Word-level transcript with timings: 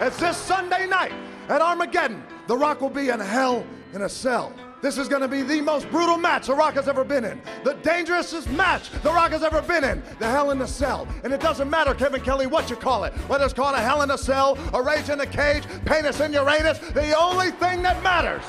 as 0.00 0.16
this 0.18 0.36
Sunday 0.36 0.86
night 0.86 1.12
at 1.48 1.60
Armageddon, 1.60 2.22
The 2.46 2.56
Rock 2.56 2.80
will 2.80 2.90
be 2.90 3.08
in 3.08 3.20
hell 3.20 3.66
in 3.94 4.02
a 4.02 4.08
cell. 4.08 4.52
This 4.80 4.96
is 4.96 5.08
going 5.08 5.22
to 5.22 5.28
be 5.28 5.42
the 5.42 5.60
most 5.60 5.90
brutal 5.90 6.16
match 6.16 6.46
The 6.46 6.54
Rock 6.54 6.74
has 6.74 6.86
ever 6.86 7.02
been 7.02 7.24
in. 7.24 7.40
The 7.64 7.74
dangerousest 7.74 8.48
match 8.52 8.90
The 9.02 9.10
Rock 9.10 9.32
has 9.32 9.42
ever 9.42 9.60
been 9.60 9.82
in. 9.82 10.02
The 10.20 10.30
Hell 10.30 10.52
in 10.52 10.60
a 10.60 10.68
Cell. 10.68 11.08
And 11.24 11.32
it 11.32 11.40
doesn't 11.40 11.68
matter, 11.68 11.94
Kevin 11.94 12.20
Kelly, 12.20 12.46
what 12.46 12.70
you 12.70 12.76
call 12.76 13.04
it. 13.04 13.12
Whether 13.28 13.44
it's 13.44 13.54
called 13.54 13.74
a 13.74 13.80
Hell 13.80 14.02
in 14.02 14.10
a 14.12 14.18
Cell, 14.18 14.56
a 14.72 14.80
Rage 14.80 15.08
in 15.08 15.20
a 15.20 15.26
Cage, 15.26 15.64
Penis 15.84 16.20
in 16.20 16.32
Uranus, 16.32 16.78
the 16.78 17.16
only 17.18 17.50
thing 17.50 17.82
that 17.82 18.00
matters 18.04 18.44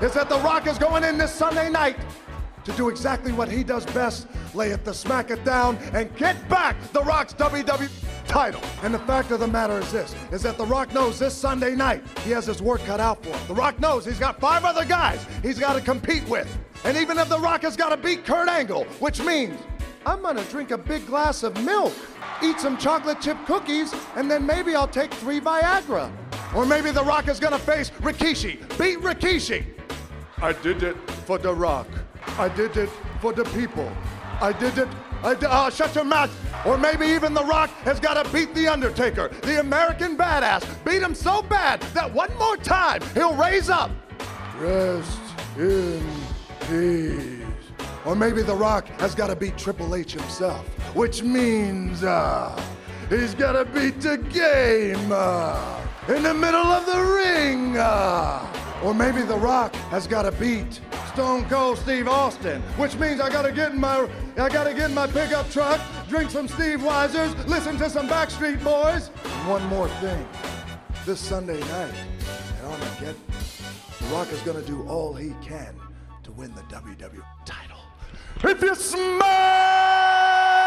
is 0.00 0.14
that 0.14 0.28
The 0.28 0.38
Rock 0.38 0.68
is 0.68 0.78
going 0.78 1.02
in 1.02 1.18
this 1.18 1.32
Sunday 1.32 1.70
night 1.70 1.96
to 2.64 2.72
do 2.72 2.88
exactly 2.88 3.32
what 3.32 3.50
he 3.50 3.64
does 3.64 3.84
best 3.86 4.28
lay 4.54 4.70
it 4.70 4.84
to 4.84 4.94
smack 4.94 5.30
it 5.30 5.44
down 5.44 5.76
and 5.92 6.14
get 6.16 6.48
back 6.48 6.76
The 6.92 7.02
Rock's 7.02 7.34
WWE 7.34 7.88
title. 8.32 8.62
And 8.82 8.94
the 8.94 8.98
fact 9.00 9.30
of 9.30 9.40
the 9.40 9.46
matter 9.46 9.78
is 9.78 9.92
this, 9.92 10.14
is 10.30 10.42
that 10.42 10.56
The 10.56 10.64
Rock 10.64 10.94
knows 10.94 11.18
this 11.18 11.34
Sunday 11.34 11.74
night 11.74 12.02
he 12.24 12.30
has 12.30 12.46
his 12.46 12.62
work 12.62 12.82
cut 12.84 12.98
out 12.98 13.22
for 13.22 13.28
him. 13.28 13.46
The 13.46 13.54
Rock 13.54 13.78
knows 13.78 14.06
he's 14.06 14.18
got 14.18 14.40
five 14.40 14.64
other 14.64 14.86
guys 14.86 15.24
he's 15.42 15.58
got 15.58 15.74
to 15.74 15.82
compete 15.82 16.26
with. 16.26 16.48
And 16.84 16.96
even 16.96 17.18
if 17.18 17.28
The 17.28 17.38
Rock 17.38 17.60
has 17.60 17.76
got 17.76 17.90
to 17.90 17.98
beat 17.98 18.24
Kurt 18.24 18.48
Angle, 18.48 18.84
which 19.00 19.20
means 19.20 19.60
I'm 20.06 20.22
gonna 20.22 20.44
drink 20.44 20.70
a 20.70 20.78
big 20.78 21.06
glass 21.06 21.42
of 21.42 21.62
milk, 21.62 21.92
eat 22.42 22.58
some 22.58 22.78
chocolate 22.78 23.20
chip 23.20 23.36
cookies, 23.44 23.94
and 24.16 24.30
then 24.30 24.46
maybe 24.46 24.74
I'll 24.74 24.88
take 24.88 25.12
three 25.14 25.38
Viagra. 25.38 26.10
Or 26.56 26.64
maybe 26.64 26.90
The 26.90 27.04
Rock 27.04 27.28
is 27.28 27.38
gonna 27.38 27.58
face 27.58 27.90
Rikishi, 27.90 28.58
beat 28.78 28.98
Rikishi. 29.00 29.64
I 30.38 30.54
did 30.54 30.82
it 30.82 30.96
for 31.26 31.36
The 31.36 31.54
Rock. 31.54 31.86
I 32.38 32.48
did 32.48 32.76
it 32.78 32.88
for 33.20 33.34
the 33.34 33.44
people. 33.44 33.92
I 34.40 34.52
did 34.52 34.78
it. 34.78 34.88
Uh, 35.22 35.70
shut 35.70 35.94
your 35.94 36.04
mouth. 36.04 36.30
Or 36.66 36.76
maybe 36.76 37.06
even 37.06 37.34
The 37.34 37.44
Rock 37.44 37.70
has 37.84 38.00
got 38.00 38.22
to 38.22 38.32
beat 38.32 38.54
The 38.54 38.68
Undertaker, 38.68 39.28
the 39.42 39.60
American 39.60 40.16
badass. 40.16 40.64
Beat 40.84 41.02
him 41.02 41.14
so 41.14 41.42
bad 41.42 41.80
that 41.94 42.12
one 42.12 42.36
more 42.38 42.56
time 42.56 43.02
he'll 43.14 43.34
raise 43.34 43.70
up. 43.70 43.90
Rest 44.58 45.18
in 45.56 46.04
peace. 46.68 47.38
Or 48.04 48.16
maybe 48.16 48.42
The 48.42 48.54
Rock 48.54 48.86
has 49.00 49.14
got 49.14 49.28
to 49.28 49.36
beat 49.36 49.56
Triple 49.56 49.94
H 49.94 50.12
himself, 50.12 50.66
which 50.94 51.22
means 51.22 52.02
uh, 52.02 52.60
he's 53.08 53.34
got 53.34 53.52
to 53.52 53.64
beat 53.64 54.00
the 54.00 54.18
game 54.18 55.10
uh, 55.12 55.80
in 56.08 56.22
the 56.22 56.34
middle 56.34 56.56
of 56.60 56.86
the 56.86 57.00
ring. 57.00 57.76
Uh. 57.76 58.48
Or 58.82 58.92
maybe 58.92 59.22
The 59.22 59.36
Rock 59.36 59.74
has 59.92 60.08
got 60.08 60.22
to 60.22 60.32
beat 60.32 60.80
Stone 61.12 61.44
Cold 61.44 61.78
Steve 61.78 62.08
Austin, 62.08 62.60
which 62.76 62.96
means 62.96 63.20
I 63.20 63.30
gotta 63.30 63.52
get 63.52 63.72
in 63.72 63.80
my 63.80 64.08
I 64.36 64.48
gotta 64.48 64.74
get 64.74 64.88
in 64.88 64.94
my 64.94 65.06
pickup 65.06 65.48
truck, 65.50 65.80
drink 66.08 66.30
some 66.30 66.48
Steve 66.48 66.80
Weisers, 66.80 67.46
listen 67.46 67.76
to 67.78 67.88
some 67.88 68.08
Backstreet 68.08 68.64
Boys. 68.64 69.10
And 69.24 69.48
one 69.48 69.64
more 69.66 69.88
thing. 70.00 70.26
This 71.06 71.20
Sunday 71.20 71.60
night 71.60 71.94
at 72.58 72.64
Armageddon, 72.64 72.98
The 72.98 73.04
get, 73.04 73.98
The 74.00 74.06
Rock 74.06 74.32
is 74.32 74.40
gonna 74.40 74.62
do 74.62 74.82
all 74.88 75.12
he 75.14 75.34
can 75.42 75.76
to 76.24 76.32
win 76.32 76.52
the 76.54 76.62
WWE 76.62 77.22
title. 77.44 77.78
If 78.42 78.62
you 78.62 78.74
smell 78.74 80.61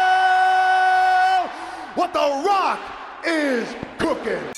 what 1.96 2.12
The 2.12 2.20
Rock 2.20 2.78
is 3.24 3.66
cooking. 3.98 4.52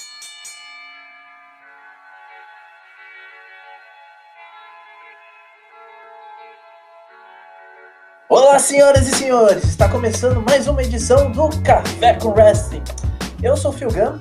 Olá, 8.28 8.58
senhoras 8.58 9.06
e 9.06 9.14
senhores! 9.14 9.62
Está 9.62 9.88
começando 9.88 10.42
mais 10.42 10.66
uma 10.66 10.82
edição 10.82 11.30
do 11.30 11.48
Café 11.62 12.14
com 12.14 12.30
Wrestling. 12.30 12.82
Eu 13.40 13.56
sou 13.56 13.70
o 13.70 13.74
Phil 13.74 13.88
Gunn 13.88 14.18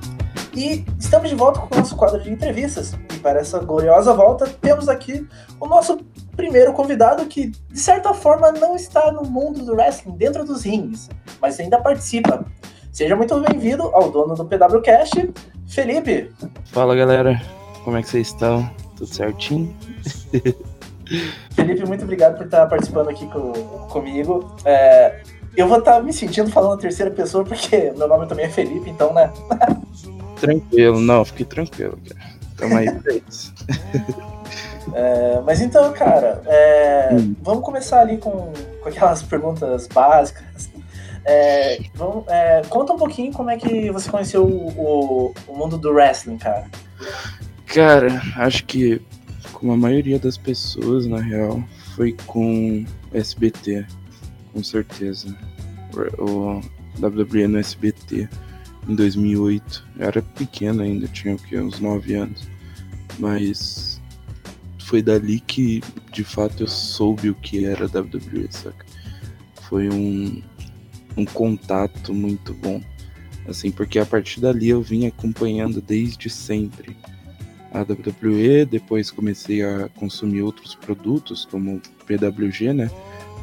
e 0.53 0.85
estamos 0.99 1.29
de 1.29 1.35
volta 1.35 1.59
com 1.59 1.73
o 1.73 1.77
nosso 1.79 1.95
quadro 1.95 2.21
de 2.21 2.31
entrevistas. 2.31 2.93
E 3.15 3.19
para 3.19 3.39
essa 3.39 3.57
gloriosa 3.57 4.13
volta, 4.13 4.45
temos 4.61 4.87
aqui 4.87 5.27
o 5.59 5.67
nosso 5.67 5.97
primeiro 6.35 6.71
convidado 6.71 7.25
que, 7.25 7.47
de 7.47 7.79
certa 7.79 8.13
forma, 8.13 8.51
não 8.51 8.75
está 8.75 9.11
no 9.11 9.23
mundo 9.23 9.65
do 9.65 9.73
wrestling, 9.73 10.15
dentro 10.15 10.45
dos 10.45 10.61
rings, 10.61 11.09
mas 11.41 11.59
ainda 11.59 11.81
participa. 11.81 12.45
Seja 12.97 13.15
muito 13.15 13.39
bem-vindo 13.39 13.83
ao 13.93 14.09
dono 14.09 14.33
do 14.33 14.43
PWCast, 14.43 15.31
Felipe. 15.67 16.31
Fala, 16.65 16.95
galera. 16.95 17.39
Como 17.83 17.95
é 17.95 18.01
que 18.01 18.09
vocês 18.09 18.29
estão? 18.29 18.67
Tudo 18.95 19.13
certinho? 19.13 19.71
Felipe, 21.53 21.85
muito 21.85 22.05
obrigado 22.05 22.37
por 22.37 22.47
estar 22.47 22.65
participando 22.65 23.09
aqui 23.09 23.27
com, 23.27 23.53
comigo. 23.87 24.51
É, 24.65 25.21
eu 25.55 25.67
vou 25.67 25.77
estar 25.77 26.01
me 26.01 26.11
sentindo 26.11 26.49
falando 26.49 26.71
na 26.71 26.81
terceira 26.81 27.11
pessoa, 27.11 27.43
porque 27.43 27.93
meu 27.95 28.07
nome 28.07 28.25
também 28.25 28.45
é 28.47 28.49
Felipe, 28.49 28.89
então, 28.89 29.13
né? 29.13 29.31
tranquilo, 30.41 30.99
não, 30.99 31.23
fique 31.23 31.45
tranquilo, 31.45 31.99
cara. 32.09 32.31
Tamo 32.57 32.77
aí 32.77 32.91
pra 32.91 33.13
isso. 33.13 33.53
É, 34.93 35.41
mas 35.45 35.59
então, 35.59 35.91
cara, 35.91 36.41
é, 36.45 37.09
hum. 37.11 37.35
vamos 37.41 37.61
começar 37.61 37.99
ali 37.99 38.17
com, 38.17 38.53
com 38.81 38.89
aquelas 38.89 39.21
perguntas 39.21 39.85
básicas. 39.85 40.69
É, 41.29 41.79
vamos, 41.93 42.25
é, 42.29 42.61
conta 42.69 42.93
um 42.93 42.97
pouquinho 42.97 43.33
como 43.33 43.49
é 43.49 43.57
que 43.57 43.91
você 43.91 44.09
conheceu 44.09 44.45
o, 44.45 45.33
o, 45.45 45.55
mundo 45.57 45.77
do 45.77 45.91
wrestling, 45.91 46.37
cara. 46.37 46.69
Cara, 47.65 48.21
acho 48.37 48.63
que 48.63 49.01
como 49.51 49.73
a 49.73 49.77
maioria 49.77 50.17
das 50.17 50.37
pessoas, 50.37 51.05
na 51.05 51.19
real, 51.19 51.61
foi 51.95 52.15
com 52.25 52.85
SBT, 53.13 53.85
com 54.53 54.63
certeza. 54.63 55.35
O 56.17 56.61
WWE 57.01 57.47
no 57.47 57.59
SBT 57.59 58.29
em 58.87 58.95
2008. 58.95 59.85
Eu 59.99 60.07
era 60.07 60.21
pequeno 60.21 60.81
ainda, 60.81 61.07
tinha 61.09 61.35
o 61.35 61.37
quê? 61.37 61.59
Uns 61.59 61.81
9 61.81 62.15
anos. 62.15 62.47
Mas 63.19 64.01
foi 64.79 65.01
dali 65.01 65.41
que, 65.41 65.81
de 66.13 66.23
fato, 66.23 66.63
eu 66.63 66.67
soube 66.67 67.29
o 67.29 67.35
que 67.35 67.65
era 67.65 67.85
WWE, 67.85 68.47
saca? 68.49 68.85
Foi 69.63 69.89
um, 69.89 70.41
um 71.17 71.25
contato 71.25 72.13
muito 72.13 72.53
bom. 72.53 72.81
Assim, 73.47 73.71
porque 73.71 73.97
a 73.97 74.05
partir 74.05 74.39
dali 74.39 74.69
eu 74.69 74.81
vim 74.81 75.07
acompanhando 75.07 75.81
desde 75.81 76.29
sempre 76.29 76.95
a 77.73 77.81
WWE, 77.81 78.65
depois 78.65 79.11
comecei 79.11 79.63
a 79.63 79.89
consumir 79.89 80.41
outros 80.41 80.75
produtos, 80.75 81.45
como 81.45 81.81
PWG, 82.05 82.73
né? 82.73 82.91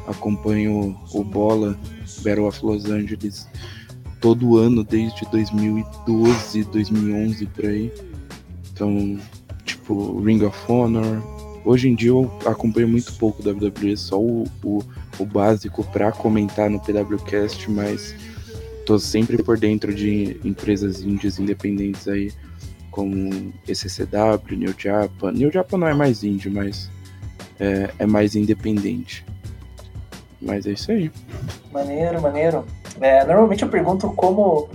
Acompanho 0.07 0.99
o 1.11 1.23
Bola 1.23 1.77
Battle 2.23 2.47
of 2.47 2.63
Los 2.63 2.85
Angeles 2.85 3.47
todo 4.21 4.57
ano 4.57 4.83
desde 4.83 5.25
2012, 5.29 6.63
2011 6.65 7.45
por 7.47 7.65
aí. 7.65 7.91
Então, 8.71 9.19
tipo, 9.63 10.19
Ring 10.21 10.43
of 10.43 10.57
Honor. 10.67 11.21
Hoje 11.63 11.89
em 11.89 11.95
dia 11.95 12.09
eu 12.09 12.31
acompanho 12.45 12.87
muito 12.87 13.13
pouco 13.13 13.47
WWE, 13.47 13.97
só 13.97 14.19
o, 14.19 14.45
o, 14.63 14.83
o 15.19 15.25
básico 15.25 15.83
para 15.83 16.11
comentar 16.11 16.69
no 16.69 16.79
PWCast, 16.79 17.69
mas 17.69 18.15
tô 18.85 18.99
sempre 18.99 19.41
por 19.41 19.57
dentro 19.57 19.93
de 19.93 20.39
empresas 20.43 21.01
índias 21.01 21.39
independentes 21.39 22.07
aí 22.07 22.31
como 22.91 23.53
ECCW, 23.67 24.57
New 24.57 24.73
Japan. 24.77 25.31
New 25.31 25.51
Japan 25.51 25.77
não 25.77 25.87
é 25.87 25.93
mais 25.93 26.23
indie, 26.23 26.49
mas 26.49 26.89
é, 27.59 27.89
é 27.99 28.05
mais 28.05 28.35
independente. 28.35 29.25
Mas 30.41 30.65
é 30.65 30.71
isso 30.71 30.91
aí. 30.91 31.11
Maneiro, 31.71 32.21
maneiro. 32.21 32.65
É, 33.01 33.25
normalmente 33.25 33.63
eu 33.63 33.69
pergunto 33.69 34.09
como 34.11 34.69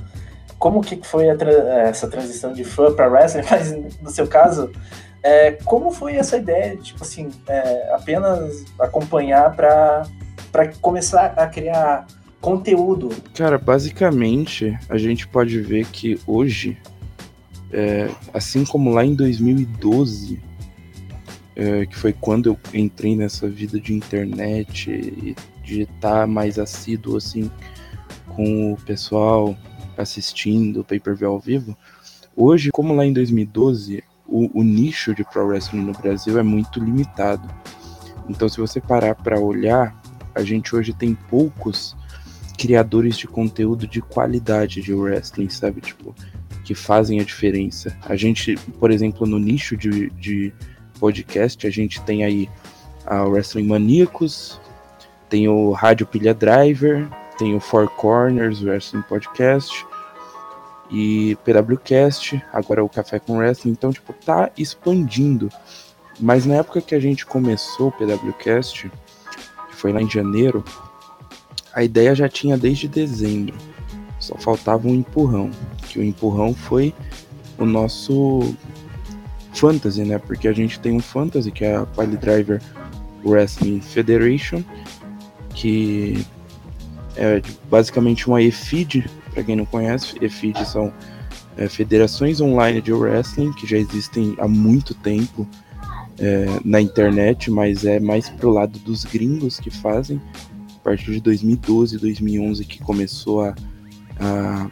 como 0.59 0.83
que 0.83 1.01
foi 1.03 1.35
tra 1.37 1.51
essa 1.89 2.07
transição 2.07 2.53
de 2.53 2.63
fã 2.63 2.93
para 2.93 3.09
wrestling, 3.09 3.45
mas 3.51 3.73
no 3.99 4.11
seu 4.11 4.27
caso, 4.27 4.71
é, 5.23 5.53
como 5.65 5.91
foi 5.91 6.17
essa 6.17 6.37
ideia 6.37 6.77
de, 6.77 6.83
tipo 6.83 7.03
assim, 7.03 7.31
é, 7.49 7.95
apenas 7.95 8.67
acompanhar 8.79 9.57
para 9.57 10.07
começar 10.81 11.35
a 11.37 11.47
criar 11.47 12.07
conteúdo? 12.41 13.11
Cara, 13.35 13.59
basicamente, 13.59 14.79
a 14.89 14.97
gente 14.97 15.27
pode 15.27 15.61
ver 15.61 15.87
que 15.87 16.19
hoje 16.27 16.79
é, 17.73 18.11
assim 18.35 18.65
como 18.65 18.91
lá 18.91 19.05
em 19.05 19.15
2012, 19.15 20.41
é, 21.55 21.87
que 21.87 21.97
foi 21.97 22.13
quando 22.13 22.49
eu 22.49 22.59
entrei 22.75 23.15
nessa 23.15 23.49
vida 23.49 23.79
de 23.79 23.95
internet 23.95 24.91
e 24.91 25.37
de 25.63 25.83
estar 25.83 26.27
mais 26.27 26.59
assíduo 26.59 27.17
assim 27.17 27.51
com 28.35 28.73
o 28.73 28.77
pessoal 28.77 29.57
assistindo 29.97 30.81
o 30.81 30.85
pay-per-view 30.85 31.31
ao 31.31 31.39
vivo, 31.39 31.77
hoje, 32.37 32.71
como 32.73 32.95
lá 32.95 33.05
em 33.05 33.13
2012, 33.13 34.03
o, 34.27 34.61
o 34.61 34.65
nicho 34.65 35.15
de 35.15 35.23
pro 35.25 35.47
wrestling 35.47 35.83
no 35.83 35.93
Brasil 35.93 36.39
é 36.39 36.43
muito 36.43 36.83
limitado. 36.83 37.49
Então, 38.29 38.49
se 38.49 38.59
você 38.59 38.81
parar 38.81 39.15
para 39.15 39.39
olhar, 39.39 40.01
a 40.35 40.43
gente 40.43 40.75
hoje 40.75 40.93
tem 40.93 41.15
poucos 41.15 41.97
criadores 42.59 43.17
de 43.17 43.27
conteúdo 43.27 43.87
de 43.87 44.03
qualidade 44.03 44.83
de 44.83 44.93
wrestling, 44.93 45.49
sabe? 45.49 45.81
Tipo, 45.81 46.15
que 46.65 46.75
fazem 46.75 47.19
a 47.21 47.25
diferença. 47.25 47.97
A 48.03 48.15
gente, 48.17 48.57
por 48.79 48.91
exemplo, 48.91 49.27
no 49.27 49.39
nicho 49.39 49.77
de, 49.77 50.11
de 50.11 50.53
podcast, 50.99 51.67
a 51.67 51.71
gente 51.71 52.01
tem 52.03 52.23
aí 52.23 52.49
a 53.07 53.25
Wrestling 53.25 53.67
Maníacos, 53.67 54.61
tem 55.29 55.49
o 55.49 55.73
Rádio 55.73 56.07
Pilha 56.07 56.35
Driver, 56.35 57.09
tem 57.39 57.55
o 57.55 57.61
Four 57.61 57.89
Corners 57.89 58.63
Wrestling 58.63 59.03
Podcast, 59.03 59.87
e 60.91 61.37
PWCast, 61.45 62.43
agora 62.53 62.85
o 62.85 62.89
Café 62.89 63.19
com 63.19 63.39
Wrestling, 63.39 63.73
então 63.73 63.93
tipo 63.93 64.13
tá 64.13 64.51
expandindo. 64.57 65.49
Mas 66.19 66.45
na 66.45 66.57
época 66.57 66.83
que 66.83 66.95
a 66.95 67.01
gente 67.01 67.25
começou 67.25 67.89
o 67.89 67.93
PWCast, 67.93 68.91
foi 69.81 69.93
lá 69.93 70.03
em 70.03 70.11
janeiro, 70.11 70.63
a 71.73 71.83
ideia 71.83 72.15
já 72.15 72.29
tinha 72.29 72.57
desde 72.59 72.87
dezembro. 72.87 73.55
Só 74.19 74.37
faltava 74.37 74.87
um 74.87 74.95
empurrão, 74.95 75.51
que 75.89 75.99
o 75.99 76.05
empurrão 76.05 76.55
foi 76.55 76.93
o 77.57 77.65
nosso 77.65 78.55
fantasy, 79.55 80.05
né? 80.05 80.19
Porque 80.19 80.47
a 80.47 80.53
gente 80.53 80.79
tem 80.79 80.93
um 80.93 81.01
fantasy 81.01 81.51
que 81.51 81.65
é 81.65 81.77
a 81.77 81.87
Pile 81.87 82.19
Driver 82.19 82.61
Wrestling 83.25 83.81
Federation, 83.81 84.63
que 85.55 86.27
é 87.17 87.41
basicamente 87.71 88.29
uma 88.29 88.43
EFID, 88.43 89.09
para 89.33 89.43
quem 89.43 89.57
não 89.57 89.65
conhece, 89.65 90.17
EFID 90.21 90.67
são 90.67 90.93
é, 91.57 91.69
federações 91.69 92.41
online 92.41 92.83
de 92.83 92.93
wrestling 92.93 93.53
que 93.55 93.67
já 93.67 93.79
existem 93.79 94.37
há 94.39 94.47
muito 94.47 94.95
tempo 94.95 95.49
é, 96.21 96.47
na 96.65 96.81
internet, 96.81 97.51
mas 97.51 97.85
é 97.85 97.99
mais 97.99 98.29
pro 98.29 98.51
lado 98.51 98.79
dos 98.81 99.05
gringos 99.05 99.59
que 99.59 99.71
fazem. 99.71 100.21
A 100.77 100.83
partir 100.83 101.13
de 101.13 101.21
2012, 101.21 101.99
2011 101.99 102.65
que 102.65 102.79
começou 102.79 103.43
a, 103.43 103.55
a 104.19 104.71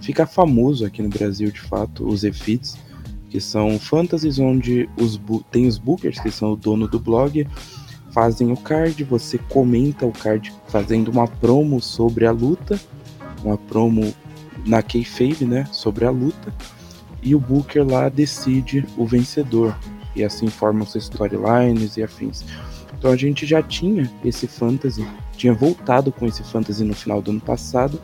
ficar 0.00 0.26
famoso 0.26 0.84
aqui 0.84 1.02
no 1.02 1.08
Brasil, 1.08 1.50
de 1.50 1.60
fato, 1.60 2.06
os 2.06 2.22
EFIDs, 2.22 2.76
que 3.30 3.40
são 3.40 3.78
fantasies 3.78 4.38
onde 4.38 4.88
os 4.98 5.18
tem 5.50 5.66
os 5.66 5.78
bookers, 5.78 6.20
que 6.20 6.30
são 6.30 6.52
o 6.52 6.56
dono 6.56 6.86
do 6.86 7.00
blog, 7.00 7.46
fazem 8.10 8.52
o 8.52 8.56
card, 8.56 9.02
você 9.04 9.38
comenta 9.38 10.04
o 10.04 10.12
card 10.12 10.52
fazendo 10.68 11.10
uma 11.10 11.26
promo 11.26 11.80
sobre 11.80 12.26
a 12.26 12.30
luta, 12.30 12.78
uma 13.42 13.56
promo 13.56 14.14
na 14.66 14.82
kayfabe, 14.82 15.46
né, 15.46 15.66
sobre 15.72 16.04
a 16.04 16.10
luta, 16.10 16.52
e 17.22 17.34
o 17.34 17.40
booker 17.40 17.86
lá 17.86 18.08
decide 18.08 18.84
o 18.96 19.06
vencedor, 19.06 19.76
e 20.14 20.24
assim 20.24 20.48
formam 20.48 20.84
os 20.84 20.94
storylines 20.94 21.96
e 21.96 22.02
afins. 22.02 22.44
Então 22.98 23.10
a 23.10 23.16
gente 23.16 23.46
já 23.46 23.62
tinha 23.62 24.10
esse 24.24 24.46
fantasy, 24.46 25.06
tinha 25.36 25.52
voltado 25.52 26.12
com 26.12 26.26
esse 26.26 26.42
fantasy 26.44 26.84
no 26.84 26.94
final 26.94 27.20
do 27.20 27.30
ano 27.30 27.40
passado, 27.40 28.00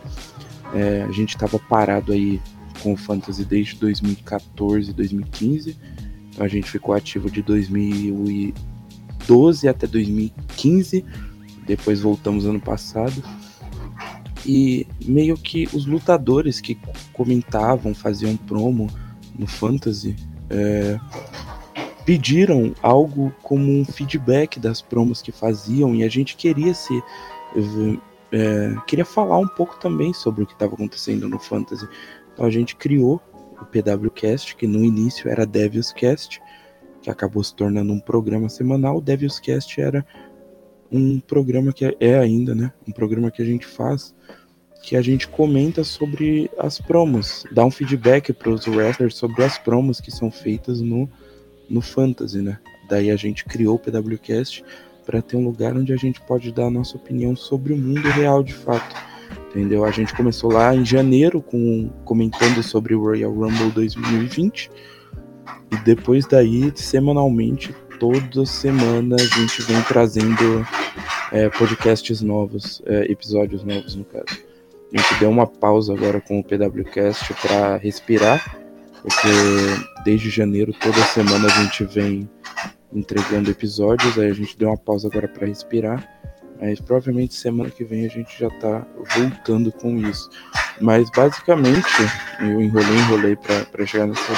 é, 0.75 1.03
a 1.03 1.13
gente 1.13 1.31
estava 1.31 1.59
parado 1.59 2.13
aí 2.13 2.41
com 2.83 2.93
o 2.93 2.97
fantasy 2.97 3.45
desde 3.45 3.77
2014, 3.77 4.93
2015, 4.93 5.77
então 6.31 6.45
a 6.45 6.49
gente 6.49 6.71
ficou 6.71 6.95
ativo 6.95 7.31
de 7.31 7.43
2000 7.43 8.59
2012 9.29 9.69
até 9.69 9.87
2015, 9.87 11.05
depois 11.67 12.01
voltamos 12.01 12.47
ano 12.47 12.61
passado. 12.61 13.23
E 14.47 14.87
meio 15.05 15.37
que 15.37 15.69
os 15.75 15.85
lutadores 15.85 16.61
que 16.61 16.79
comentavam, 17.13 17.95
faziam 17.95 18.35
promo 18.37 18.89
no 19.39 19.47
Fantasy, 19.47 20.17
é, 20.49 20.99
pediram 22.09 22.75
algo 22.83 23.31
como 23.43 23.71
um 23.71 23.85
feedback 23.85 24.59
das 24.59 24.81
promos 24.81 25.21
que 25.21 25.31
faziam 25.31 25.95
e 25.95 26.03
a 26.03 26.09
gente 26.09 26.39
queria 26.39 26.73
se 26.73 27.03
é, 28.33 28.75
queria 28.87 29.05
falar 29.05 29.37
um 29.37 29.47
pouco 29.47 29.79
também 29.79 30.15
sobre 30.15 30.43
o 30.43 30.47
que 30.47 30.55
estava 30.55 30.73
acontecendo 30.73 31.29
no 31.29 31.39
Fantasy. 31.39 31.87
Então 32.33 32.47
a 32.47 32.51
gente 32.51 32.77
criou 32.77 33.21
o 33.61 33.65
PWCast, 33.67 34.57
que 34.57 34.67
no 34.67 34.83
início 34.83 35.29
era 35.29 35.45
Devil's 35.45 35.93
Cast, 35.93 36.41
que 37.03 37.11
acabou 37.11 37.45
se 37.45 37.55
tornando 37.55 37.93
um 37.93 38.01
programa 38.01 38.49
semanal. 38.49 38.97
O 38.97 39.03
Devil's 39.03 39.39
Cast 39.39 39.79
era 39.79 40.03
um 40.91 41.21
programa 41.21 41.75
que 41.75 41.95
é 42.01 42.19
ainda, 42.19 42.55
né? 42.55 42.73
Um 42.89 42.93
programa 42.93 43.31
que 43.31 43.43
a 43.43 43.45
gente 43.45 43.67
faz 43.67 44.15
que 44.83 44.97
a 44.97 45.03
gente 45.03 45.29
comenta 45.29 45.85
sobre 45.85 46.51
as 46.57 46.81
promos, 46.81 47.45
dá 47.53 47.65
um 47.65 47.71
feedback 47.71 48.33
para 48.33 48.49
os 48.49 48.67
wrestlers 48.67 49.17
sobre 49.17 49.45
as 49.45 49.59
promos 49.59 50.01
que 50.01 50.11
são 50.11 50.31
feitas 50.31 50.81
no, 50.81 51.11
no 51.69 51.81
Fantasy, 51.81 52.41
né? 52.41 52.59
Daí 52.89 53.11
a 53.11 53.17
gente 53.17 53.45
criou 53.45 53.77
o 53.77 53.79
PWCast 53.79 54.65
para 55.05 55.23
ter 55.23 55.37
um 55.37 55.45
lugar 55.45 55.77
onde 55.77 55.93
a 55.93 55.97
gente 55.97 56.21
pode 56.23 56.53
dar 56.53 56.67
a 56.67 56.71
nossa 56.71 56.97
opinião 56.97 57.35
sobre 57.35 57.73
o 57.73 57.77
mundo 57.77 58.09
real 58.11 58.43
de 58.43 58.55
fato. 58.55 58.95
Entendeu? 59.51 59.85
A 59.85 59.91
gente 59.91 60.15
começou 60.15 60.53
lá 60.53 60.75
em 60.75 60.85
janeiro 60.85 61.41
com 61.41 61.91
comentando 62.05 62.63
sobre 62.63 62.95
o 62.95 63.01
Royal 63.01 63.33
Rumble 63.33 63.71
2020 63.71 64.71
e 65.71 65.77
depois 65.85 66.27
daí, 66.27 66.73
semanalmente, 66.75 67.75
toda 67.99 68.47
semana 68.47 69.17
a 69.17 69.39
gente 69.39 69.63
vem 69.63 69.81
trazendo 69.83 70.67
é, 71.33 71.49
podcasts 71.51 72.21
novos, 72.21 72.83
é, 72.87 73.11
episódios 73.11 73.65
novos 73.65 73.95
no 73.95 74.05
caso. 74.05 74.49
A 74.93 74.97
gente 74.97 75.21
deu 75.21 75.29
uma 75.29 75.47
pausa 75.47 75.93
agora 75.93 76.21
com 76.21 76.41
o 76.41 76.45
PWCast 76.45 77.35
para 77.43 77.77
respirar, 77.77 78.59
porque 79.09 80.03
desde 80.05 80.29
janeiro 80.29 80.73
toda 80.73 80.99
semana 81.07 81.47
a 81.47 81.63
gente 81.63 81.85
vem 81.85 82.29
entregando 82.93 83.51
episódios, 83.51 84.19
aí 84.19 84.31
a 84.31 84.35
gente 84.35 84.57
deu 84.59 84.69
uma 84.69 84.77
pausa 84.77 85.09
agora 85.09 85.27
para 85.27 85.47
respirar. 85.47 86.07
Mas 86.61 86.81
provavelmente 86.81 87.35
semana 87.35 87.71
que 87.71 87.85
vem 87.85 88.05
a 88.05 88.09
gente 88.09 88.39
já 88.39 88.51
tá 88.51 88.87
voltando 89.17 89.71
com 89.73 89.97
isso. 89.97 90.29
Mas 90.81 91.09
basicamente, 91.11 91.87
eu 92.41 92.61
enrolei, 92.61 92.97
enrolei 92.97 93.37
para 93.37 93.87
chegar 93.87 94.07
nessa, 94.07 94.33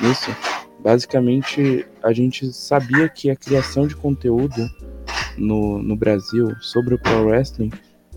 nisso 0.00 0.30
Basicamente, 0.78 1.84
a 2.02 2.12
gente 2.12 2.52
sabia 2.52 3.08
que 3.08 3.28
a 3.28 3.34
criação 3.34 3.88
de 3.88 3.96
conteúdo 3.96 4.70
no, 5.36 5.82
no 5.82 5.96
Brasil 5.96 6.54
sobre 6.60 6.94
o 6.94 6.98
Pro 6.98 7.26
Wrestling 7.26 7.72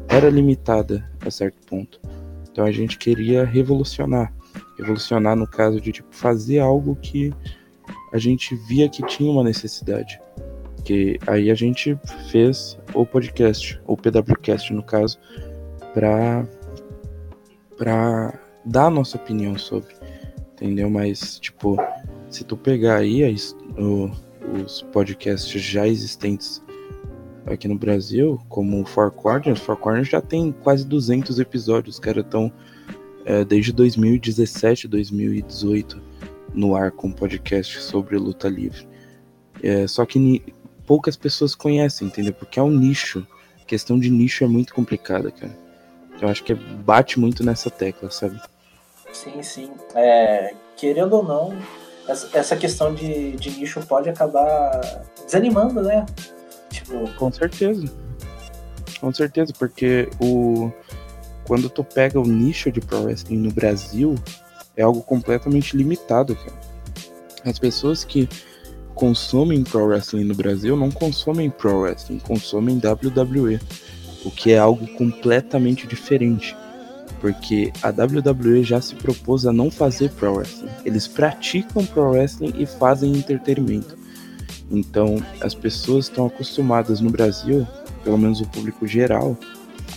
era 0.08 0.30
limitada 0.30 1.10
a 1.26 1.32
certo 1.32 1.66
ponto. 1.66 2.00
Então 2.52 2.66
a 2.66 2.72
gente 2.72 2.98
queria 2.98 3.44
revolucionar. 3.44 4.32
Revolucionar 4.80 5.36
no 5.36 5.46
caso 5.46 5.80
de 5.80 5.92
tipo, 5.92 6.08
fazer 6.12 6.60
algo 6.60 6.96
que 6.96 7.34
a 8.12 8.18
gente 8.18 8.56
via 8.68 8.90
que 8.90 9.06
tinha 9.06 9.32
uma 9.32 9.44
necessidade. 9.44 10.20
Que 10.84 11.20
aí 11.28 11.52
a 11.52 11.56
gente 11.56 12.00
fez 12.32 12.80
o 12.94 13.06
podcast, 13.06 13.80
ou 13.86 13.98
PWCast 13.98 14.74
no 14.74 14.84
caso, 14.84 15.20
para 15.94 16.46
para 17.78 18.38
dar 18.66 18.88
a 18.88 18.90
nossa 18.90 19.16
opinião 19.16 19.58
sobre, 19.58 19.96
entendeu? 20.54 20.90
Mas 20.90 21.40
tipo, 21.40 21.78
se 22.30 22.44
tu 22.44 22.58
pegar 22.58 22.98
aí 22.98 23.24
o, 23.78 24.12
os 24.54 24.82
podcasts 24.92 25.62
já 25.62 25.88
existentes 25.88 26.62
aqui 27.46 27.68
no 27.68 27.78
Brasil, 27.78 28.40
como 28.50 28.82
o 28.82 28.86
Four 28.86 29.12
Corners, 29.12 29.60
Four 29.60 29.78
Corners 29.78 30.10
já 30.10 30.22
tem 30.22 30.52
quase 30.52 30.86
200 30.86 31.40
episódios, 31.40 31.96
os 31.96 32.00
caras 32.00 32.26
estão 32.26 32.52
é, 33.26 33.44
desde 33.44 33.72
2017, 33.72 34.88
2018 34.88 36.02
no 36.54 36.76
ar 36.76 36.92
com 36.92 37.12
podcast 37.12 37.82
sobre 37.82 38.18
luta 38.18 38.48
livre. 38.48 38.88
É, 39.62 39.88
só 39.88 40.06
que 40.06 40.44
poucas 40.86 41.16
pessoas 41.16 41.54
conhecem, 41.54 42.08
entendeu? 42.08 42.34
Porque 42.34 42.60
é 42.60 42.64
um 42.64 42.72
nicho. 42.72 43.26
A 43.62 43.66
questão 43.66 44.00
de 44.00 44.10
nicho 44.10 44.44
é 44.44 44.48
muito 44.48 44.74
complicada, 44.74 45.32
cara. 45.32 45.56
Eu 46.22 46.28
acho 46.28 46.44
que 46.44 46.54
bate 46.54 47.20
muito 47.20 47.44
nessa 47.44 47.70
tecla, 47.70 48.10
sabe? 48.10 48.42
Sim, 49.12 49.42
sim. 49.42 49.72
É, 49.96 50.54
querendo 50.76 51.14
ou 51.14 51.24
não, 51.24 51.58
essa 52.34 52.56
questão 52.56 52.94
de, 52.94 53.34
de 53.34 53.52
nicho 53.52 53.80
pode 53.86 54.10
acabar 54.10 54.82
desanimando, 55.26 55.82
né? 55.82 56.06
Tipo... 56.70 57.10
Com 57.16 57.32
certeza. 57.32 57.86
Com 59.00 59.14
certeza, 59.14 59.54
porque 59.58 60.10
o 60.20 60.72
quando 61.50 61.68
tu 61.68 61.84
pega 61.84 62.20
o 62.20 62.28
nicho 62.28 62.72
de 62.72 62.80
pro 62.80 63.06
wrestling 63.06 63.40
no 63.40 63.52
Brasil, 63.52 64.14
é 64.78 64.84
algo 64.84 65.02
completamente 65.02 65.76
limitado, 65.76 66.36
cara. 66.36 66.60
As 67.44 67.58
pessoas 67.58 68.04
que 68.04 68.30
consomem 68.94 69.64
pro 69.64 69.88
wrestling 69.88 70.26
no 70.26 70.36
Brasil 70.36 70.78
não 70.78 70.92
consomem 70.92 71.50
pro 71.50 71.82
wrestling, 71.82 72.20
consomem 72.20 72.78
WWE, 72.78 73.60
o 74.24 74.30
que 74.30 74.52
é 74.52 74.60
algo 74.60 74.86
completamente 74.90 75.88
diferente 75.88 76.56
porque 77.20 77.74
a 77.82 77.90
WWE 77.90 78.64
já 78.64 78.80
se 78.80 78.96
propôs 78.96 79.46
a 79.46 79.52
não 79.52 79.70
fazer 79.70 80.10
pro 80.12 80.36
wrestling. 80.36 80.70
Eles 80.86 81.06
praticam 81.06 81.86
pro 81.86 82.12
wrestling 82.12 82.54
e 82.58 82.66
fazem 82.66 83.12
entretenimento. 83.12 83.98
Então, 84.72 85.18
as 85.42 85.54
pessoas 85.54 86.06
estão 86.06 86.28
acostumadas 86.28 87.02
no 87.02 87.10
Brasil, 87.10 87.68
pelo 88.06 88.18
menos 88.18 88.40
o 88.40 88.48
público 88.48 88.88
geral, 88.88 89.36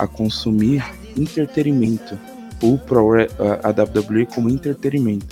a 0.00 0.06
consumir 0.08 0.82
entretenimento. 1.16 2.18
O 2.62 2.78
pro, 2.78 3.10
a 3.62 3.70
WWE 3.70 4.26
como 4.26 4.48
entretenimento 4.48 5.26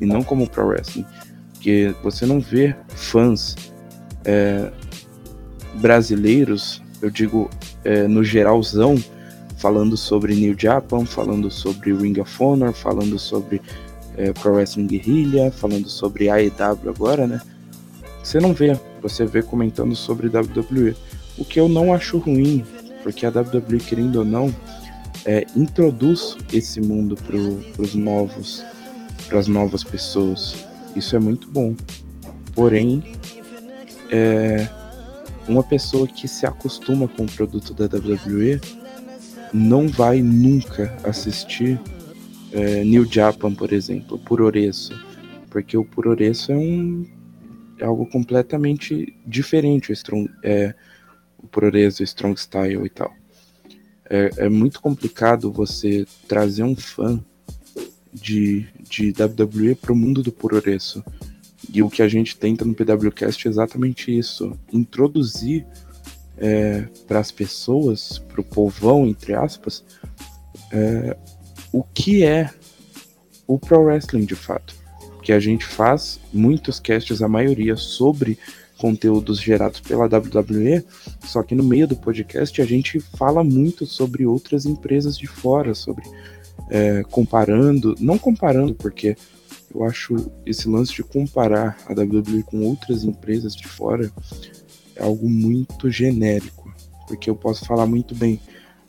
e 0.00 0.06
não 0.06 0.22
como 0.22 0.48
pro 0.48 0.66
wrestling. 0.66 1.06
Porque 1.54 1.94
você 2.02 2.26
não 2.26 2.40
vê 2.40 2.76
fãs 2.88 3.56
é, 4.24 4.70
brasileiros, 5.76 6.82
eu 7.00 7.10
digo 7.10 7.48
é, 7.84 8.06
no 8.06 8.22
geralzão, 8.22 8.96
falando 9.56 9.96
sobre 9.96 10.34
New 10.34 10.54
Japan, 10.58 11.06
falando 11.06 11.50
sobre 11.50 11.94
Ring 11.94 12.20
of 12.20 12.42
Honor, 12.42 12.72
falando 12.72 13.18
sobre 13.18 13.62
é, 14.16 14.32
Pro 14.32 14.52
Wrestling 14.52 14.86
Guerrilla, 14.86 15.50
falando 15.50 15.88
sobre 15.88 16.28
AEW 16.28 16.90
agora, 16.90 17.26
né? 17.26 17.40
Você 18.22 18.38
não 18.40 18.52
vê, 18.52 18.78
você 19.02 19.24
vê 19.24 19.42
comentando 19.42 19.94
sobre 19.94 20.28
WWE. 20.28 20.94
O 21.36 21.44
que 21.44 21.58
eu 21.58 21.68
não 21.68 21.92
acho 21.92 22.18
ruim, 22.18 22.64
porque 23.02 23.26
a 23.26 23.30
WWE, 23.30 23.78
querendo 23.78 24.16
ou 24.16 24.24
não, 24.24 24.54
é, 25.24 25.46
introduz 25.56 26.36
esse 26.52 26.80
mundo 26.80 27.16
para 27.16 27.36
os 27.82 27.94
novos, 27.94 28.64
para 29.28 29.38
as 29.38 29.48
novas 29.48 29.82
pessoas. 29.82 30.66
Isso 30.94 31.16
é 31.16 31.18
muito 31.18 31.50
bom. 31.50 31.74
Porém, 32.54 33.02
é, 34.10 34.68
uma 35.48 35.62
pessoa 35.62 36.06
que 36.06 36.28
se 36.28 36.46
acostuma 36.46 37.08
com 37.08 37.24
o 37.24 37.30
produto 37.30 37.74
da 37.74 37.84
WWE 37.84 38.60
não 39.52 39.88
vai 39.88 40.20
nunca 40.20 40.96
assistir 41.04 41.80
é, 42.52 42.84
New 42.84 43.04
Japan, 43.04 43.54
por 43.54 43.72
exemplo, 43.72 44.18
Puroresu, 44.18 44.94
porque 45.50 45.76
o 45.76 45.84
Puroresu 45.84 46.52
é 46.52 46.56
um 46.56 47.06
é 47.78 47.84
algo 47.84 48.06
completamente 48.06 49.16
diferente, 49.26 49.90
o, 49.90 49.92
strong, 49.92 50.30
é, 50.42 50.74
o 51.38 51.46
Puroresu, 51.48 52.02
o 52.02 52.04
Strong 52.04 52.38
Style 52.40 52.86
e 52.86 52.88
tal. 52.88 53.12
É, 54.08 54.30
é 54.36 54.48
muito 54.48 54.80
complicado 54.80 55.50
você 55.50 56.06
trazer 56.28 56.62
um 56.62 56.76
fã 56.76 57.22
de, 58.12 58.66
de 58.88 59.12
WWE 59.12 59.74
para 59.74 59.92
o 59.92 59.96
mundo 59.96 60.22
do 60.22 60.30
Puroresu. 60.30 61.04
E 61.72 61.82
o 61.82 61.90
que 61.90 62.02
a 62.02 62.08
gente 62.08 62.36
tenta 62.36 62.64
no 62.64 62.74
PWCast 62.74 63.48
é 63.48 63.50
exatamente 63.50 64.16
isso: 64.16 64.56
introduzir 64.72 65.66
é, 66.36 66.86
para 67.06 67.18
as 67.18 67.30
pessoas, 67.30 68.18
para 68.18 68.40
o 68.40 68.44
povão, 68.44 69.06
entre 69.06 69.34
aspas, 69.34 69.84
é, 70.70 71.16
o 71.72 71.82
que 71.82 72.24
é 72.24 72.50
o 73.46 73.58
Pro 73.58 73.82
Wrestling 73.82 74.24
de 74.24 74.36
fato. 74.36 74.74
Que 75.22 75.32
a 75.32 75.40
gente 75.40 75.64
faz 75.64 76.20
muitos 76.32 76.78
casts, 76.78 77.22
a 77.22 77.28
maioria, 77.28 77.76
sobre 77.76 78.38
conteúdos 78.84 79.40
gerados 79.40 79.80
pela 79.80 80.04
WWE, 80.04 80.84
só 81.24 81.42
que 81.42 81.54
no 81.54 81.64
meio 81.64 81.88
do 81.88 81.96
podcast 81.96 82.60
a 82.60 82.66
gente 82.66 83.00
fala 83.00 83.42
muito 83.42 83.86
sobre 83.86 84.26
outras 84.26 84.66
empresas 84.66 85.16
de 85.16 85.26
fora, 85.26 85.74
sobre 85.74 86.04
é, 86.68 87.02
comparando, 87.04 87.94
não 87.98 88.18
comparando, 88.18 88.74
porque 88.74 89.16
eu 89.74 89.84
acho 89.84 90.30
esse 90.44 90.68
lance 90.68 90.92
de 90.92 91.02
comparar 91.02 91.78
a 91.86 91.94
WWE 91.94 92.42
com 92.42 92.60
outras 92.60 93.04
empresas 93.04 93.56
de 93.56 93.66
fora 93.66 94.12
é 94.94 95.02
algo 95.02 95.30
muito 95.30 95.90
genérico, 95.90 96.70
porque 97.08 97.30
eu 97.30 97.34
posso 97.34 97.64
falar 97.64 97.86
muito 97.86 98.14
bem, 98.14 98.38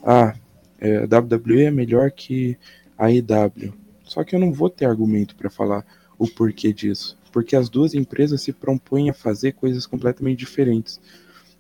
ah, 0.03 0.35
é, 0.77 0.97
a 0.97 1.03
WWE 1.03 1.61
é 1.61 1.71
melhor 1.71 2.11
que 2.11 2.57
a 2.97 3.09
EW, 3.09 3.73
só 4.03 4.25
que 4.25 4.35
eu 4.35 4.41
não 4.41 4.51
vou 4.51 4.69
ter 4.69 4.87
argumento 4.87 5.37
para 5.37 5.49
falar 5.49 5.85
o 6.19 6.27
porquê 6.27 6.73
disso, 6.73 7.17
porque 7.35 7.53
as 7.53 7.67
duas 7.67 7.93
empresas 7.93 8.41
se 8.41 8.53
propõem 8.53 9.09
a 9.09 9.13
fazer 9.13 9.51
coisas 9.51 9.85
completamente 9.85 10.39
diferentes, 10.39 11.01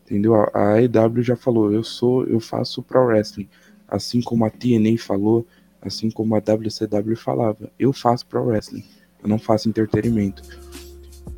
entendeu? 0.05 0.33
A, 0.53 0.81
EW 0.81 1.21
já 1.21 1.35
falou, 1.35 1.69
eu 1.69 1.83
sou, 1.83 2.25
eu 2.25 2.39
faço 2.39 2.81
pro 2.81 3.05
wrestling, 3.05 3.49
assim 3.85 4.21
como 4.21 4.45
a 4.45 4.49
TNA 4.49 4.97
falou, 4.97 5.45
assim 5.81 6.09
como 6.09 6.33
a 6.33 6.39
WCW 6.39 7.17
falava, 7.17 7.69
eu 7.77 7.91
faço 7.91 8.25
pro 8.25 8.45
wrestling 8.45 8.85
eu 9.25 9.29
não 9.29 9.39
faço 9.39 9.67
entretenimento. 9.67 10.43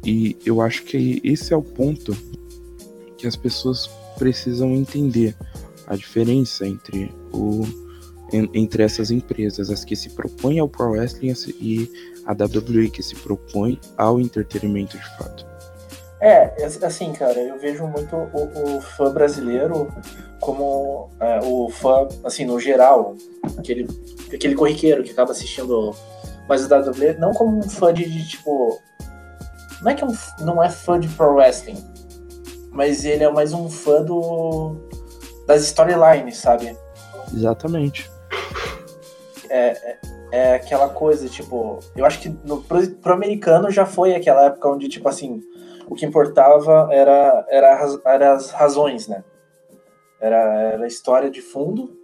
E 0.06 0.38
eu 0.46 0.62
acho 0.62 0.84
que 0.84 1.22
esse 1.24 1.54
é 1.54 1.58
o 1.58 1.64
ponto 1.64 2.16
que 3.18 3.26
as 3.26 3.36
pessoas 3.36 3.90
precisam 4.18 4.76
entender 4.76 5.36
a 5.88 5.96
diferença 5.96 6.68
entre 6.68 7.12
o 7.34 7.64
entre 8.34 8.84
essas 8.84 9.10
empresas, 9.10 9.70
as 9.70 9.86
que 9.86 9.96
se 9.96 10.10
propõem 10.10 10.60
ao 10.60 10.68
pro 10.68 10.92
wrestling 10.92 11.34
e 11.62 11.90
a 12.28 12.34
WWE 12.34 12.90
que 12.90 13.02
se 13.02 13.16
propõe 13.16 13.80
ao 13.98 14.20
entretenimento 14.20 14.98
de 14.98 15.18
fato. 15.18 15.48
É, 16.20 16.66
assim, 16.84 17.14
cara, 17.14 17.40
eu 17.40 17.58
vejo 17.58 17.88
muito 17.88 18.16
o, 18.16 18.78
o 18.78 18.82
fã 18.82 19.12
brasileiro 19.12 19.92
como 20.40 21.10
é, 21.20 21.40
o 21.44 21.70
fã, 21.70 22.08
assim, 22.24 22.46
no 22.46 22.60
geral, 22.60 23.16
aquele, 23.58 23.88
aquele 24.32 24.54
corriqueiro 24.54 25.04
que 25.04 25.12
acaba 25.12 25.32
assistindo 25.32 25.96
mas 26.48 26.66
o 26.66 26.74
WWE 26.74 27.14
não 27.20 27.34
como 27.34 27.60
um 27.60 27.70
fã 27.70 27.94
de, 27.94 28.10
de 28.10 28.28
tipo. 28.28 28.82
Não 29.82 29.92
é 29.92 29.94
que 29.94 30.04
é 30.04 30.08
um, 30.08 30.18
não 30.40 30.64
é 30.64 30.70
fã 30.70 31.00
de 31.00 31.08
pro 31.10 31.36
wrestling, 31.36 31.78
mas 32.72 33.06
ele 33.06 33.24
é 33.24 33.32
mais 33.32 33.54
um 33.54 33.70
fã 33.70 34.02
do 34.02 34.76
das 35.46 35.64
storylines, 35.64 36.38
sabe? 36.38 36.76
Exatamente. 37.34 38.10
É, 39.50 39.70
é, 39.70 40.00
é, 40.32 40.56
aquela 40.56 40.90
coisa, 40.90 41.28
tipo, 41.28 41.80
eu 41.96 42.06
acho 42.06 42.20
que 42.20 42.30
no, 42.44 42.62
pro, 42.62 42.90
pro 42.96 43.14
americano 43.14 43.72
já 43.72 43.86
foi 43.86 44.14
aquela 44.14 44.46
época 44.46 44.70
onde, 44.70 44.90
tipo 44.90 45.08
assim, 45.08 45.42
o 45.88 45.96
que 45.96 46.06
importava 46.06 46.90
era, 46.92 47.46
era, 47.50 48.00
era 48.06 48.34
as 48.34 48.52
razões, 48.52 49.08
né? 49.08 49.24
Era, 50.20 50.38
era 50.74 50.84
a 50.84 50.88
história 50.88 51.30
de 51.30 51.42
fundo. 51.42 51.96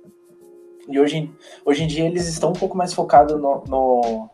E 0.87 0.99
hoje, 0.99 1.31
hoje 1.65 1.83
em 1.83 1.87
dia 1.87 2.05
eles 2.05 2.27
estão 2.27 2.51
um 2.51 2.53
pouco 2.53 2.77
mais 2.77 2.93
focados 2.93 3.39
no, 3.39 3.63
no, 3.67 4.29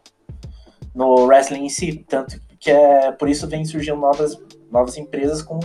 no 0.93 1.25
wrestling 1.25 1.65
em 1.65 1.69
si, 1.69 2.05
tanto 2.08 2.39
que 2.60 2.69
é 2.69 3.12
por 3.12 3.29
isso 3.29 3.48
vem 3.48 3.63
surgindo 3.63 3.98
novas, 3.98 4.38
novas 4.72 4.98
empresas 4.98 5.41
com, 5.41 5.60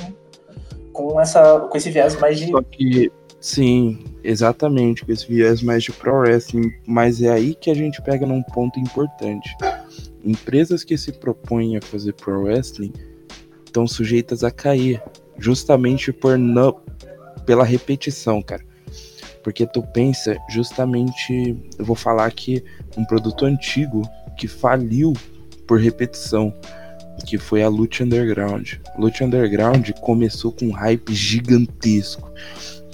com, 0.93 1.21
essa, 1.21 1.61
com 1.61 1.77
esse 1.77 1.91
viés 1.91 2.17
mais 2.17 2.39
de. 2.39 2.51
Só 2.51 2.63
que, 2.63 3.11
sim, 3.45 4.03
exatamente, 4.25 5.05
com 5.05 5.13
esse 5.13 5.29
viés 5.29 5.63
mais 5.63 5.85
de 5.85 5.93
pro 5.93 6.21
wrestling, 6.21 6.73
mas 6.87 7.21
é 7.21 7.31
aí 7.31 7.55
que 7.55 7.71
a 7.71 7.75
gente 7.75 8.01
pega 8.01 8.25
num 8.25 8.43
ponto 8.43 8.81
importante. 8.81 9.55
Empresas 10.25 10.83
que 10.83 10.97
se 10.97 11.13
propõem 11.13 11.77
a 11.77 11.83
fazer 11.83 12.15
pro 12.15 12.45
wrestling 12.45 12.91
estão 13.67 13.87
sujeitas 13.87 14.43
a 14.43 14.51
cair, 14.51 15.03
justamente 15.39 16.11
por 16.11 16.39
não, 16.39 16.81
pela 17.45 17.65
repetição, 17.65 18.41
cara. 18.41 18.65
Porque 19.43 19.67
tu 19.67 19.83
pensa 19.83 20.39
justamente, 20.49 21.55
eu 21.79 21.85
vou 21.85 21.95
falar 21.95 22.25
aqui 22.25 22.65
um 22.97 23.05
produto 23.05 23.45
antigo 23.45 24.09
que 24.39 24.49
faliu 24.49 25.13
por 25.67 25.79
repetição, 25.79 26.51
que 27.27 27.37
foi 27.37 27.63
a 27.63 27.69
Lucha 27.69 28.05
Underground. 28.05 28.77
Lucha 28.99 29.27
Underground 29.27 29.91
começou 30.01 30.51
com 30.51 30.69
um 30.69 30.73
hype 30.73 31.15
gigantesco. 31.15 32.33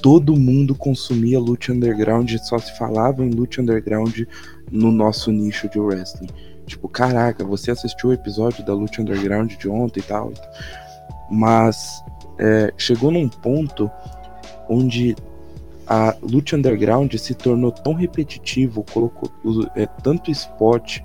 Todo 0.03 0.37
mundo 0.37 0.75
consumia 0.75 1.39
Lucha 1.39 1.73
Underground, 1.73 2.31
só 2.39 2.59
se 2.59 2.77
falava 2.79 3.25
em 3.25 3.31
Lucha 3.31 3.61
Underground 3.61 4.23
no 4.71 4.91
nosso 4.91 5.31
nicho 5.31 5.69
de 5.69 5.79
wrestling. 5.79 6.29
Tipo, 6.67 6.89
caraca, 6.89 7.45
você 7.45 7.71
assistiu 7.71 8.11
o 8.11 8.13
episódio 8.13 8.65
da 8.65 8.73
Lucha 8.73 9.03
Underground 9.03 9.53
de 9.57 9.69
ontem 9.69 10.01
e 10.01 10.03
tal. 10.03 10.33
Mas 11.31 12.03
é, 12.39 12.73
chegou 12.79 13.11
num 13.11 13.29
ponto 13.29 13.91
onde 14.69 15.17
a 15.87 16.17
Lucha 16.23 16.57
Underground 16.57 17.13
se 17.17 17.35
tornou 17.35 17.73
tão 17.73 17.93
repetitivo, 17.93 18.85
colocou 18.93 19.29
é, 19.75 19.85
tanto 19.87 20.31
spot 20.31 21.01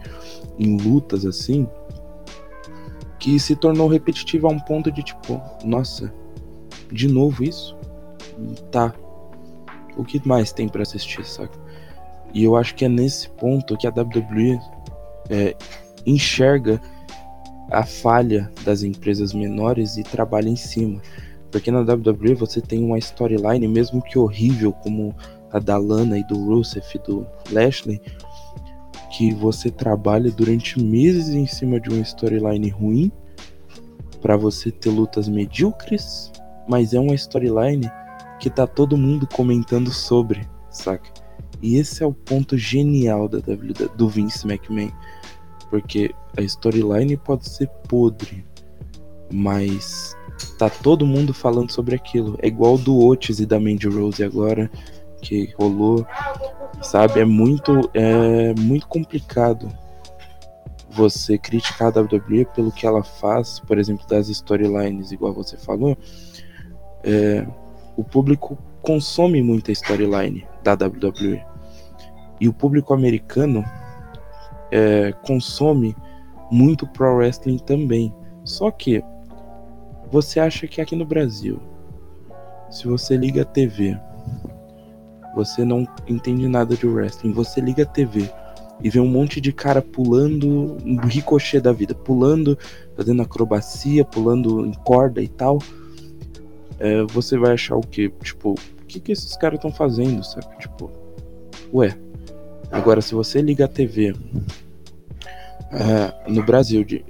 em 0.60 0.78
lutas 0.78 1.26
assim, 1.26 1.68
que 3.20 3.40
se 3.40 3.56
tornou 3.56 3.88
repetitivo 3.88 4.48
a 4.48 4.52
um 4.52 4.60
ponto 4.60 4.92
de 4.92 5.02
tipo, 5.02 5.42
nossa, 5.64 6.14
de 6.92 7.08
novo 7.08 7.44
isso? 7.44 7.76
Tá. 8.72 8.94
O 9.98 10.04
que 10.04 10.26
mais 10.28 10.52
tem 10.52 10.68
para 10.68 10.82
assistir, 10.82 11.26
saca? 11.26 11.58
E 12.34 12.44
eu 12.44 12.56
acho 12.56 12.76
que 12.76 12.84
é 12.84 12.90
nesse 12.90 13.30
ponto 13.30 13.78
que 13.78 13.88
a 13.88 13.90
WWE 13.90 14.60
é, 15.30 15.56
enxerga 16.06 16.82
a 17.72 17.86
falha 17.86 18.52
das 18.64 18.84
empresas 18.84 19.34
menores 19.34 19.98
e 19.98 20.04
trabalha 20.04 20.50
em 20.50 20.56
cima. 20.56 21.02
Porque 21.50 21.72
na 21.72 21.80
WWE 21.80 22.36
você 22.36 22.60
tem 22.60 22.84
uma 22.84 22.98
storyline, 22.98 23.68
mesmo 23.68 24.02
que 24.02 24.20
horrível, 24.20 24.74
como 24.74 25.16
a 25.52 25.60
da 25.60 25.78
Lana 25.78 26.20
e 26.20 26.24
do 26.26 26.36
Rusev 26.46 26.86
e 26.94 27.00
do 27.00 27.26
Lashley, 27.50 28.02
que 29.16 29.34
você 29.34 29.72
trabalha 29.72 30.30
durante 30.30 30.82
meses 30.82 31.30
em 31.30 31.48
cima 31.48 31.80
de 31.80 31.90
uma 31.90 32.02
storyline 32.02 32.68
ruim 32.70 33.12
para 34.22 34.36
você 34.36 34.72
ter 34.72 34.90
lutas 34.90 35.30
medíocres, 35.30 36.32
mas 36.68 36.94
é 36.94 37.00
uma 37.00 37.16
storyline 37.16 37.90
que 38.46 38.50
tá 38.52 38.68
todo 38.68 38.96
mundo 38.96 39.26
comentando 39.26 39.92
sobre, 39.92 40.48
saca? 40.70 41.10
E 41.64 41.78
esse 41.78 42.04
é 42.04 42.06
o 42.06 42.14
ponto 42.14 42.56
genial 42.56 43.28
da 43.28 43.40
WWE, 43.40 43.74
do 43.98 44.08
Vince 44.08 44.46
McMahon, 44.46 44.92
porque 45.72 46.14
a 46.38 46.44
storyline 46.44 47.18
pode 47.18 47.50
ser 47.50 47.68
podre, 47.90 48.46
mas 49.34 50.16
tá 50.60 50.70
todo 50.70 51.08
mundo 51.08 51.34
falando 51.34 51.72
sobre 51.72 51.96
aquilo. 51.96 52.38
É 52.40 52.48
igual 52.48 52.78
do 52.78 53.04
Otis 53.04 53.40
e 53.40 53.48
da 53.48 53.60
Mandy 53.60 53.88
Rose 53.88 54.24
agora 54.24 54.70
que 55.24 55.52
rolou, 55.58 56.06
sabe? 56.84 57.22
É 57.22 57.26
muito 57.26 57.90
é 57.96 58.54
muito 58.60 58.88
complicado 58.88 59.68
você 60.92 61.36
criticar 61.40 61.88
a 61.88 62.00
WWE 62.00 62.46
pelo 62.54 62.72
que 62.72 62.86
ela 62.86 63.04
faz, 63.04 63.60
por 63.60 63.80
exemplo, 63.80 64.06
das 64.06 64.30
storylines, 64.30 65.12
igual 65.12 65.34
você 65.34 65.58
falou. 65.58 65.98
É, 67.04 67.44
o 67.98 68.04
público 68.04 68.58
consome 68.82 69.42
muita 69.42 69.72
storyline 69.72 70.46
da 70.64 70.74
WWE 70.74 71.44
e 72.40 72.48
o 72.48 72.54
público 72.54 72.94
americano 72.94 73.64
é, 74.72 75.12
consome 75.26 75.96
muito 76.52 76.88
pro 76.88 77.16
wrestling 77.16 77.58
também. 77.58 78.14
Só 78.44 78.70
que 78.70 79.04
você 80.12 80.40
acha 80.40 80.68
que 80.68 80.82
aqui 80.82 80.96
no 80.96 81.06
Brasil, 81.06 81.60
se 82.70 82.88
você 82.88 83.18
liga 83.18 83.42
a 83.42 83.46
TV, 83.46 83.98
você 85.36 85.66
não 85.66 85.88
entende 86.08 86.48
nada 86.48 86.76
de 86.76 86.86
wrestling, 86.86 87.34
você 87.34 87.60
liga 87.60 87.84
a 87.84 87.88
TV 87.88 88.30
e 88.82 88.90
vê 88.90 89.00
um 89.00 89.08
monte 89.08 89.40
de 89.40 89.52
cara 89.52 89.82
pulando, 89.82 90.78
um 90.86 90.98
ricochet 91.06 91.62
da 91.62 91.72
vida, 91.72 91.96
pulando, 91.96 92.58
fazendo 92.96 93.22
acrobacia, 93.22 94.04
pulando 94.04 94.66
em 94.66 94.74
corda 94.74 95.22
e 95.22 95.28
tal, 95.28 95.60
é, 96.80 97.04
você 97.04 97.38
vai 97.38 97.54
achar 97.54 97.76
o 97.76 97.82
quê? 97.82 98.12
Tipo, 98.24 98.52
o 98.52 98.86
que, 98.86 99.00
que 99.00 99.12
esses 99.12 99.36
caras 99.38 99.58
estão 99.58 99.72
fazendo, 99.72 100.24
sabe? 100.24 100.58
Tipo, 100.60 100.92
ué. 101.74 101.98
Agora, 102.72 103.02
se 103.02 103.14
você 103.14 103.42
liga 103.42 103.66
a 103.66 103.68
TV 103.68 104.16
é, 105.72 106.30
no 106.30 106.44
Brasil, 106.44 106.84
de, 106.84 107.06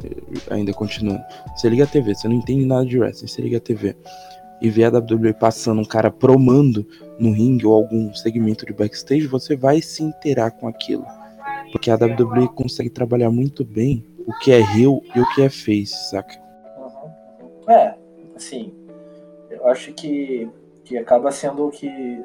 ainda 0.49 0.73
continuando, 0.73 1.23
você 1.55 1.69
liga 1.69 1.85
a 1.85 1.87
TV, 1.87 2.13
você 2.13 2.27
não 2.27 2.35
entende 2.35 2.65
nada 2.65 2.85
de 2.85 2.99
wrestling, 2.99 3.27
você 3.27 3.41
liga 3.41 3.57
a 3.57 3.61
TV 3.61 3.95
e 4.61 4.69
vê 4.69 4.83
a 4.83 4.89
WWE 4.89 5.33
passando 5.33 5.81
um 5.81 5.85
cara 5.85 6.09
promando 6.09 6.87
no 7.19 7.31
ringue 7.31 7.65
ou 7.65 7.73
algum 7.73 8.13
segmento 8.13 8.65
de 8.65 8.73
backstage, 8.73 9.27
você 9.27 9.55
vai 9.55 9.81
se 9.81 10.03
inteirar 10.03 10.51
com 10.51 10.67
aquilo. 10.67 11.05
Porque 11.71 11.91
a 11.91 11.95
WWE 11.95 12.47
consegue 12.49 12.89
trabalhar 12.89 13.29
muito 13.29 13.65
bem 13.65 14.03
o 14.25 14.33
que 14.39 14.51
é 14.51 14.59
heel 14.59 15.03
e 15.13 15.19
o 15.19 15.29
que 15.33 15.41
é 15.41 15.49
face, 15.49 16.09
saca? 16.09 16.39
Uhum. 16.77 17.71
É, 17.71 17.95
assim, 18.35 18.73
eu 19.49 19.67
acho 19.67 19.93
que, 19.93 20.49
que 20.83 20.97
acaba 20.97 21.31
sendo 21.31 21.69
que. 21.69 22.23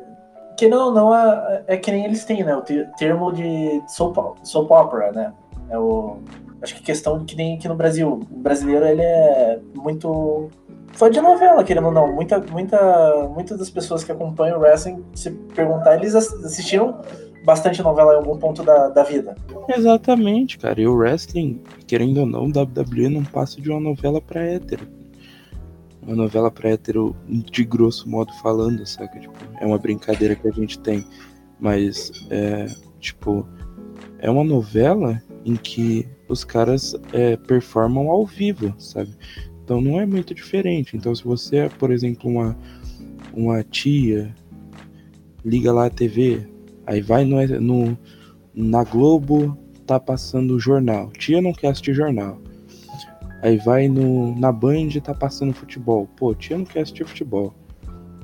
Que 0.57 0.69
não, 0.69 0.93
não 0.93 1.15
é, 1.15 1.65
é 1.69 1.77
que 1.77 1.91
nem 1.91 2.05
eles 2.05 2.25
têm, 2.25 2.45
né? 2.45 2.55
O 2.55 2.63
termo 2.99 3.33
de 3.33 3.83
soap, 3.89 4.37
soap 4.43 4.71
opera, 4.71 5.11
né? 5.13 5.33
É 5.71 5.79
o, 5.79 6.19
acho 6.63 6.75
que 6.75 6.83
questão 6.83 7.25
que 7.25 7.37
nem 7.37 7.57
aqui 7.57 7.69
no 7.69 7.75
Brasil. 7.75 8.21
O 8.31 8.37
brasileiro, 8.37 8.85
ele 8.87 9.03
é 9.03 9.59
muito 9.75 10.49
fã 10.93 11.11
de 11.11 11.21
novela, 11.21 11.65
querendo 11.65 11.87
ou 11.87 11.93
não. 11.93 12.13
Muita, 12.13 12.39
muita, 12.41 13.29
muitas 13.29 13.59
das 13.59 13.71
pessoas 13.71 14.05
que 14.05 14.13
acompanham 14.13 14.59
o 14.59 14.61
wrestling, 14.61 15.03
se 15.15 15.31
perguntar, 15.31 15.97
eles 15.97 16.15
assistiram 16.15 17.01
bastante 17.45 17.83
novela 17.83 18.15
em 18.15 18.17
algum 18.17 18.37
ponto 18.37 18.63
da, 18.63 18.89
da 18.89 19.03
vida. 19.03 19.35
Exatamente, 19.69 20.59
cara. 20.59 20.81
E 20.81 20.87
o 20.87 20.95
wrestling, 20.95 21.63
querendo 21.87 22.19
ou 22.19 22.27
não, 22.27 22.45
o 22.45 22.49
WWE 22.49 23.09
não 23.09 23.25
passa 23.25 23.61
de 23.61 23.71
uma 23.71 23.81
novela 23.81 24.21
pra 24.21 24.43
hétero. 24.43 24.87
Uma 26.03 26.17
novela 26.17 26.51
pra 26.51 26.71
hétero, 26.71 27.15
de 27.29 27.65
grosso 27.65 28.09
modo 28.09 28.33
falando, 28.43 28.85
saca? 28.87 29.19
Tipo, 29.19 29.35
é 29.61 29.67
uma 29.67 29.79
brincadeira 29.79 30.35
que 30.35 30.49
a 30.49 30.53
gente 30.53 30.79
tem. 30.79 31.05
Mas, 31.59 32.11
é, 32.31 32.67
tipo, 32.99 33.47
é 34.19 34.31
uma 34.31 34.45
novela 34.45 35.23
em 35.45 35.57
que 35.57 36.09
os 36.29 36.43
caras 36.45 36.95
é, 37.13 37.37
performam 37.37 38.11
ao 38.11 38.25
vivo, 38.25 38.75
sabe? 38.79 39.15
Então 39.63 39.81
não 39.81 40.01
é 40.01 40.07
muito 40.07 40.35
diferente. 40.35 40.97
Então, 40.97 41.15
se 41.15 41.23
você 41.23 41.57
é, 41.59 41.69
por 41.69 41.91
exemplo, 41.91 42.31
uma, 42.31 42.57
uma 43.35 43.63
tia, 43.63 44.35
liga 45.45 45.73
lá 45.73 45.87
a 45.87 45.91
TV, 45.91 46.47
Aí 46.91 47.01
vai 47.01 47.25
no, 47.25 47.37
no, 47.61 47.99
na 48.53 48.83
Globo, 48.83 49.57
tá 49.87 50.01
passando 50.01 50.59
jornal. 50.59 51.09
Tia 51.13 51.41
não 51.41 51.53
quer 51.53 51.69
assistir 51.69 51.95
jornal. 51.95 52.41
Aí 53.43 53.57
vai 53.57 53.89
no, 53.89 54.39
na 54.39 54.53
Band, 54.53 54.91
tá 55.03 55.15
passando 55.15 55.55
futebol. 55.55 56.09
Pô, 56.17 56.35
tia 56.35 56.59
não 56.59 56.65
quer 56.65 56.81
assistir 56.81 57.07
futebol. 57.07 57.55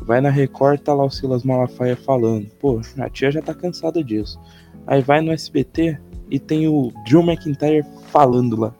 Vai 0.03 0.21
na 0.21 0.31
Record, 0.31 0.81
tá 0.81 0.93
lá 0.93 1.05
o 1.05 1.11
Silas 1.11 1.43
Malafaia 1.43 1.97
falando. 1.97 2.47
Pô, 2.61 2.81
a 2.99 3.09
tia 3.09 3.31
já 3.31 3.41
tá 3.41 3.55
cansada 3.55 4.05
disso. 4.05 4.39
Aí 4.87 5.03
vai 5.03 5.21
no 5.21 5.33
SBT 5.33 5.99
e 6.31 6.39
tem 6.39 6.69
o 6.69 6.93
Drew 7.07 7.23
McIntyre 7.23 7.85
falando 8.13 8.57
lá. 8.57 8.75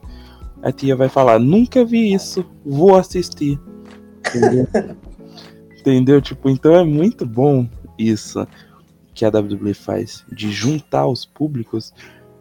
A 0.61 0.71
tia 0.71 0.95
vai 0.95 1.09
falar: 1.09 1.39
Nunca 1.39 1.83
vi 1.83 2.13
isso, 2.13 2.45
vou 2.65 2.95
assistir. 2.95 3.59
Entendeu? 4.19 4.67
Entendeu? 5.79 6.21
Tipo, 6.21 6.49
então 6.49 6.75
é 6.75 6.83
muito 6.83 7.25
bom 7.25 7.67
isso 7.97 8.47
que 9.13 9.25
a 9.25 9.29
WWE 9.29 9.73
faz, 9.73 10.23
de 10.31 10.51
juntar 10.51 11.07
os 11.07 11.25
públicos 11.25 11.91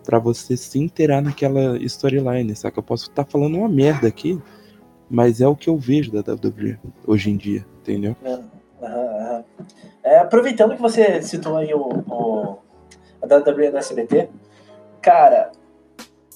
para 0.06 0.20
você 0.20 0.56
se 0.56 0.78
inteirar 0.78 1.20
naquela 1.20 1.76
storyline, 1.78 2.54
saca? 2.54 2.78
Eu 2.78 2.82
posso 2.82 3.10
estar 3.10 3.24
tá 3.24 3.30
falando 3.30 3.58
uma 3.58 3.68
merda 3.68 4.06
aqui, 4.06 4.40
mas 5.10 5.40
é 5.40 5.48
o 5.48 5.56
que 5.56 5.68
eu 5.68 5.76
vejo 5.76 6.12
da 6.12 6.20
WWE 6.20 6.78
hoje 7.04 7.30
em 7.30 7.36
dia, 7.36 7.66
entendeu? 7.80 8.14
É, 8.80 9.44
é, 10.04 10.18
aproveitando 10.20 10.76
que 10.76 10.80
você 10.80 11.20
citou 11.22 11.56
aí 11.56 11.74
o, 11.74 11.88
o 12.08 12.58
a 13.20 13.26
WWE 13.26 13.70
no 13.70 13.78
SBT, 13.78 14.28
cara, 15.02 15.50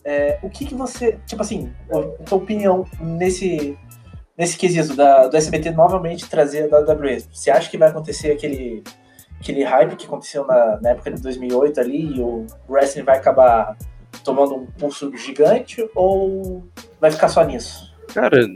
é, 0.04 0.40
o 0.42 0.50
que 0.50 0.64
que 0.64 0.74
você, 0.74 1.20
tipo 1.24 1.40
assim, 1.40 1.72
a 1.88 2.24
tua 2.24 2.38
opinião 2.38 2.84
nesse 3.00 3.78
nesse 4.36 4.56
quesito 4.56 4.96
da, 4.96 5.28
do 5.28 5.36
SBT 5.36 5.70
novamente 5.70 6.28
trazer 6.28 6.72
a 6.72 6.78
WWE? 6.78 7.20
Você 7.30 7.50
acha 7.50 7.70
que 7.70 7.76
vai 7.76 7.90
acontecer 7.90 8.32
aquele 8.32 8.82
aquele 9.40 9.64
hype 9.64 9.96
que 9.96 10.06
aconteceu 10.06 10.46
na, 10.46 10.78
na, 10.80 10.90
época 10.90 11.10
de 11.10 11.22
2008 11.22 11.80
ali 11.80 12.16
e 12.16 12.20
o 12.20 12.46
wrestling 12.68 13.04
vai 13.04 13.16
acabar 13.16 13.76
tomando 14.22 14.54
um 14.54 14.66
pulso 14.66 15.10
gigante 15.16 15.88
ou 15.94 16.62
vai 17.00 17.10
ficar 17.10 17.28
só 17.28 17.42
nisso? 17.42 17.90
Cara, 18.12 18.46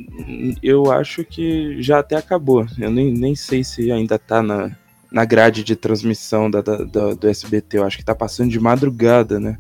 eu 0.63 0.93
acho 0.93 1.25
que 1.25 1.81
já 1.81 2.01
até 2.01 2.17
acabou. 2.17 2.67
Eu 2.79 2.91
nem, 2.91 3.13
nem 3.13 3.35
sei 3.35 3.65
se 3.65 3.91
ainda 3.91 4.19
tá 4.19 4.43
na, 4.43 4.77
na 5.11 5.25
grade 5.25 5.65
de 5.65 5.77
transmissão 5.77 6.51
da, 6.51 6.61
da, 6.61 6.79
da, 6.79 7.15
do 7.15 7.29
SBT. 7.29 7.79
Eu 7.79 7.85
acho 7.85 7.97
que 7.97 8.05
tá 8.05 8.15
passando 8.15 8.51
de 8.51 8.61
madrugada, 8.61 9.41
né? 9.41 9.57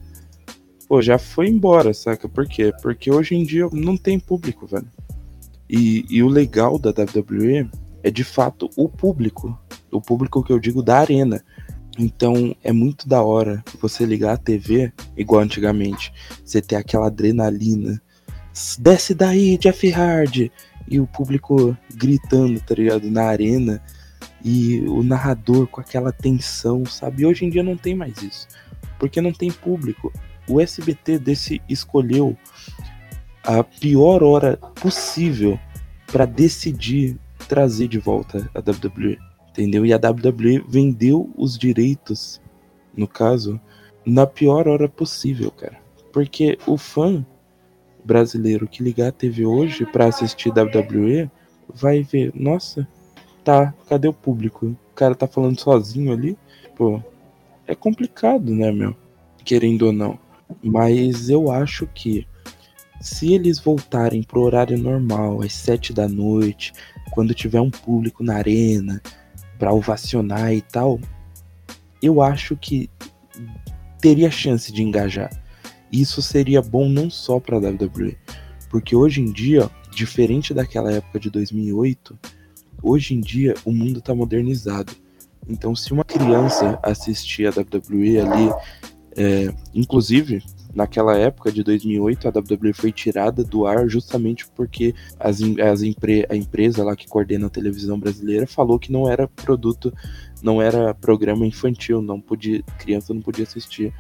Pô, 0.88 1.00
já 1.00 1.16
foi 1.16 1.48
embora, 1.48 1.94
saca? 1.94 2.28
Por 2.28 2.46
quê? 2.46 2.72
Porque 2.82 3.10
hoje 3.10 3.34
em 3.34 3.44
dia 3.44 3.68
não 3.72 3.96
tem 3.96 4.18
público, 4.18 4.66
velho. 4.66 4.90
E, 5.70 6.04
e 6.10 6.22
o 6.22 6.28
legal 6.28 6.78
da 6.78 6.90
WWE 6.90 7.70
é 8.04 8.10
de 8.10 8.22
fato 8.22 8.70
o 8.76 8.88
público 8.88 9.58
o 9.96 10.00
público 10.00 10.42
que 10.42 10.52
eu 10.52 10.58
digo 10.58 10.82
da 10.82 10.98
arena. 10.98 11.42
Então 11.98 12.54
é 12.62 12.72
muito 12.72 13.08
da 13.08 13.22
hora 13.22 13.62
você 13.80 14.04
ligar 14.04 14.34
a 14.34 14.36
TV, 14.36 14.92
igual 15.16 15.42
antigamente, 15.42 16.12
você 16.44 16.60
ter 16.60 16.76
aquela 16.76 17.06
adrenalina. 17.06 18.02
Desce 18.78 19.14
daí, 19.14 19.56
Jeff 19.58 19.92
Hardy! 19.92 20.50
E 20.86 21.00
o 21.00 21.06
público 21.06 21.76
gritando, 21.94 22.60
tá 22.60 22.74
ligado? 22.74 23.10
Na 23.10 23.24
arena. 23.24 23.82
E 24.44 24.80
o 24.80 25.02
narrador 25.02 25.66
com 25.66 25.80
aquela 25.80 26.12
tensão, 26.12 26.84
sabe? 26.84 27.22
E 27.22 27.26
hoje 27.26 27.46
em 27.46 27.50
dia 27.50 27.62
não 27.62 27.76
tem 27.76 27.94
mais 27.94 28.22
isso. 28.22 28.46
Porque 28.98 29.20
não 29.20 29.32
tem 29.32 29.50
público. 29.50 30.12
O 30.46 30.60
SBT 30.60 31.18
desse 31.18 31.62
escolheu 31.68 32.36
a 33.42 33.64
pior 33.64 34.22
hora 34.22 34.58
possível 34.74 35.58
para 36.06 36.26
decidir 36.26 37.18
trazer 37.44 37.88
de 37.88 37.98
volta 37.98 38.50
a 38.54 38.58
WWE 38.58 39.18
entendeu? 39.54 39.86
E 39.86 39.92
a 39.92 39.96
WWE 39.96 40.64
vendeu 40.68 41.30
os 41.36 41.56
direitos, 41.56 42.40
no 42.96 43.06
caso, 43.06 43.60
na 44.04 44.26
pior 44.26 44.66
hora 44.66 44.88
possível, 44.88 45.50
cara. 45.52 45.78
Porque 46.12 46.58
o 46.66 46.76
fã 46.76 47.24
brasileiro 48.04 48.66
que 48.66 48.82
ligar 48.82 49.08
a 49.08 49.12
TV 49.12 49.46
hoje 49.46 49.86
para 49.86 50.06
assistir 50.06 50.50
WWE 50.50 51.30
vai 51.72 52.02
ver, 52.02 52.32
nossa, 52.34 52.86
tá, 53.44 53.72
cadê 53.88 54.08
o 54.08 54.12
público? 54.12 54.66
O 54.66 54.94
cara 54.94 55.14
tá 55.14 55.26
falando 55.26 55.58
sozinho 55.58 56.12
ali, 56.12 56.36
pô, 56.76 57.00
é 57.66 57.74
complicado, 57.74 58.54
né, 58.54 58.70
meu? 58.72 58.94
Querendo 59.44 59.86
ou 59.86 59.92
não. 59.92 60.18
Mas 60.62 61.30
eu 61.30 61.50
acho 61.50 61.86
que 61.86 62.26
se 63.04 63.34
eles 63.34 63.58
voltarem 63.58 64.22
pro 64.22 64.40
horário 64.40 64.78
normal, 64.78 65.42
às 65.42 65.52
sete 65.52 65.92
da 65.92 66.08
noite, 66.08 66.72
quando 67.10 67.34
tiver 67.34 67.60
um 67.60 67.70
público 67.70 68.24
na 68.24 68.36
arena, 68.36 69.02
para 69.58 69.74
ovacionar 69.74 70.54
e 70.54 70.62
tal, 70.62 70.98
eu 72.00 72.22
acho 72.22 72.56
que 72.56 72.88
teria 74.00 74.30
chance 74.30 74.72
de 74.72 74.82
engajar. 74.82 75.30
Isso 75.92 76.22
seria 76.22 76.62
bom 76.62 76.88
não 76.88 77.10
só 77.10 77.38
para 77.38 77.58
a 77.58 77.60
WWE, 77.60 78.16
porque 78.70 78.96
hoje 78.96 79.20
em 79.20 79.30
dia, 79.30 79.70
diferente 79.94 80.54
daquela 80.54 80.90
época 80.90 81.20
de 81.20 81.28
2008, 81.28 82.18
hoje 82.82 83.14
em 83.14 83.20
dia 83.20 83.52
o 83.66 83.70
mundo 83.70 83.98
está 83.98 84.14
modernizado. 84.14 84.94
Então, 85.46 85.76
se 85.76 85.92
uma 85.92 86.04
criança 86.04 86.78
assistir 86.82 87.46
a 87.46 87.50
WWE 87.50 88.18
ali, 88.18 88.50
é, 89.14 89.54
inclusive 89.74 90.42
naquela 90.74 91.16
época 91.16 91.52
de 91.52 91.62
2008, 91.62 92.28
a 92.28 92.30
WWE 92.30 92.72
foi 92.72 92.90
tirada 92.90 93.44
do 93.44 93.66
ar 93.66 93.88
justamente 93.88 94.46
porque 94.48 94.94
as, 95.18 95.40
as 95.40 95.82
empre, 95.82 96.26
a 96.28 96.34
empresa 96.34 96.84
lá 96.84 96.96
que 96.96 97.06
coordena 97.06 97.46
a 97.46 97.50
televisão 97.50 97.98
brasileira 97.98 98.46
falou 98.46 98.78
que 98.78 98.90
não 98.90 99.08
era 99.10 99.28
produto, 99.28 99.92
não 100.42 100.60
era 100.60 100.92
programa 100.92 101.46
infantil, 101.46 102.02
não 102.02 102.20
podia, 102.20 102.62
criança 102.78 103.14
não 103.14 103.22
podia 103.22 103.44
assistir. 103.44 103.94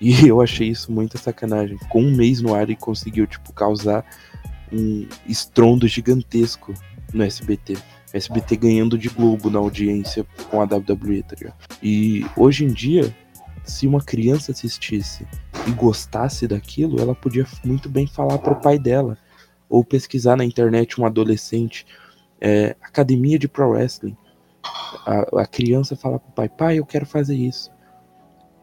E 0.00 0.12
eu 0.26 0.40
achei 0.40 0.68
isso 0.68 0.90
muita 0.90 1.18
sacanagem. 1.18 1.78
Ficou 1.78 2.00
um 2.00 2.14
mês 2.14 2.40
no 2.40 2.54
ar 2.54 2.70
e 2.70 2.76
conseguiu, 2.76 3.26
tipo, 3.26 3.52
causar 3.52 4.04
um 4.72 5.06
estrondo 5.26 5.86
gigantesco 5.86 6.72
no 7.12 7.22
SBT. 7.22 7.76
SBT 8.12 8.56
ganhando 8.56 8.98
de 8.98 9.08
Globo 9.08 9.50
na 9.50 9.58
audiência 9.58 10.26
com 10.50 10.60
a 10.60 10.64
WWE, 10.64 11.22
tá 11.22 11.36
ligado? 11.38 11.56
E 11.82 12.26
hoje 12.36 12.64
em 12.64 12.72
dia, 12.72 13.14
se 13.64 13.86
uma 13.86 14.02
criança 14.02 14.52
assistisse 14.52 15.26
e 15.66 15.70
gostasse 15.72 16.46
daquilo, 16.46 17.00
ela 17.00 17.14
podia 17.14 17.46
muito 17.64 17.88
bem 17.88 18.06
falar 18.06 18.38
para 18.38 18.52
o 18.52 18.60
pai 18.60 18.78
dela 18.78 19.16
ou 19.68 19.84
pesquisar 19.84 20.36
na 20.36 20.44
internet 20.44 21.00
um 21.00 21.06
adolescente 21.06 21.86
é, 22.40 22.76
academia 22.80 23.38
de 23.38 23.46
pro 23.46 23.70
wrestling 23.70 24.16
A, 25.06 25.42
a 25.42 25.46
criança 25.46 25.96
fala 25.96 26.18
pro 26.18 26.32
pai, 26.32 26.48
pai, 26.48 26.78
eu 26.78 26.86
quero 26.86 27.06
fazer 27.06 27.36
isso. 27.36 27.70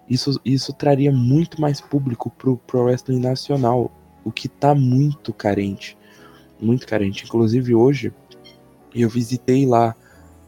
Isso, 0.10 0.40
isso 0.44 0.74
traria 0.74 1.12
muito 1.12 1.62
mais 1.62 1.80
público 1.80 2.30
pro 2.32 2.58
Pro 2.58 2.84
Wrestling 2.84 3.20
Nacional, 3.20 3.92
o 4.24 4.32
que 4.32 4.48
tá 4.48 4.74
muito 4.74 5.32
carente. 5.32 5.98
Muito 6.60 6.88
carente. 6.88 7.26
Inclusive 7.26 7.76
hoje 7.76 8.12
eu 8.94 9.08
visitei 9.08 9.66
lá 9.66 9.96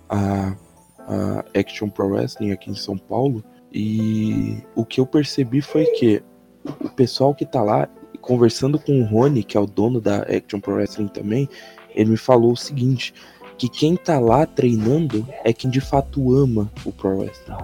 a, 0.09 0.55
a 0.99 1.45
Action 1.57 1.89
Pro 1.89 2.07
Wrestling 2.07 2.51
aqui 2.51 2.71
em 2.71 2.75
São 2.75 2.97
Paulo 2.97 3.43
e 3.71 4.57
o 4.75 4.83
que 4.83 4.99
eu 4.99 5.05
percebi 5.05 5.61
foi 5.61 5.85
que 5.85 6.23
o 6.63 6.89
pessoal 6.89 7.33
que 7.33 7.45
tá 7.45 7.61
lá, 7.61 7.89
conversando 8.21 8.77
com 8.79 9.01
o 9.01 9.05
Rony, 9.05 9.43
que 9.43 9.57
é 9.57 9.59
o 9.59 9.65
dono 9.65 9.99
da 9.99 10.19
Action 10.23 10.59
Pro 10.59 10.75
Wrestling 10.75 11.07
também, 11.07 11.49
ele 11.93 12.11
me 12.11 12.17
falou 12.17 12.53
o 12.53 12.57
seguinte, 12.57 13.13
que 13.57 13.67
quem 13.69 13.95
tá 13.95 14.19
lá 14.19 14.45
treinando 14.45 15.27
é 15.43 15.53
quem 15.53 15.69
de 15.69 15.81
fato 15.81 16.33
ama 16.33 16.71
o 16.85 16.91
Pro 16.91 17.19
Wrestling. 17.19 17.57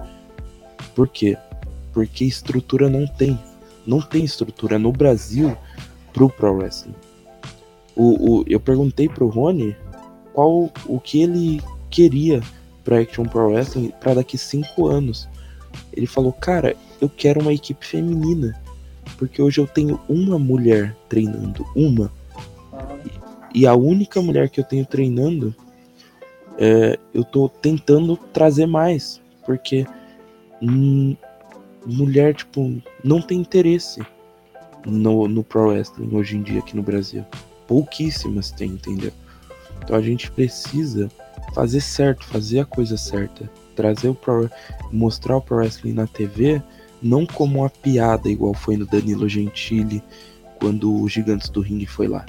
Por 0.94 1.08
quê? 1.08 1.36
Porque 1.92 2.24
estrutura 2.24 2.88
não 2.88 3.06
tem. 3.06 3.38
Não 3.86 4.00
tem 4.00 4.24
estrutura 4.24 4.78
no 4.78 4.92
Brasil 4.92 5.56
pro 6.12 6.28
Pro 6.28 6.54
Wrestling. 6.54 6.94
O, 7.96 8.40
o, 8.40 8.44
eu 8.46 8.60
perguntei 8.60 9.08
pro 9.08 9.28
Rony 9.28 9.76
qual 10.32 10.70
o 10.86 11.00
que 11.00 11.22
ele 11.22 11.60
queria 11.90 12.40
para 12.84 13.00
Action 13.00 13.24
Pro 13.24 13.48
Wrestling 13.48 13.92
para 14.00 14.14
daqui 14.14 14.38
cinco 14.38 14.86
anos. 14.86 15.28
Ele 15.92 16.06
falou, 16.06 16.32
cara, 16.32 16.76
eu 17.00 17.08
quero 17.08 17.40
uma 17.40 17.52
equipe 17.52 17.84
feminina. 17.84 18.54
Porque 19.16 19.40
hoje 19.40 19.60
eu 19.60 19.66
tenho 19.66 20.00
uma 20.08 20.38
mulher 20.38 20.96
treinando. 21.08 21.66
Uma. 21.74 22.12
E 23.54 23.66
a 23.66 23.74
única 23.74 24.20
mulher 24.20 24.48
que 24.48 24.60
eu 24.60 24.64
tenho 24.64 24.84
treinando, 24.84 25.54
é, 26.58 26.98
eu 27.14 27.24
tô 27.24 27.48
tentando 27.48 28.16
trazer 28.16 28.66
mais. 28.66 29.20
Porque 29.44 29.86
hum, 30.62 31.16
mulher, 31.86 32.34
tipo, 32.34 32.80
não 33.02 33.20
tem 33.20 33.40
interesse 33.40 34.00
no, 34.84 35.26
no 35.26 35.42
Pro 35.42 35.68
Wrestling 35.68 36.14
hoje 36.14 36.36
em 36.36 36.42
dia 36.42 36.60
aqui 36.60 36.76
no 36.76 36.82
Brasil. 36.82 37.24
Pouquíssimas 37.66 38.50
tem, 38.50 38.70
entendeu? 38.70 39.12
Então 39.82 39.96
a 39.96 40.02
gente 40.02 40.30
precisa 40.30 41.10
fazer 41.54 41.80
certo, 41.80 42.24
fazer 42.24 42.60
a 42.60 42.64
coisa 42.64 42.96
certa. 42.96 43.50
Trazer 43.74 44.08
o 44.08 44.14
Pro, 44.14 44.50
mostrar 44.90 45.36
o 45.36 45.40
Pro 45.40 45.56
Wrestling 45.56 45.92
na 45.92 46.06
TV 46.06 46.62
não 47.02 47.26
como 47.26 47.60
uma 47.60 47.70
piada 47.70 48.28
igual 48.28 48.54
foi 48.54 48.76
no 48.76 48.86
Danilo 48.86 49.28
Gentili 49.28 50.02
quando 50.60 50.92
o 50.92 51.08
Gigantes 51.08 51.48
do 51.48 51.60
Ring 51.60 51.84
foi 51.86 52.08
lá, 52.08 52.26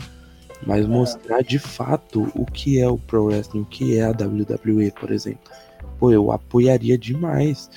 mas 0.65 0.86
é. 0.86 0.88
mostrar 0.88 1.41
de 1.41 1.58
fato 1.58 2.32
o 2.36 2.45
que 2.45 2.79
é 2.79 2.88
o 2.88 2.97
Pro 2.97 3.25
Wrestling, 3.25 3.62
o 3.62 3.65
que 3.65 3.97
é 3.97 4.03
a 4.03 4.12
WWE, 4.12 4.91
por 4.91 5.12
exemplo. 5.12 5.51
Pô, 5.97 6.12
eu 6.12 6.32
apoiaria 6.32 6.97
demais 6.97 7.69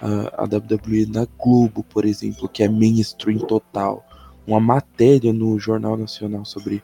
a, 0.00 0.42
a 0.42 0.44
WWE 0.44 1.06
na 1.06 1.26
Globo, 1.38 1.82
por 1.82 2.04
exemplo, 2.04 2.48
que 2.48 2.62
é 2.62 2.68
mainstream 2.68 3.38
total. 3.38 4.04
Uma 4.46 4.60
matéria 4.60 5.32
no 5.32 5.58
Jornal 5.58 5.96
Nacional 5.96 6.44
sobre 6.44 6.82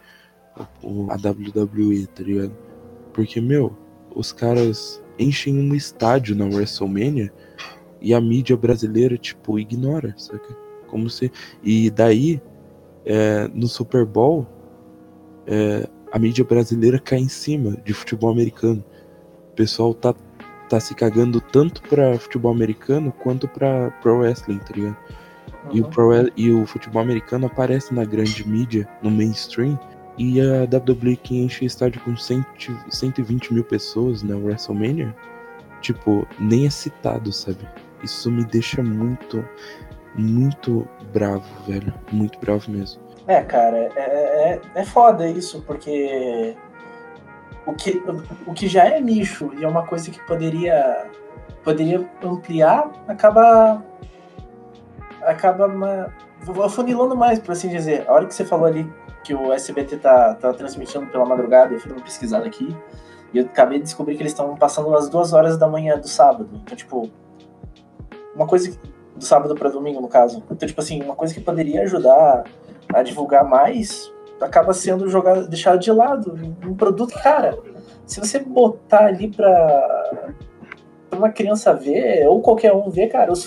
a 0.57 1.15
WWE, 1.15 2.07
tá 2.09 2.23
ligado? 2.23 2.53
Porque, 3.13 3.41
meu, 3.41 3.77
os 4.15 4.33
caras 4.33 5.03
enchem 5.19 5.59
um 5.59 5.75
estádio 5.75 6.35
na 6.35 6.45
WrestleMania 6.47 7.33
e 8.03 8.13
a 8.13 8.21
mídia 8.21 8.57
brasileira, 8.57 9.17
tipo, 9.17 9.59
ignora, 9.59 10.15
saca? 10.17 10.57
Como 10.89 11.09
se. 11.09 11.31
E 11.63 11.91
daí, 11.91 12.41
é, 13.05 13.49
no 13.55 13.69
Super 13.69 14.05
Bowl, 14.05 14.47
é, 15.47 15.89
a 16.11 16.19
mídia 16.19 16.45
brasileira 16.45 16.99
cai 16.99 17.21
em 17.21 17.29
cima 17.29 17.77
de 17.85 17.95
futebol 17.95 18.31
americano. 18.31 18.85
O 19.53 19.55
pessoal 19.55 19.95
tá, 19.95 20.15
tá 20.69 20.81
se 20.81 20.95
cagando 20.95 21.41
tanto 21.41 21.83
pra 21.83 22.19
futebol 22.19 22.53
americano 22.53 23.13
quanto 23.13 23.49
pra 23.49 23.91
pro 24.03 24.19
wrestling, 24.19 24.59
tá 24.59 24.75
ligado? 24.75 24.97
Uhum. 25.65 25.71
E, 25.73 25.81
o 25.81 25.85
pro, 25.85 26.11
e 26.37 26.51
o 26.51 26.67
futebol 26.67 27.01
americano 27.01 27.47
aparece 27.47 27.95
na 27.95 28.05
grande 28.05 28.47
mídia, 28.47 28.89
no 29.03 29.11
mainstream, 29.11 29.79
e 30.19 30.41
a 30.41 30.65
WWE 30.65 31.17
que 31.17 31.39
enche 31.39 31.65
o 31.65 31.67
estádio 31.67 32.01
com 32.03 32.17
100, 32.17 32.45
120 32.91 33.55
mil 33.55 33.65
pessoas 33.65 34.23
na 34.23 34.37
WrestleMania, 34.37 35.15
tipo, 35.81 36.27
nem 36.39 36.67
é 36.67 36.71
citado, 36.71 37.33
sabe? 37.33 37.67
Isso 38.03 38.31
me 38.31 38.45
deixa 38.45 38.83
muito, 38.83 39.47
muito 40.15 40.89
bravo, 41.13 41.45
velho. 41.67 41.93
Muito 42.11 42.39
bravo 42.39 42.71
mesmo. 42.71 43.01
É, 43.27 43.43
cara, 43.43 43.77
é, 43.77 43.91
é, 43.97 44.61
é 44.75 44.85
foda 44.85 45.29
isso, 45.29 45.63
porque 45.63 46.57
o 47.67 47.73
que, 47.73 48.03
o 48.47 48.53
que 48.53 48.67
já 48.67 48.85
é 48.85 49.01
nicho 49.01 49.53
e 49.59 49.65
é 49.65 49.69
uma 49.69 49.87
coisa 49.87 50.11
que 50.11 50.21
poderia, 50.27 51.07
poderia 51.63 52.09
ampliar, 52.23 52.91
acaba. 53.07 53.83
acaba 55.23 56.13
afunilando 56.65 57.17
mais, 57.17 57.39
por 57.39 57.53
assim 57.53 57.69
dizer. 57.69 58.05
A 58.09 58.13
hora 58.13 58.27
que 58.27 58.35
você 58.35 58.45
falou 58.45 58.67
ali 58.67 58.93
que 59.23 59.35
o 59.35 59.53
SBT 59.53 59.99
tá, 59.99 60.35
tá 60.35 60.53
transmitindo 60.53 61.07
pela 61.07 61.25
madrugada, 61.25 61.73
eu 61.73 61.79
fui 61.79 61.93
uma 61.93 62.03
pesquisada 62.03 62.45
aqui, 62.45 62.77
e 63.33 63.39
eu 63.39 63.45
acabei 63.45 63.79
de 63.79 63.85
descobrir 63.85 64.17
que 64.17 64.23
eles 64.23 64.33
estão 64.33 64.57
passando 64.57 64.93
às 64.97 65.09
duas 65.09 65.33
horas 65.33 65.57
da 65.57 65.69
manhã 65.69 65.97
do 65.97 66.09
sábado. 66.09 66.51
Então, 66.53 66.77
tipo, 66.77 67.09
uma 68.35 68.47
coisa 68.47 68.71
que, 68.71 68.79
do 69.17 69.25
sábado 69.25 69.55
para 69.55 69.71
domingo, 69.71 70.01
no 70.01 70.09
caso. 70.09 70.43
Então, 70.51 70.67
tipo 70.69 70.81
assim, 70.81 71.03
uma 71.03 71.15
coisa 71.15 71.35
que 71.35 71.41
poderia 71.41 71.83
ajudar 71.83 72.45
a 72.93 73.03
divulgar 73.03 73.45
mais 73.45 74.13
acaba 74.41 74.73
sendo 74.73 75.09
jogado, 75.09 75.49
deixado 75.49 75.79
de 75.79 75.93
lado. 75.93 76.39
Um 76.67 76.75
produto, 76.75 77.15
cara, 77.23 77.57
se 78.07 78.21
você 78.21 78.41
botar 78.41 79.07
ali 79.07 79.29
pra 79.29 80.33
uma 81.13 81.31
criança 81.31 81.73
ver, 81.73 82.27
ou 82.27 82.41
qualquer 82.41 82.73
um 82.73 82.91
ver, 82.91 83.09
cara, 83.09 83.31
os 83.31 83.45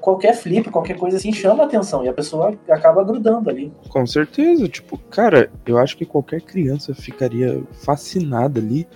qualquer 0.00 0.34
flip, 0.34 0.70
qualquer 0.70 0.96
coisa 0.96 1.16
assim, 1.16 1.32
chama 1.32 1.64
atenção 1.64 2.04
e 2.04 2.08
a 2.08 2.12
pessoa 2.12 2.54
acaba 2.68 3.04
grudando 3.04 3.50
ali. 3.50 3.72
Com 3.88 4.06
certeza, 4.06 4.68
tipo, 4.68 4.98
cara, 5.10 5.50
eu 5.66 5.78
acho 5.78 5.96
que 5.96 6.04
qualquer 6.04 6.40
criança 6.40 6.94
ficaria 6.94 7.62
fascinada 7.72 8.60
ali 8.60 8.86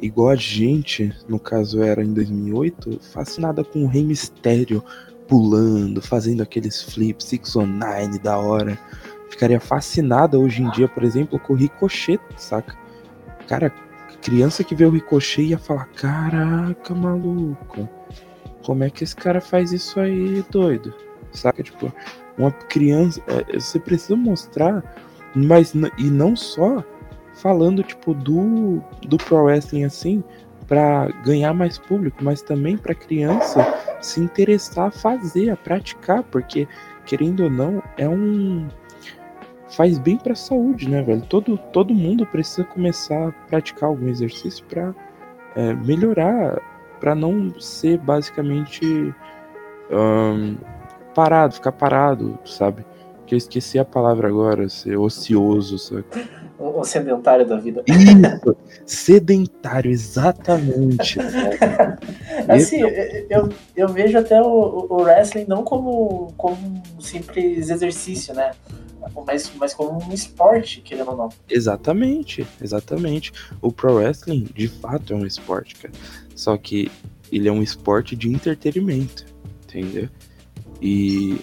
igual 0.00 0.30
a 0.30 0.36
gente, 0.36 1.12
no 1.28 1.38
caso 1.38 1.82
era 1.82 2.02
em 2.02 2.12
2008, 2.12 3.00
fascinada 3.12 3.64
com 3.64 3.84
o 3.84 3.86
Rei 3.86 4.04
Mistério 4.04 4.82
pulando, 5.28 6.00
fazendo 6.00 6.42
aqueles 6.42 6.82
flips 6.82 7.26
619 7.26 8.18
da 8.18 8.38
hora. 8.38 8.78
Ficaria 9.30 9.60
fascinada 9.60 10.38
hoje 10.38 10.62
em 10.62 10.70
dia, 10.70 10.88
por 10.88 11.02
exemplo, 11.02 11.38
com 11.38 11.52
o 11.52 11.56
Ricochet, 11.56 12.20
saca? 12.36 12.76
Cara, 13.48 13.72
criança 14.22 14.64
que 14.64 14.74
vê 14.74 14.84
o 14.84 14.90
Ricochet 14.90 15.42
ia 15.42 15.58
falar: 15.58 15.86
Caraca, 15.86 16.94
maluco, 16.94 17.88
como 18.64 18.84
é 18.84 18.90
que 18.90 19.04
esse 19.04 19.16
cara 19.16 19.40
faz 19.40 19.72
isso 19.72 20.00
aí, 20.00 20.44
doido? 20.50 20.94
Saca? 21.32 21.62
Tipo, 21.62 21.92
uma 22.38 22.50
criança. 22.50 23.20
É, 23.26 23.58
você 23.58 23.78
precisa 23.78 24.16
mostrar, 24.16 24.82
mas 25.34 25.74
e 25.98 26.04
não 26.04 26.36
só 26.36 26.84
falando 27.36 27.82
tipo 27.82 28.14
do 28.14 28.80
do 29.06 29.16
pro 29.16 29.44
wrestling 29.44 29.84
assim 29.84 30.22
para 30.66 31.08
ganhar 31.24 31.54
mais 31.54 31.78
público, 31.78 32.24
mas 32.24 32.42
também 32.42 32.76
para 32.76 32.94
criança 32.94 33.64
se 34.00 34.20
interessar 34.20 34.88
a 34.88 34.90
fazer, 34.90 35.50
a 35.50 35.56
praticar, 35.56 36.24
porque 36.24 36.66
querendo 37.04 37.44
ou 37.44 37.50
não 37.50 37.80
é 37.96 38.08
um 38.08 38.66
faz 39.68 39.98
bem 39.98 40.16
para 40.16 40.32
a 40.32 40.36
saúde, 40.36 40.88
né, 40.88 41.02
velho? 41.02 41.22
Todo 41.22 41.56
todo 41.72 41.94
mundo 41.94 42.26
precisa 42.26 42.64
começar 42.64 43.28
a 43.28 43.32
praticar 43.48 43.88
algum 43.88 44.08
exercício 44.08 44.64
para 44.66 44.94
é, 45.54 45.72
melhorar, 45.74 46.60
para 46.98 47.14
não 47.14 47.58
ser 47.60 47.98
basicamente 47.98 49.14
um, 49.90 50.56
parado, 51.14 51.54
ficar 51.54 51.72
parado, 51.72 52.38
sabe? 52.44 52.84
Que 53.26 53.34
eu 53.34 53.38
esqueci 53.38 53.78
a 53.78 53.84
palavra 53.84 54.28
agora, 54.28 54.68
ser 54.68 54.96
ocioso, 54.96 55.78
sabe? 55.78 56.04
O 56.58 56.84
sedentário 56.84 57.46
da 57.46 57.56
vida. 57.58 57.82
Isso, 57.86 58.56
sedentário, 58.86 59.90
exatamente. 59.90 61.18
assim, 62.48 62.80
eu, 63.28 63.50
eu 63.76 63.88
vejo 63.88 64.16
até 64.16 64.40
o, 64.40 64.86
o 64.88 65.02
wrestling 65.02 65.44
não 65.46 65.62
como, 65.62 66.32
como 66.36 66.56
um 66.96 67.00
simples 67.00 67.68
exercício, 67.68 68.34
né? 68.34 68.52
Mas, 69.26 69.52
mas 69.56 69.74
como 69.74 70.02
um 70.02 70.12
esporte, 70.12 70.80
querendo 70.80 71.10
ou 71.10 71.16
não. 71.16 71.28
Exatamente, 71.48 72.46
exatamente. 72.60 73.32
O 73.60 73.70
pro 73.70 73.94
wrestling, 73.94 74.44
de 74.54 74.66
fato, 74.66 75.12
é 75.12 75.16
um 75.16 75.26
esporte, 75.26 75.76
cara. 75.76 75.94
Só 76.34 76.56
que 76.56 76.90
ele 77.30 77.48
é 77.48 77.52
um 77.52 77.62
esporte 77.62 78.16
de 78.16 78.28
entretenimento, 78.28 79.26
entendeu? 79.64 80.08
E 80.80 81.38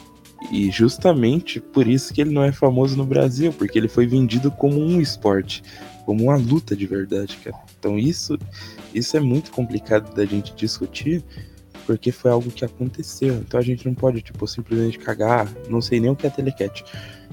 e 0.52 0.70
justamente 0.70 1.60
por 1.60 1.88
isso 1.88 2.14
que 2.14 2.22
ele 2.22 2.32
não 2.32 2.44
é 2.44 2.52
famoso 2.52 2.98
no 2.98 3.06
Brasil, 3.06 3.54
porque 3.54 3.78
ele 3.78 3.88
foi 3.88 4.06
vendido 4.06 4.52
como 4.52 4.80
um 4.80 5.00
esporte, 5.00 5.64
como 6.06 6.24
uma 6.24 6.36
luta 6.36 6.76
de 6.76 6.86
verdade, 6.86 7.38
cara. 7.38 7.58
Então 7.80 7.98
isso, 7.98 8.38
isso 8.94 9.16
é 9.18 9.20
muito 9.20 9.52
complicado 9.52 10.14
da 10.14 10.26
gente 10.26 10.54
discutir, 10.54 11.24
porque 11.86 12.12
foi 12.12 12.32
algo 12.32 12.52
que 12.52 12.66
aconteceu. 12.66 13.36
Então 13.36 13.60
a 13.60 13.64
gente 13.64 13.86
não 13.86 13.94
pode, 13.94 14.22
tipo, 14.22 14.48
simplesmente 14.48 15.00
cagar, 15.00 15.48
não 15.70 15.82
sei 15.82 16.00
nem 16.00 16.10
o 16.10 16.16
que 16.16 16.28
é 16.28 16.30
telecat. 16.30 16.84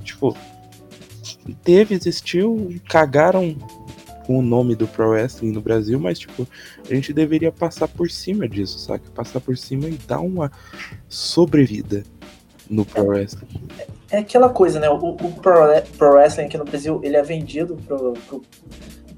Tipo, 0.02 0.36
teve, 1.62 1.94
existiu, 1.94 2.74
cagaram 2.88 3.56
com 4.26 4.38
o 4.38 4.42
nome 4.42 4.76
do 4.76 4.86
Pro 4.86 5.10
Wrestling 5.10 5.52
no 5.52 5.60
Brasil, 5.60 5.98
mas, 5.98 6.18
tipo, 6.18 6.46
a 6.88 6.94
gente 6.94 7.12
deveria 7.12 7.50
passar 7.50 7.88
por 7.88 8.10
cima 8.10 8.48
disso, 8.48 8.78
sabe? 8.78 9.02
Passar 9.14 9.40
por 9.40 9.56
cima 9.56 9.88
e 9.88 9.98
dar 10.06 10.20
uma 10.20 10.50
sobrevida 11.08 12.04
no 12.70 12.84
Pro 12.84 13.08
Wrestling. 13.08 13.48
É 14.10 14.18
aquela 14.18 14.48
coisa, 14.48 14.78
né? 14.78 14.88
O, 14.88 14.94
o 14.94 15.16
Pro, 15.16 15.52
Pro 15.98 16.14
Wrestling 16.14 16.44
aqui 16.44 16.56
no 16.56 16.64
Brasil, 16.64 17.00
ele 17.02 17.16
é 17.16 17.22
vendido 17.22 17.76
pro, 17.76 18.14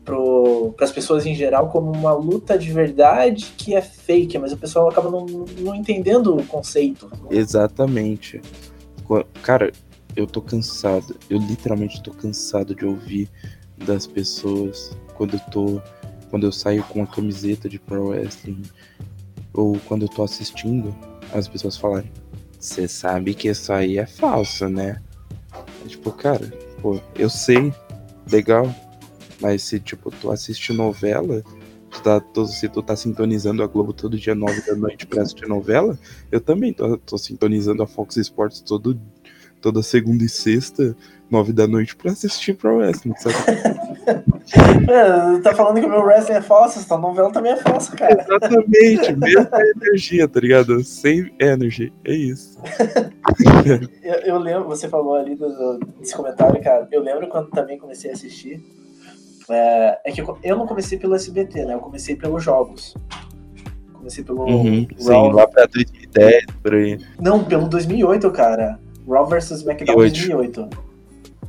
pro, 0.05 0.73
para 0.75 0.85
as 0.85 0.91
pessoas 0.91 1.27
em 1.27 1.35
geral 1.35 1.69
como 1.69 1.93
uma 1.93 2.13
luta 2.13 2.59
de 2.59 2.73
verdade 2.73 3.53
que 3.57 3.75
é 3.75 3.83
fake, 3.83 4.39
mas 4.39 4.53
o 4.53 4.57
pessoal 4.57 4.89
acaba 4.89 5.11
não, 5.11 5.27
não 5.59 5.75
entendendo 5.75 6.35
o 6.35 6.47
conceito. 6.47 7.11
Exatamente. 7.31 8.41
Cara, 9.43 9.71
eu 10.17 10.27
tô 10.27 10.41
cansado. 10.41 11.15
Eu 11.29 11.39
literalmente 11.39 12.03
tô 12.03 12.11
cansado 12.11 12.75
de 12.75 12.87
ouvir 12.87 13.29
das 13.77 14.07
pessoas 14.07 14.97
quando 15.15 15.35
eu 15.35 15.41
tô. 15.51 15.81
Quando 16.31 16.47
eu 16.47 16.53
saio 16.53 16.83
com 16.85 17.03
a 17.03 17.07
camiseta 17.07 17.69
de 17.69 17.79
Pro 17.79 18.07
Wrestling 18.07 18.63
ou 19.53 19.79
quando 19.87 20.07
eu 20.07 20.09
tô 20.09 20.23
assistindo, 20.23 20.97
as 21.31 21.47
pessoas 21.47 21.77
falarem, 21.77 22.11
você 22.63 22.87
sabe 22.87 23.35
que 23.35 23.49
isso 23.49 23.73
aí 23.73 23.99
é 23.99 24.07
falso, 24.07 24.69
né? 24.69 25.03
Tipo, 25.89 26.13
cara, 26.13 26.47
pô, 26.81 27.01
eu 27.17 27.29
sei, 27.29 27.75
legal. 28.31 28.73
Mas 29.41 29.63
se 29.63 29.81
tipo, 29.81 30.13
tu 30.13 30.31
assiste 30.31 30.73
novela, 30.73 31.43
tu 31.91 32.01
tá, 32.01 32.21
tu, 32.21 32.47
se 32.47 32.69
tu 32.69 32.81
tá 32.81 32.95
sintonizando 32.95 33.65
a 33.65 33.67
Globo 33.67 33.93
todo 33.93 34.17
dia, 34.17 34.35
nove 34.35 34.63
da 34.63 34.77
noite 34.77 35.09
pra 35.09 35.23
assistir 35.23 35.49
novela, 35.49 35.99
eu 36.31 36.41
também 36.41 36.73
tô, 36.73 36.97
tô 36.99 37.19
sintonizando 37.19 37.83
a 37.83 37.87
Fox 37.87 38.17
Sports 38.17 38.61
todo 38.61 38.95
toda 39.63 39.83
segunda 39.83 40.25
e 40.25 40.29
sexta, 40.29 40.95
nove 41.31 41.53
da 41.53 41.67
noite, 41.67 41.97
pra 41.97 42.11
assistir 42.11 42.55
Pro 42.55 42.77
Wrestling, 42.77 43.15
sabe? 43.17 43.37
tá 45.43 45.55
falando 45.55 45.81
que 45.81 45.87
o 45.87 45.89
meu 45.89 46.03
wrestling 46.03 46.35
é 46.35 46.43
falso, 46.43 46.81
essa 46.81 46.99
novela 46.99 47.33
também 47.33 47.53
é 47.53 47.57
falsa, 47.57 47.97
cara. 47.97 48.21
Exatamente, 48.21 49.15
mesma 49.17 49.49
energia, 49.77 50.29
tá 50.29 50.41
ligado? 50.41 50.83
Same 50.83 51.33
energy, 51.41 51.93
é 52.05 52.13
isso. 52.13 52.59
eu, 54.03 54.13
eu, 54.13 54.39
lembro, 54.39 54.69
você 54.69 54.89
falou 54.89 55.15
ali 55.15 55.37
do, 55.37 55.79
desse 55.99 56.15
comentário, 56.15 56.61
cara, 56.61 56.89
eu 56.91 57.01
lembro 57.01 57.29
quando 57.29 57.49
também 57.51 57.79
comecei 57.79 58.11
a 58.11 58.15
assistir, 58.15 58.61
é, 59.49 60.01
é 60.05 60.13
que 60.13 60.21
eu, 60.21 60.39
eu 60.43 60.57
não 60.57 60.67
comecei 60.67 60.99
pelo 60.99 61.15
SBT, 61.15 61.65
né? 61.65 61.75
Eu 61.75 61.81
comecei 61.81 62.17
pelos 62.17 62.43
jogos. 62.43 62.95
Comecei 63.93 64.25
pelo. 64.25 64.45
Uhum, 64.45 64.87
sim, 64.99 65.33
lá 65.33 65.47
pra 65.47 65.67
2010, 65.67 66.47
por 66.63 66.75
aí. 66.75 66.99
Não, 67.21 67.45
pelo 67.45 67.69
2008, 67.69 68.31
cara. 68.33 68.81
Raw 69.09 69.27
vs 69.27 69.51
SmackDown 69.51 69.97
2008. 69.97 70.69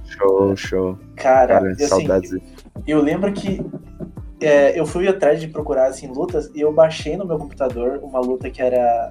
Show, 0.06 0.56
show. 0.56 0.98
Cara, 1.16 1.56
Cara 1.56 1.76
eu, 1.78 1.88
saudades. 1.88 2.34
Assim, 2.34 2.44
eu 2.88 3.02
lembro 3.02 3.32
que 3.34 3.62
é, 4.42 4.78
eu 4.80 4.86
fui 4.86 5.08
atrás 5.08 5.40
de 5.40 5.48
procurar 5.48 5.88
assim, 5.88 6.08
lutas 6.08 6.52
e 6.54 6.62
eu 6.62 6.72
baixei 6.72 7.16
no 7.16 7.26
meu 7.26 7.38
computador 7.38 8.00
uma 8.04 8.20
luta 8.20 8.50
que 8.50 8.62
era 8.62 9.10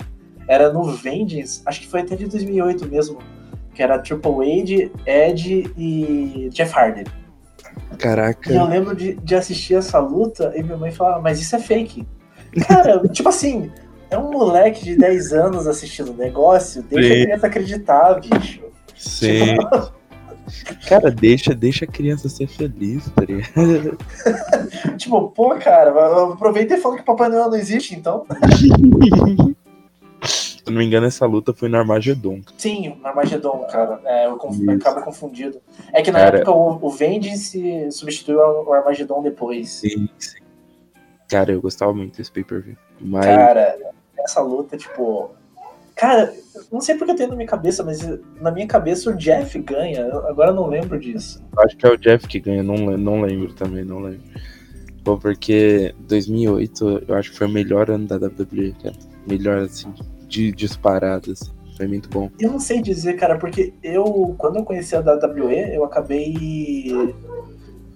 era 0.49 0.73
no 0.73 0.85
Vengeance, 0.85 1.63
acho 1.65 1.81
que 1.81 1.89
foi 1.89 2.01
até 2.01 2.17
de 2.17 2.27
2008 2.27 2.89
mesmo, 2.89 3.19
que 3.75 3.83
era 3.83 3.99
Triple 3.99 4.61
H, 4.61 4.91
Ed 5.07 5.73
e 5.79 6.49
Jeff 6.51 6.75
Hardy. 6.75 7.05
Caraca. 7.99 8.53
E 8.53 8.57
eu 8.57 8.65
lembro 8.67 8.95
de, 8.95 9.15
de 9.15 9.35
assistir 9.35 9.75
essa 9.75 9.99
luta 9.99 10.53
e 10.57 10.63
minha 10.63 10.77
mãe 10.77 10.91
falava, 10.91 11.21
mas 11.21 11.41
isso 11.41 11.55
é 11.55 11.59
fake. 11.59 12.07
Cara, 12.67 12.99
tipo 13.09 13.29
assim, 13.29 13.71
é 14.13 14.19
um 14.19 14.31
moleque 14.31 14.85
de 14.85 14.97
10 14.97 15.33
anos 15.33 15.67
assistindo 15.67 16.13
o 16.13 16.17
negócio, 16.17 16.83
deixa 16.83 17.09
Sim. 17.09 17.21
a 17.21 17.25
criança 17.25 17.47
acreditar, 17.47 18.21
bicho. 18.21 18.63
Sim. 18.97 19.57
Tipo... 19.57 20.03
Cara, 20.89 21.11
deixa, 21.11 21.55
deixa 21.55 21.85
a 21.85 21.89
criança 21.89 22.29
ser 22.29 22.47
feliz, 22.47 23.09
tá 23.11 23.25
ligado? 23.25 23.97
tipo, 24.99 25.31
pô, 25.31 25.57
cara, 25.57 25.91
aproveita 26.33 26.75
e 26.75 26.81
fala 26.81 26.97
que 26.97 27.05
Papai 27.05 27.29
Noel 27.29 27.49
não 27.49 27.57
existe, 27.57 27.95
então. 27.95 28.27
Se 30.25 30.61
eu 30.67 30.73
não 30.73 30.79
me 30.79 30.85
engano, 30.85 31.07
essa 31.07 31.25
luta 31.27 31.55
foi 31.55 31.69
no 31.69 31.79
Armagedon. 31.79 32.41
Sim, 32.59 32.97
no 33.01 33.07
Armagedon, 33.07 33.67
cara. 33.71 34.01
É, 34.05 34.27
eu 34.27 34.37
conf... 34.37 34.57
acabo 34.69 35.03
confundido. 35.03 35.61
É 35.93 36.03
que 36.03 36.11
na 36.11 36.19
cara... 36.19 36.39
época 36.39 36.53
o, 36.53 36.87
o 36.87 36.91
Vengeance 36.91 37.91
substituiu 37.91 38.39
o 38.39 38.73
Armagedon 38.73 39.23
depois. 39.23 39.71
Sim, 39.71 40.09
sim. 40.19 40.43
Cara, 41.29 41.53
eu 41.53 41.63
gostava 41.63 41.95
muito 41.95 42.19
desse 42.19 42.31
pay-per-view. 42.31 42.77
Mas... 43.01 43.25
Cara, 43.25 43.79
essa 44.23 44.41
luta, 44.41 44.77
tipo. 44.77 45.31
Cara, 45.95 46.33
não 46.71 46.81
sei 46.81 46.97
porque 46.97 47.13
eu 47.13 47.17
tenho 47.17 47.31
na 47.31 47.37
minha 47.37 47.49
cabeça, 47.49 47.85
mas 47.85 48.01
na 48.41 48.51
minha 48.51 48.67
cabeça 48.67 49.11
o 49.11 49.17
Jeff 49.17 49.59
ganha. 49.59 50.01
Eu 50.01 50.27
agora 50.27 50.53
não 50.53 50.67
lembro 50.67 50.99
disso. 50.99 51.43
Acho 51.59 51.77
que 51.77 51.87
é 51.87 51.91
o 51.91 51.99
Jeff 51.99 52.27
que 52.27 52.41
ganha, 52.41 52.63
não, 52.63 52.77
não 52.97 53.21
lembro 53.21 53.53
também, 53.53 53.85
não 53.85 54.01
lembro. 54.01 54.23
Pô, 55.05 55.19
porque 55.19 55.95
2008 56.01 57.05
eu 57.09 57.15
acho 57.15 57.33
que 57.33 57.39
foi 57.39 57.47
o 57.47 57.51
melhor 57.51 57.91
ano 57.91 58.07
da 58.07 58.17
WWE, 58.17 58.75
cara. 58.83 58.95
Melhor, 59.27 59.59
assim, 59.63 59.93
de 60.29 60.53
disparadas. 60.53 61.53
Foi 61.77 61.87
muito 61.87 62.09
bom. 62.09 62.31
Eu 62.39 62.51
não 62.51 62.61
sei 62.61 62.81
dizer, 62.81 63.15
cara, 63.15 63.39
porque 63.39 63.73
eu, 63.83 64.35
quando 64.39 64.57
eu 64.57 64.65
conheci 64.65 64.95
a 64.95 65.01
WWE, 65.01 65.75
eu 65.75 65.85
acabei. 65.85 66.93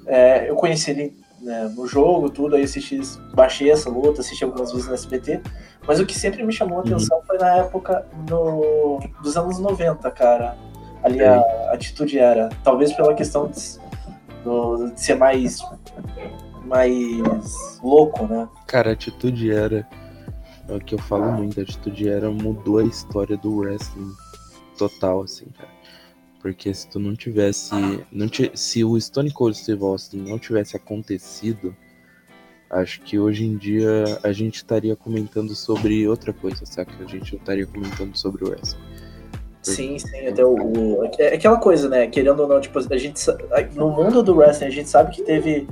É, 0.06 0.50
eu 0.50 0.56
conheci 0.56 0.90
ele 0.90 1.14
né, 1.46 1.72
no 1.76 1.86
jogo, 1.86 2.28
tudo, 2.28 2.56
aí 2.56 2.64
assisti, 2.64 3.00
baixei 3.32 3.70
essa 3.70 3.88
luta, 3.88 4.20
assisti 4.20 4.42
algumas 4.42 4.72
vezes 4.72 4.88
no 4.88 4.94
SBT, 4.94 5.40
mas 5.86 6.00
o 6.00 6.04
que 6.04 6.18
sempre 6.18 6.42
me 6.42 6.52
chamou 6.52 6.80
a 6.80 6.82
uhum. 6.82 6.88
atenção 6.88 7.18
uhum. 7.18 7.24
foi 7.24 7.38
na 7.38 7.56
época 7.58 8.04
no, 8.28 9.00
dos 9.22 9.36
anos 9.36 9.60
90, 9.60 10.10
cara. 10.10 10.56
Ali 11.04 11.22
a, 11.22 11.36
a 11.36 11.74
atitude 11.74 12.18
era, 12.18 12.48
talvez 12.64 12.92
pela 12.92 13.14
questão 13.14 13.46
de, 13.46 13.78
do, 14.42 14.90
de 14.90 15.00
ser 15.00 15.14
mais 15.14 15.60
mais 16.64 17.78
louco, 17.80 18.26
né? 18.26 18.48
Cara, 18.66 18.90
a 18.90 18.92
atitude 18.94 19.52
era 19.52 19.86
é 20.68 20.74
o 20.74 20.80
que 20.80 20.96
eu 20.96 20.98
falo 20.98 21.30
muito, 21.30 21.60
a 21.60 21.62
atitude 21.62 22.08
era 22.08 22.28
mudou 22.28 22.78
a 22.78 22.84
história 22.84 23.36
do 23.36 23.58
wrestling 23.58 24.12
total, 24.76 25.22
assim, 25.22 25.46
cara. 25.56 25.75
Porque 26.46 26.72
se 26.72 26.88
tu 26.88 27.00
não 27.00 27.16
tivesse. 27.16 27.72
Não 28.12 28.28
se 28.54 28.84
o 28.84 29.00
Stone 29.00 29.32
Cold 29.32 29.58
Steve 29.58 29.82
Austin 29.82 30.18
não 30.18 30.38
tivesse 30.38 30.76
acontecido, 30.76 31.74
acho 32.70 33.00
que 33.00 33.18
hoje 33.18 33.44
em 33.44 33.56
dia 33.56 34.04
a 34.22 34.30
gente 34.30 34.58
estaria 34.58 34.94
comentando 34.94 35.56
sobre 35.56 36.06
outra 36.06 36.32
coisa, 36.32 36.64
saca? 36.64 36.92
A 37.02 37.08
gente 37.08 37.34
estaria 37.34 37.66
comentando 37.66 38.16
sobre 38.16 38.44
o 38.44 38.50
wrestling. 38.50 38.80
Sim, 39.60 39.98
sim, 39.98 40.24
até 40.28 40.44
o, 40.44 40.54
o, 40.54 41.10
É 41.18 41.34
aquela 41.34 41.58
coisa, 41.58 41.88
né? 41.88 42.06
Querendo 42.06 42.38
ou 42.38 42.48
não, 42.48 42.60
tipo, 42.60 42.78
a 42.78 42.96
gente. 42.96 43.20
No 43.74 43.90
mundo 43.90 44.22
do 44.22 44.36
wrestling, 44.36 44.68
a 44.68 44.70
gente 44.70 44.88
sabe 44.88 45.16
que 45.16 45.22
teve 45.22 45.66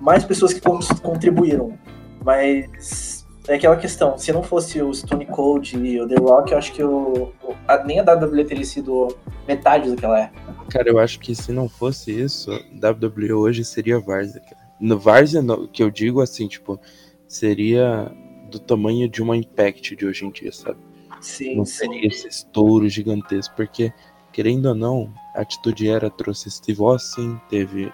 mais 0.00 0.24
pessoas 0.24 0.54
que 0.54 0.62
contribuíram. 1.02 1.78
Mas 2.24 3.15
é 3.48 3.54
aquela 3.54 3.76
questão, 3.76 4.18
se 4.18 4.32
não 4.32 4.42
fosse 4.42 4.82
o 4.82 4.92
Stone 4.92 5.26
Cold 5.26 5.76
e 5.76 6.00
o 6.00 6.08
The 6.08 6.16
Rock, 6.16 6.52
eu 6.52 6.58
acho 6.58 6.72
que 6.72 6.82
o, 6.82 7.32
a, 7.66 7.84
nem 7.84 8.00
a 8.00 8.02
WWE 8.02 8.44
teria 8.44 8.64
sido 8.64 9.16
metade 9.46 9.88
do 9.88 9.96
que 9.96 10.04
ela 10.04 10.20
é. 10.20 10.32
Cara, 10.68 10.88
eu 10.88 10.98
acho 10.98 11.20
que 11.20 11.34
se 11.34 11.52
não 11.52 11.68
fosse 11.68 12.10
isso, 12.10 12.50
WWE 12.72 13.32
hoje 13.32 13.64
seria 13.64 14.00
Várzea. 14.00 14.42
No 14.80 14.98
Várzea, 14.98 15.42
que 15.72 15.82
eu 15.82 15.90
digo 15.90 16.20
assim, 16.20 16.48
tipo, 16.48 16.80
seria 17.28 18.10
do 18.50 18.58
tamanho 18.58 19.08
de 19.08 19.22
uma 19.22 19.36
Impact 19.36 19.94
de 19.94 20.06
hoje 20.06 20.24
em 20.24 20.30
dia, 20.30 20.52
sabe? 20.52 20.78
Sim, 21.20 21.56
não 21.56 21.64
sim. 21.64 21.78
seria 21.78 22.06
esse 22.08 22.28
estouro 22.28 22.88
gigantesco, 22.88 23.54
porque, 23.54 23.92
querendo 24.32 24.66
ou 24.66 24.74
não, 24.74 25.12
a 25.34 25.42
Atitude 25.42 25.88
Era 25.88 26.10
trouxe 26.10 26.50
Steve 26.50 26.82
Austin, 26.82 27.40
teve, 27.48 27.92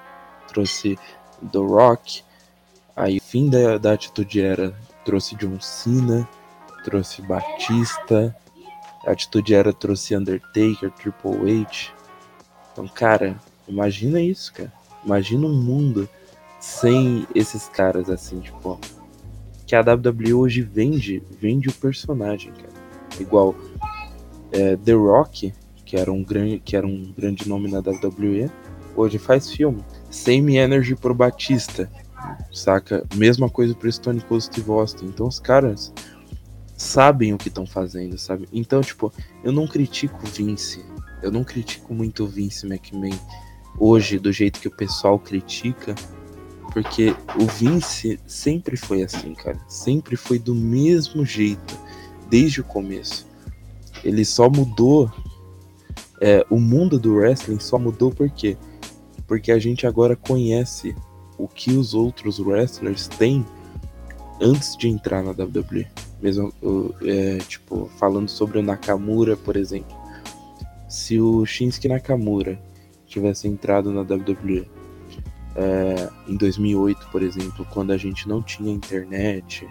trouxe 0.48 0.98
The 1.52 1.58
Rock, 1.58 2.22
aí 2.96 3.20
fim 3.20 3.48
da, 3.48 3.78
da 3.78 3.92
Atitude 3.92 4.40
Era 4.40 4.74
trouxe 5.04 5.36
John 5.36 5.60
Cena, 5.60 6.28
trouxe 6.84 7.22
Batista, 7.22 8.34
a 9.06 9.12
Atitude 9.12 9.54
Era 9.54 9.72
trouxe 9.72 10.16
Undertaker, 10.16 10.90
Triple 10.90 11.62
H. 11.62 11.92
Então, 12.72 12.88
cara, 12.88 13.36
imagina 13.68 14.20
isso, 14.20 14.52
cara. 14.52 14.72
Imagina 15.04 15.46
um 15.46 15.54
mundo 15.54 16.08
sem 16.60 17.26
esses 17.34 17.68
caras 17.68 18.08
assim, 18.08 18.40
tipo, 18.40 18.78
que 19.66 19.74
a 19.74 19.80
WWE 19.80 20.34
hoje 20.34 20.62
vende, 20.62 21.22
vende 21.40 21.68
o 21.68 21.72
personagem, 21.72 22.52
cara. 22.52 22.72
Igual 23.18 23.54
é, 24.52 24.76
The 24.76 24.92
Rock, 24.92 25.52
que 25.84 25.96
era 25.96 26.12
um 26.12 26.22
grande, 26.22 26.60
que 26.60 26.76
era 26.76 26.86
um 26.86 27.12
grande 27.16 27.48
nome 27.48 27.70
na 27.70 27.78
WWE, 27.78 28.50
hoje 28.94 29.18
faz 29.18 29.50
filme. 29.50 29.82
Same 30.10 30.56
Energy 30.56 30.94
pro 30.94 31.14
Batista, 31.14 31.90
saca? 32.52 33.04
Mesma 33.14 33.48
coisa 33.48 33.74
pro 33.74 33.90
Stone 33.90 34.20
Cold 34.22 34.44
Steve 34.44 34.70
Austin. 34.70 35.06
Então 35.06 35.26
os 35.26 35.38
caras 35.38 35.92
sabem 36.76 37.32
o 37.32 37.38
que 37.38 37.48
estão 37.48 37.66
fazendo, 37.66 38.18
sabe? 38.18 38.48
Então, 38.52 38.80
tipo, 38.80 39.12
eu 39.44 39.52
não 39.52 39.66
critico 39.66 40.26
o 40.26 40.28
Vince. 40.28 40.85
Eu 41.22 41.30
não 41.30 41.44
critico 41.44 41.94
muito 41.94 42.24
o 42.24 42.26
Vince 42.26 42.66
McMahon 42.66 43.18
hoje 43.78 44.18
do 44.18 44.32
jeito 44.32 44.61
que 44.61 44.68
o 44.68 44.76
pessoal 44.76 45.18
critica, 45.18 45.94
porque 46.72 47.14
o 47.40 47.46
Vince 47.46 48.18
sempre 48.26 48.76
foi 48.76 49.02
assim, 49.02 49.35
cara. 49.35 49.58
Sempre 49.68 50.16
foi 50.16 50.38
do 50.38 50.54
mesmo 50.54 51.24
jeito, 51.24 51.78
desde 52.28 52.61
o 52.61 52.64
começo. 52.64 53.26
Ele 54.02 54.24
só 54.24 54.48
mudou. 54.48 55.11
É, 56.20 56.46
o 56.48 56.61
mundo 56.61 57.00
do 57.00 57.16
wrestling 57.16 57.58
só 57.58 57.78
mudou 57.78 58.12
por 58.12 58.30
quê? 58.30 58.56
Porque 59.26 59.50
a 59.50 59.58
gente 59.58 59.87
agora 59.88 60.14
conhece 60.14 60.94
o 61.42 61.48
que 61.48 61.72
os 61.72 61.92
outros 61.92 62.38
wrestlers 62.38 63.09
têm 63.09 63.44
antes 64.40 64.76
de 64.76 64.88
entrar 64.88 65.22
na 65.22 65.31
WWE. 65.31 65.87
Mesmo, 66.20 66.52
é, 67.02 67.38
tipo, 67.38 67.90
falando 67.98 68.28
sobre 68.28 68.59
o 68.59 68.62
Nakamura, 68.62 69.37
por 69.37 69.57
exemplo. 69.57 69.96
Se 70.88 71.20
o 71.20 71.44
Shinsuke 71.44 71.88
Nakamura 71.88 72.61
tivesse 73.07 73.48
entrado 73.48 73.92
na 73.92 74.02
WWE 74.02 74.70
é, 75.57 76.09
em 76.28 76.37
2008, 76.37 77.09
por 77.11 77.22
exemplo, 77.22 77.66
quando 77.72 77.92
a 77.92 77.96
gente 77.96 78.28
não 78.28 78.40
tinha 78.40 78.72
internet, 78.72 79.66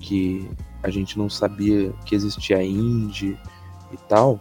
que 0.00 0.48
a 0.82 0.88
gente 0.88 1.18
não 1.18 1.28
sabia 1.28 1.92
que 2.06 2.14
existia 2.14 2.62
indie 2.62 3.38
e 3.92 3.96
tal, 4.08 4.40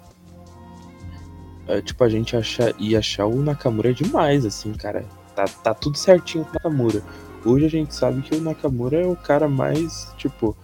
é, 1.67 1.81
tipo, 1.81 2.03
a 2.03 2.09
gente 2.09 2.37
acha, 2.37 2.73
ia 2.79 2.99
achar 2.99 3.25
o 3.25 3.41
Nakamura 3.41 3.93
demais, 3.93 4.45
assim, 4.45 4.71
cara. 4.73 5.05
Tá, 5.35 5.45
tá 5.45 5.73
tudo 5.73 5.97
certinho 5.97 6.45
com 6.45 6.51
o 6.51 6.53
Nakamura. 6.53 7.01
Hoje 7.45 7.65
a 7.65 7.69
gente 7.69 7.93
sabe 7.93 8.21
que 8.21 8.35
o 8.35 8.41
Nakamura 8.41 9.01
é 9.01 9.05
o 9.05 9.15
cara 9.15 9.47
mais, 9.47 10.13
tipo, 10.17 10.55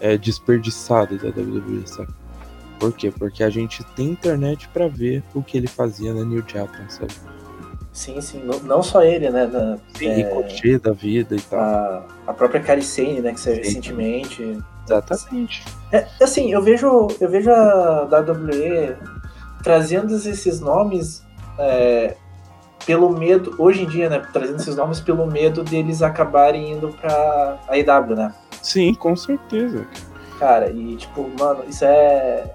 é, 0.00 0.16
desperdiçado 0.16 1.16
da 1.18 1.28
WWE, 1.28 1.86
sabe? 1.86 2.12
Por 2.78 2.92
quê? 2.92 3.12
Porque 3.16 3.44
a 3.44 3.50
gente 3.50 3.84
tem 3.94 4.08
internet 4.08 4.68
para 4.68 4.88
ver 4.88 5.22
o 5.34 5.42
que 5.42 5.56
ele 5.56 5.66
fazia 5.66 6.14
na 6.14 6.24
New 6.24 6.42
Japan, 6.46 6.88
sabe? 6.88 7.12
Sim, 7.92 8.20
sim. 8.20 8.42
Não, 8.44 8.58
não 8.60 8.82
só 8.82 9.02
ele, 9.02 9.28
né? 9.30 9.46
Da, 9.46 9.76
Tem 9.98 10.10
é, 10.10 10.14
Ricochet 10.14 10.78
da 10.78 10.92
vida 10.92 11.36
e 11.36 11.40
tal. 11.40 11.60
A, 11.60 12.06
a 12.28 12.32
própria 12.32 12.60
Caricene, 12.60 13.20
né? 13.20 13.32
Que 13.32 13.40
saiu 13.40 13.56
recentemente. 13.56 14.58
Exatamente. 14.86 15.64
É, 15.92 16.06
assim, 16.22 16.52
eu 16.52 16.62
vejo, 16.62 17.08
eu 17.20 17.28
vejo 17.28 17.50
a 17.50 18.04
WWE 18.04 18.96
trazendo 19.62 20.14
esses 20.14 20.60
nomes 20.60 21.22
é, 21.58 22.16
pelo 22.84 23.10
medo, 23.10 23.54
hoje 23.58 23.82
em 23.82 23.86
dia, 23.86 24.08
né? 24.08 24.22
Trazendo 24.32 24.60
esses 24.60 24.76
nomes 24.76 25.00
pelo 25.00 25.26
medo 25.26 25.62
deles 25.62 26.02
acabarem 26.02 26.72
indo 26.72 26.88
pra 26.88 27.58
AEW, 27.68 28.16
né? 28.16 28.34
Sim, 28.62 28.94
com 28.94 29.16
certeza. 29.16 29.86
Cara, 30.38 30.70
e 30.70 30.96
tipo, 30.96 31.30
mano, 31.38 31.64
isso 31.68 31.84
é, 31.84 32.50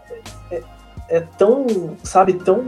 é, 0.51 0.63
é 1.09 1.19
tão, 1.19 1.95
sabe, 2.03 2.33
tão 2.33 2.63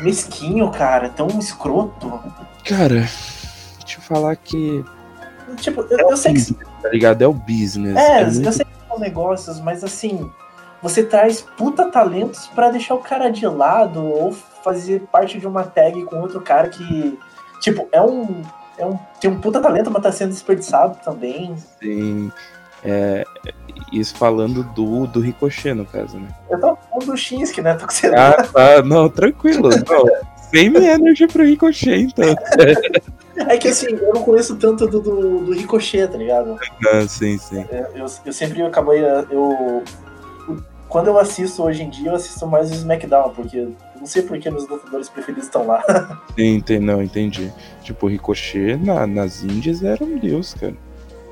mesquinho, 0.00 0.70
cara, 0.70 1.08
tão 1.08 1.28
escroto. 1.38 2.20
Cara, 2.64 3.08
deixa 3.78 3.98
eu 3.98 4.02
falar 4.02 4.36
que. 4.36 4.84
Tipo, 5.56 5.82
eu, 5.90 5.98
é 5.98 6.12
eu 6.12 6.16
sei 6.16 6.34
business, 6.34 6.58
que. 6.58 6.82
Tá 6.82 6.88
ligado? 6.90 7.22
É 7.22 7.26
o 7.26 7.32
business. 7.32 7.96
É, 7.96 8.20
é 8.20 8.26
muito... 8.26 8.46
eu 8.46 8.52
sei 8.52 8.64
que 8.64 8.88
são 8.88 8.98
negócios, 8.98 9.60
mas 9.60 9.82
assim, 9.82 10.30
você 10.82 11.02
traz 11.02 11.40
puta 11.40 11.90
talentos 11.90 12.46
para 12.48 12.70
deixar 12.70 12.94
o 12.94 12.98
cara 12.98 13.30
de 13.30 13.46
lado 13.46 14.02
ou 14.04 14.32
fazer 14.32 15.02
parte 15.12 15.38
de 15.38 15.46
uma 15.46 15.64
tag 15.64 16.02
com 16.04 16.20
outro 16.20 16.40
cara 16.40 16.68
que, 16.68 17.18
tipo, 17.60 17.88
é 17.92 18.00
um. 18.00 18.42
É 18.78 18.86
um 18.86 18.98
tem 19.20 19.30
um 19.30 19.38
puta 19.38 19.60
talento, 19.60 19.90
mas 19.90 20.02
tá 20.02 20.10
sendo 20.10 20.30
desperdiçado 20.30 20.98
também. 21.04 21.54
Sim. 21.82 22.32
É, 22.82 23.24
isso 23.92 24.16
falando 24.16 24.62
do, 24.62 25.06
do 25.06 25.20
Ricochet, 25.20 25.74
no 25.74 25.84
caso, 25.84 26.18
né? 26.18 26.28
Eu 26.48 26.58
tô 26.58 26.76
falando 26.76 27.06
do 27.06 27.16
Shinsuke, 27.16 27.60
né? 27.60 27.74
Tô 27.74 27.86
com 27.86 27.92
você. 27.92 28.06
Ah, 28.08 28.42
tá. 28.42 28.82
Não, 28.82 29.08
tranquilo. 29.10 29.68
Não. 29.86 30.30
Same 30.50 30.84
energy 30.84 31.26
pro 31.26 31.44
Ricochet, 31.44 32.00
então. 32.00 32.34
É 33.48 33.56
que 33.56 33.68
assim, 33.68 33.86
eu 33.86 34.14
não 34.14 34.22
conheço 34.22 34.56
tanto 34.56 34.86
do, 34.86 35.00
do, 35.00 35.38
do 35.44 35.52
Ricochet, 35.52 36.08
tá 36.08 36.18
ligado? 36.18 36.58
Ah, 36.88 37.06
sim, 37.06 37.38
sim. 37.38 37.64
Eu, 37.70 37.86
eu, 37.94 38.06
eu 38.24 38.32
sempre 38.32 38.60
acabo. 38.62 38.92
Eu, 38.92 39.84
quando 40.90 41.06
eu 41.06 41.18
assisto 41.18 41.62
hoje 41.62 41.84
em 41.84 41.88
dia, 41.88 42.10
eu 42.10 42.16
assisto 42.16 42.46
mais 42.46 42.70
o 42.70 42.74
SmackDown, 42.74 43.32
porque 43.32 43.68
não 43.96 44.06
sei 44.06 44.22
por 44.22 44.38
que 44.38 44.50
meus 44.50 44.68
lutadores 44.68 45.08
preferidos 45.08 45.44
estão 45.44 45.64
lá. 45.64 45.82
Entendi, 46.36 46.80
não, 46.80 47.00
entendi. 47.00 47.52
Tipo, 47.82 48.08
Ricochet 48.08 48.76
na, 48.76 49.06
nas 49.06 49.44
Índias 49.44 49.84
era 49.84 50.04
um 50.04 50.18
deus, 50.18 50.52
cara. 50.52 50.74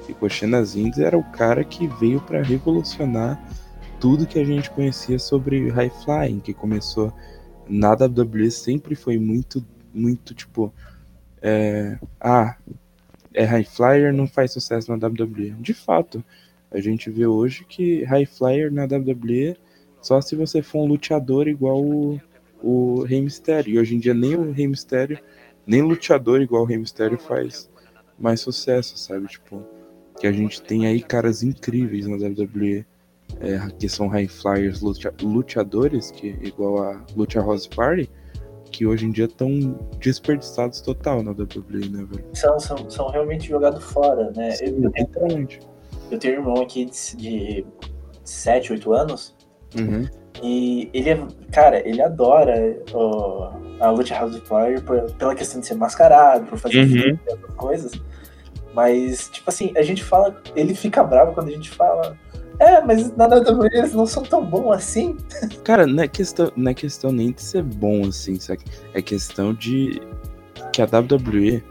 Ricochet 0.07 0.47
nas 0.47 0.77
Índias 0.77 1.01
era 1.01 1.19
o 1.19 1.25
cara 1.25 1.65
que 1.65 1.89
veio 1.89 2.21
para 2.21 2.41
revolucionar 2.41 3.39
tudo 3.99 4.27
que 4.27 4.39
a 4.39 4.45
gente 4.45 4.71
conhecia 4.71 5.19
sobre 5.19 5.69
high 5.71 5.91
flying, 6.05 6.39
que 6.39 6.55
começou 6.55 7.13
na 7.69 7.93
WWE 7.93 8.51
sempre 8.51 8.95
foi 8.95 9.19
muito, 9.19 9.65
muito 9.93 10.35
tipo, 10.35 10.73
é, 11.43 11.99
ah, 12.21 12.57
é 13.35 13.45
high 13.45 13.65
flyer, 13.65 14.13
não 14.13 14.29
faz 14.29 14.53
sucesso 14.53 14.91
na 14.95 15.07
WWE. 15.07 15.51
De 15.59 15.75
fato, 15.75 16.25
a 16.71 16.81
gente 16.81 17.11
vê 17.11 17.27
hoje 17.27 17.65
que 17.65 18.05
high 18.05 18.27
flyer 18.27 18.73
na 18.73 18.85
WWE 18.85 19.57
só 20.01 20.21
se 20.21 20.37
você 20.37 20.63
for 20.63 20.85
um 20.85 20.87
luteador 20.87 21.49
igual 21.49 21.83
o, 21.83 22.21
o 22.63 23.03
Rey 23.03 23.21
Mysterio. 23.21 23.75
E 23.75 23.79
hoje 23.79 23.97
em 23.97 23.99
dia 23.99 24.15
nem 24.15 24.37
o 24.37 24.53
Rey 24.53 24.67
Mysterio, 24.67 25.19
nem 25.67 25.83
luteador 25.83 26.41
igual 26.41 26.63
o 26.63 26.67
Rey 26.67 26.79
Mysterio 26.79 27.19
faz 27.19 27.71
mais 28.19 28.41
sucesso, 28.41 28.97
sabe? 28.99 29.27
Tipo, 29.27 29.63
que 30.19 30.27
a 30.27 30.33
gente 30.33 30.63
tem 30.63 30.87
aí 30.87 31.01
caras 31.01 31.43
incríveis 31.43 32.07
na 32.07 32.17
WWE 32.17 32.85
é, 33.41 33.59
que 33.79 33.89
são 33.89 34.09
high 34.09 34.27
flyers 34.27 34.81
luteadores, 34.81 36.11
que 36.11 36.29
igual 36.43 36.83
a 36.83 37.05
Lucha 37.15 37.41
Rose 37.41 37.69
Party, 37.69 38.11
que 38.71 38.87
hoje 38.87 39.07
em 39.07 39.11
dia 39.11 39.27
estão 39.27 39.79
desperdiçados 39.99 40.81
total 40.81 41.23
na 41.23 41.31
WWE, 41.31 41.89
né, 41.91 42.07
velho? 42.11 42.25
São, 42.35 42.59
são, 42.59 42.91
são 42.91 43.09
realmente 43.11 43.49
jogados 43.49 43.83
fora, 43.85 44.31
né? 44.37 44.51
Sim, 44.53 44.67
eu, 44.67 44.93
eu, 44.95 45.17
eu 46.11 46.19
tenho 46.19 46.35
um 46.35 46.39
irmão 46.39 46.63
aqui 46.63 46.85
de, 46.85 47.17
de 47.17 47.67
7, 48.25 48.73
8 48.73 48.93
anos. 48.93 49.37
Uhum. 49.79 50.09
E 50.43 50.89
ele 50.95 51.11
é, 51.11 51.27
cara, 51.53 51.87
ele 51.87 52.01
adora 52.01 52.81
ó, 52.93 53.53
a 53.81 53.91
Lucha 53.91 54.15
House 54.15 54.37
Fire 54.37 54.81
pela 55.19 55.35
questão 55.35 55.61
de 55.61 55.67
ser 55.67 55.75
mascarado, 55.75 56.47
por 56.47 56.59
fazer 56.59 56.85
uhum. 56.85 57.37
coisas. 57.57 57.93
Mas, 58.75 59.29
tipo 59.31 59.51
assim, 59.51 59.73
a 59.77 59.83
gente 59.83 60.05
fala, 60.05 60.41
ele 60.55 60.75
fica 60.75 61.03
bravo 61.03 61.35
quando 61.35 61.49
a 61.49 61.53
gente 61.53 61.71
fala 61.71 62.17
é, 62.59 62.81
mas 62.81 63.15
na 63.17 63.27
WWE 63.27 63.69
eles 63.73 63.93
não 63.95 64.05
são 64.05 64.23
tão 64.23 64.45
bons 64.45 64.73
assim. 64.73 65.17
Cara, 65.63 65.87
não 65.87 66.03
é 66.03 66.09
questão, 66.09 66.51
não 66.57 66.71
é 66.71 66.75
questão 66.75 67.13
nem 67.13 67.31
de 67.31 67.41
ser 67.41 67.63
bom 67.63 68.07
assim, 68.07 68.39
sabe? 68.39 68.63
É 68.93 69.01
questão 69.01 69.55
de 69.55 70.01
que 70.73 70.83
a 70.83 70.85
WWE 70.85 71.63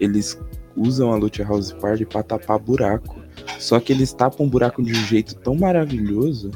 eles 0.00 0.40
usam 0.76 1.12
a 1.12 1.16
Lucha 1.16 1.44
House 1.44 1.72
Party 1.72 2.04
pra 2.04 2.22
tapar 2.22 2.58
buraco. 2.58 3.22
Só 3.58 3.80
que 3.80 3.92
eles 3.92 4.12
tapam 4.12 4.46
um 4.46 4.48
buraco 4.48 4.82
de 4.82 4.92
um 4.92 5.06
jeito 5.06 5.34
tão 5.36 5.54
maravilhoso 5.54 6.50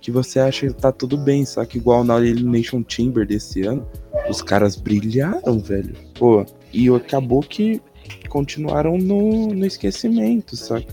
que 0.00 0.10
você 0.10 0.40
acha 0.40 0.66
que 0.66 0.74
tá 0.74 0.90
tudo 0.90 1.16
bem. 1.16 1.44
Só 1.44 1.64
que 1.64 1.78
igual 1.78 2.04
na 2.04 2.18
Elimination 2.18 2.82
Chamber 2.86 3.26
desse 3.26 3.62
ano, 3.62 3.86
os 4.28 4.42
caras 4.42 4.76
brilharam, 4.76 5.58
velho. 5.58 5.94
Pô, 6.14 6.44
e 6.72 6.88
acabou 6.88 7.40
que 7.40 7.80
continuaram 8.28 8.96
no, 8.98 9.48
no 9.48 9.66
esquecimento, 9.66 10.56
sabe? 10.56 10.86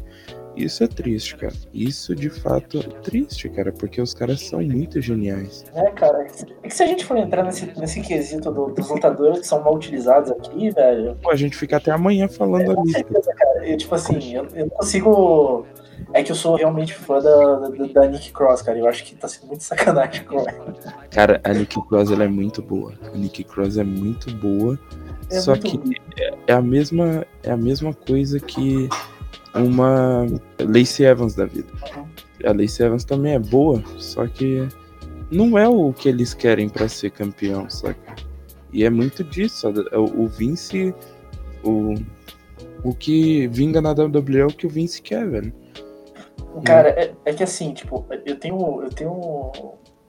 Isso 0.60 0.84
é 0.84 0.88
triste, 0.88 1.38
cara. 1.38 1.54
Isso 1.74 2.14
de 2.14 2.30
fato 2.30 2.80
é 2.80 3.02
triste, 3.02 3.48
cara, 3.50 3.72
porque 3.72 4.02
os 4.02 4.14
caras 4.14 4.42
são 4.42 4.62
muito 4.62 5.02
geniais. 5.02 5.64
É, 5.74 5.90
cara. 5.92 6.28
É 6.64 6.68
que 6.68 6.76
se 6.76 6.84
a 6.84 6.86
gente 6.86 7.06
for 7.06 7.18
entrar 7.18 7.44
nesse, 7.44 7.66
nesse 7.80 8.02
quesito 8.02 8.52
do, 8.52 8.68
dos 8.68 8.90
lutadores 8.90 9.40
que 9.40 9.48
são 9.48 9.64
mal 9.64 9.74
utilizados 9.74 10.32
aqui, 10.32 10.70
velho. 10.70 11.16
Pô, 11.22 11.32
a 11.32 11.36
gente 11.36 11.56
fica 11.56 11.78
até 11.78 11.92
amanhã 11.92 12.28
falando 12.28 12.74
é, 12.74 12.78
ali. 12.78 12.92
Certeza, 12.92 13.34
cara. 13.34 13.68
Eu, 13.68 13.78
tipo 13.78 13.96
assim, 13.96 14.36
eu, 14.36 14.48
eu 14.54 14.66
não 14.66 14.70
consigo. 14.70 15.66
É 16.14 16.24
que 16.24 16.32
eu 16.32 16.36
sou 16.36 16.56
realmente 16.56 16.94
fã 16.94 17.20
da, 17.20 17.56
da, 17.60 17.70
da, 17.70 18.08
Nick 18.08 18.32
Cross, 18.32 18.62
cara. 18.62 18.78
Eu 18.78 18.88
acho 18.88 19.06
que 19.06 19.16
tá 19.16 19.28
sendo 19.28 19.48
muito 19.48 19.64
sacanagem 19.64 20.26
com 20.26 20.40
ela. 20.40 20.76
Cara, 21.10 21.40
a 21.44 21.54
Nick 21.54 21.82
Cross 21.88 22.12
ela 22.12 22.26
é 22.26 22.28
muito 22.28 22.62
boa. 22.62 22.94
A 23.14 23.18
Nick 23.18 23.44
Cross 23.46 23.78
é 23.78 23.84
muito 23.84 24.34
boa. 24.36 24.78
É 25.30 25.40
só 25.40 25.52
muito 25.52 25.80
que 25.80 25.96
é, 26.18 26.34
é, 26.48 26.54
a 26.54 26.62
mesma, 26.62 27.26
é 27.44 27.52
a 27.52 27.58
mesma 27.58 27.94
coisa 27.94 28.40
que 28.40 28.90
uma 29.54 30.26
Lacey 30.60 31.06
Evans 31.06 31.36
da 31.36 31.46
vida. 31.46 31.72
A 32.46 32.52
Lacey 32.52 32.86
Evans 32.86 33.04
também 33.04 33.34
é 33.34 33.40
boa, 33.40 33.84
só 33.98 34.28
que 34.28 34.68
não 35.32 35.58
é 35.58 35.68
o 35.68 35.94
que 35.94 36.10
eles 36.10 36.34
querem 36.34 36.70
para 36.70 36.88
ser 36.88 37.12
campeão, 37.12 37.70
saca? 37.70 38.16
E 38.72 38.84
é 38.84 38.90
muito 38.90 39.24
disso. 39.24 39.68
O 40.16 40.28
Vince, 40.28 40.94
o, 41.64 41.96
o 42.84 42.94
que 42.94 43.48
vinga 43.48 43.82
na 43.82 43.92
WWE 43.92 44.40
é 44.40 44.46
o 44.46 44.50
que 44.50 44.68
o 44.68 44.70
Vince 44.70 45.02
quer, 45.02 45.28
velho. 45.28 45.54
Cara, 46.64 46.90
é, 46.90 47.14
é 47.26 47.34
que 47.34 47.44
assim, 47.44 47.74
tipo, 47.74 48.06
eu 48.26 48.36
tenho, 48.40 48.84
eu 48.84 48.90
tenho 48.90 49.44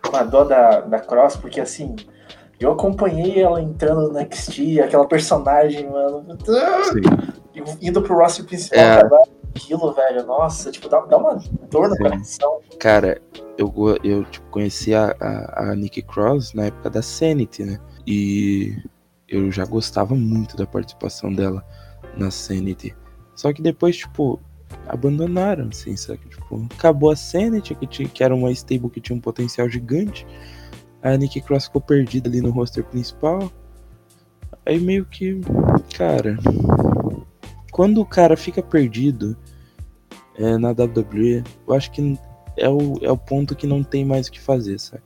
uma 0.09 0.23
dó 0.25 0.45
da, 0.45 0.81
da 0.81 0.99
Cross, 0.99 1.37
porque 1.37 1.61
assim, 1.61 1.97
eu 2.59 2.73
acompanhei 2.73 3.41
ela 3.41 3.61
entrando 3.61 4.13
no 4.13 4.21
NXT, 4.21 4.81
aquela 4.81 5.07
personagem, 5.07 5.89
mano. 5.89 6.27
Sim 6.45 7.40
indo 7.81 8.03
pro 8.03 8.17
roster 8.17 8.45
principal 8.45 8.81
é. 8.81 9.01
aquilo, 9.55 9.93
velho, 9.93 10.25
nossa, 10.27 10.71
tipo, 10.71 10.89
dá, 10.89 11.01
dá 11.01 11.17
uma 11.17 11.43
dor 11.71 11.89
no 11.89 11.97
Sim. 11.97 12.03
coração. 12.03 12.61
Cara, 12.79 13.21
eu, 13.59 13.73
eu 14.03 14.25
tipo, 14.25 14.49
conheci 14.51 14.95
a, 14.95 15.15
a, 15.21 15.71
a 15.71 15.75
Nick 15.75 16.03
Cross 16.03 16.55
na 16.55 16.67
época 16.67 16.91
da 16.91 17.03
Sanity, 17.03 17.65
né? 17.65 17.79
E 18.07 18.77
eu 19.29 19.51
já 19.51 19.65
gostava 19.65 20.15
muito 20.15 20.57
da 20.57 20.67
participação 20.67 21.33
dela 21.33 21.65
na 22.17 22.31
Sanity. 22.31 22.95
Só 23.35 23.53
que 23.53 23.63
depois, 23.63 23.97
tipo, 23.97 24.41
abandonaram, 24.89 25.69
assim, 25.69 25.97
sabe? 25.97 26.21
Tipo, 26.29 26.67
acabou 26.77 27.11
a 27.11 27.17
Sanity, 27.17 27.75
que, 27.75 27.87
tinha, 27.87 28.09
que 28.09 28.25
era 28.25 28.35
uma 28.35 28.51
stable 28.53 28.91
que 28.91 29.01
tinha 29.01 29.17
um 29.17 29.21
potencial 29.21 29.69
gigante. 29.69 30.27
A 31.03 31.17
Nick 31.17 31.41
Cross 31.41 31.67
ficou 31.67 31.81
perdida 31.81 32.29
ali 32.29 32.41
no 32.41 32.51
roster 32.51 32.85
principal. 32.85 33.51
Aí 34.67 34.79
meio 34.79 35.07
que, 35.07 35.41
cara, 35.97 36.37
quando 37.81 37.99
o 38.03 38.05
cara 38.05 38.37
fica 38.37 38.63
perdido 38.63 39.35
é, 40.37 40.59
na 40.59 40.69
WWE, 40.69 41.43
eu 41.67 41.73
acho 41.75 41.91
que 41.91 42.19
é 42.59 42.69
o, 42.69 42.99
é 43.01 43.11
o 43.11 43.17
ponto 43.17 43.57
que 43.57 43.67
não 43.67 43.83
tem 43.83 44.05
mais 44.05 44.27
o 44.27 44.33
que 44.33 44.39
fazer, 44.39 44.79
sabe? 44.79 45.03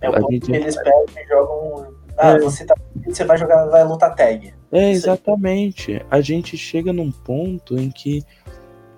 É 0.00 0.08
o 0.08 0.14
A 0.14 0.20
ponto 0.20 0.30
gente- 0.30 0.46
que 0.46 0.52
eles 0.52 0.76
pegam 0.76 1.04
e 1.16 1.26
jogam. 1.26 1.94
Ah, 2.16 2.30
É. 2.34 2.38
você, 2.38 2.64
tá, 2.64 2.76
você 3.04 3.24
vai 3.24 3.36
jogar, 3.36 3.66
vai 3.66 3.82
lutar 3.82 4.14
tag. 4.14 4.54
É, 4.70 4.90
exatamente. 4.92 6.00
A 6.08 6.20
gente 6.20 6.56
chega 6.56 6.92
num 6.92 7.10
ponto 7.10 7.76
em 7.76 7.90
que 7.90 8.22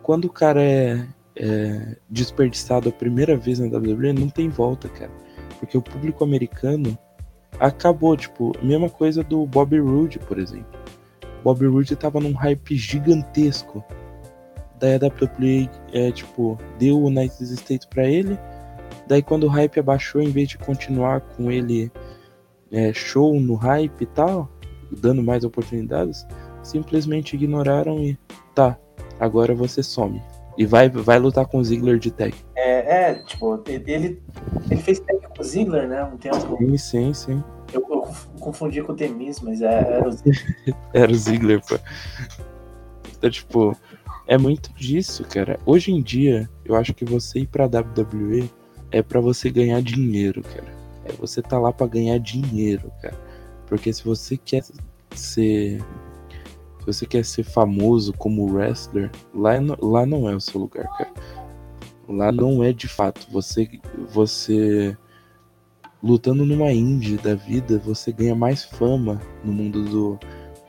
quando 0.02 0.26
o 0.26 0.30
cara 0.30 0.62
é, 0.62 1.06
é 1.34 1.96
desperdiçado 2.10 2.90
a 2.90 2.92
primeira 2.92 3.38
vez 3.38 3.58
na 3.58 3.68
WWE, 3.74 4.12
não 4.12 4.28
tem 4.28 4.50
volta, 4.50 4.86
cara. 4.86 5.10
Porque 5.58 5.78
o 5.78 5.82
público 5.82 6.22
americano 6.24 6.96
acabou, 7.58 8.14
tipo, 8.18 8.52
mesma 8.62 8.90
coisa 8.90 9.24
do 9.24 9.46
Bobby 9.46 9.78
Roode, 9.78 10.18
por 10.18 10.38
exemplo. 10.38 10.78
Bobby 11.42 11.66
Roode 11.66 11.96
tava 11.96 12.20
num 12.20 12.32
hype 12.32 12.76
gigantesco. 12.76 13.84
Daí 14.78 14.94
a 14.94 15.06
WWE, 15.06 15.68
é, 15.92 16.12
tipo, 16.12 16.58
deu 16.78 16.98
o 16.98 17.06
United 17.06 17.52
States 17.54 17.86
pra 17.86 18.06
ele. 18.06 18.38
Daí 19.06 19.22
quando 19.22 19.44
o 19.44 19.48
hype 19.48 19.80
abaixou, 19.80 20.22
em 20.22 20.30
vez 20.30 20.48
de 20.48 20.58
continuar 20.58 21.20
com 21.20 21.50
ele 21.50 21.90
é, 22.70 22.92
show 22.92 23.40
no 23.40 23.54
hype 23.54 24.02
e 24.02 24.06
tal, 24.06 24.48
dando 24.90 25.22
mais 25.22 25.44
oportunidades, 25.44 26.26
simplesmente 26.62 27.34
ignoraram 27.34 27.98
e 28.00 28.18
tá, 28.54 28.78
agora 29.18 29.54
você 29.54 29.82
some. 29.82 30.22
E 30.56 30.66
vai, 30.66 30.88
vai 30.88 31.18
lutar 31.18 31.46
com 31.46 31.58
o 31.58 31.64
Ziggler 31.64 31.98
de 31.98 32.10
tag. 32.10 32.34
É, 32.56 33.10
é, 33.10 33.14
tipo, 33.14 33.62
ele, 33.66 34.20
ele 34.70 34.80
fez 34.82 35.00
tag 35.00 35.20
com 35.34 35.40
o 35.40 35.44
Ziggler, 35.44 35.88
né? 35.88 36.02
Um 36.04 36.16
tempo. 36.16 36.56
Sim, 36.58 36.76
sim, 36.76 37.14
sim. 37.14 37.44
Eu, 37.72 37.80
eu 37.82 38.00
conf- 38.00 38.26
confundi 38.40 38.82
com 38.82 38.92
o 38.92 38.96
Temis, 38.96 39.40
mas 39.40 39.60
é, 39.60 39.66
era 39.96 40.08
o 40.08 40.12
Ziggler. 40.12 40.56
Era 40.94 41.12
o 41.12 41.14
Ziggler, 41.14 41.60
pô. 41.66 41.78
Então, 43.16 43.30
tipo, 43.30 43.76
é 44.26 44.38
muito 44.38 44.72
disso, 44.74 45.24
cara. 45.24 45.58
Hoje 45.66 45.92
em 45.92 46.02
dia, 46.02 46.48
eu 46.64 46.74
acho 46.74 46.94
que 46.94 47.04
você 47.04 47.40
ir 47.40 47.46
pra 47.46 47.66
WWE 47.66 48.50
é 48.90 49.02
pra 49.02 49.20
você 49.20 49.50
ganhar 49.50 49.82
dinheiro, 49.82 50.42
cara. 50.42 50.72
É 51.04 51.12
você 51.12 51.42
tá 51.42 51.58
lá 51.58 51.72
pra 51.72 51.86
ganhar 51.86 52.18
dinheiro, 52.18 52.90
cara. 53.02 53.16
Porque 53.66 53.92
se 53.92 54.04
você 54.04 54.36
quer 54.36 54.62
ser. 55.14 55.80
Se 56.80 56.86
você 56.86 57.04
quer 57.06 57.24
ser 57.24 57.42
famoso 57.42 58.14
como 58.14 58.50
wrestler, 58.50 59.10
lá, 59.34 59.52
lá 59.80 60.06
não 60.06 60.26
é 60.28 60.34
o 60.34 60.40
seu 60.40 60.58
lugar, 60.60 60.86
cara. 60.96 61.12
Lá 62.08 62.32
não 62.32 62.64
é 62.64 62.72
de 62.72 62.88
fato. 62.88 63.26
Você. 63.30 63.68
Você. 64.10 64.96
Lutando 66.02 66.44
numa 66.44 66.72
indie 66.72 67.16
da 67.16 67.34
vida, 67.34 67.78
você 67.78 68.12
ganha 68.12 68.34
mais 68.34 68.64
fama 68.64 69.20
no 69.44 69.52
mundo 69.52 69.82
do 69.84 70.18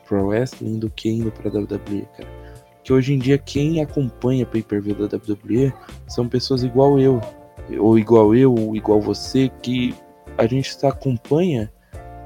pro 0.06 0.26
wrestling 0.26 0.78
do 0.78 0.90
que 0.90 1.08
indo 1.08 1.30
pra 1.30 1.50
WWE, 1.50 2.06
cara. 2.16 2.28
Que 2.82 2.92
hoje 2.92 3.14
em 3.14 3.18
dia 3.18 3.38
quem 3.38 3.80
acompanha 3.80 4.44
pay-per-view 4.44 4.96
da 4.96 5.16
WWE 5.16 5.72
são 6.08 6.28
pessoas 6.28 6.64
igual 6.64 6.98
eu, 6.98 7.20
ou 7.78 7.96
igual 7.96 8.34
eu, 8.34 8.52
ou 8.52 8.74
igual 8.74 9.00
você, 9.00 9.48
que 9.62 9.94
a 10.36 10.46
gente 10.46 10.74
acompanha 10.84 11.72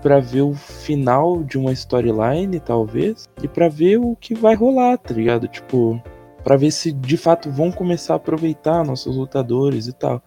pra 0.00 0.20
ver 0.20 0.42
o 0.42 0.54
final 0.54 1.42
de 1.42 1.58
uma 1.58 1.72
storyline, 1.72 2.60
talvez, 2.60 3.28
e 3.42 3.48
pra 3.48 3.68
ver 3.68 3.98
o 3.98 4.16
que 4.16 4.34
vai 4.34 4.54
rolar, 4.54 4.96
tá 4.98 5.12
ligado? 5.12 5.48
Tipo, 5.48 6.00
pra 6.42 6.56
ver 6.56 6.70
se 6.70 6.92
de 6.92 7.16
fato 7.16 7.50
vão 7.50 7.72
começar 7.72 8.14
a 8.14 8.16
aproveitar 8.16 8.84
nossos 8.84 9.16
lutadores 9.16 9.88
e 9.88 9.92
tal. 9.92 10.22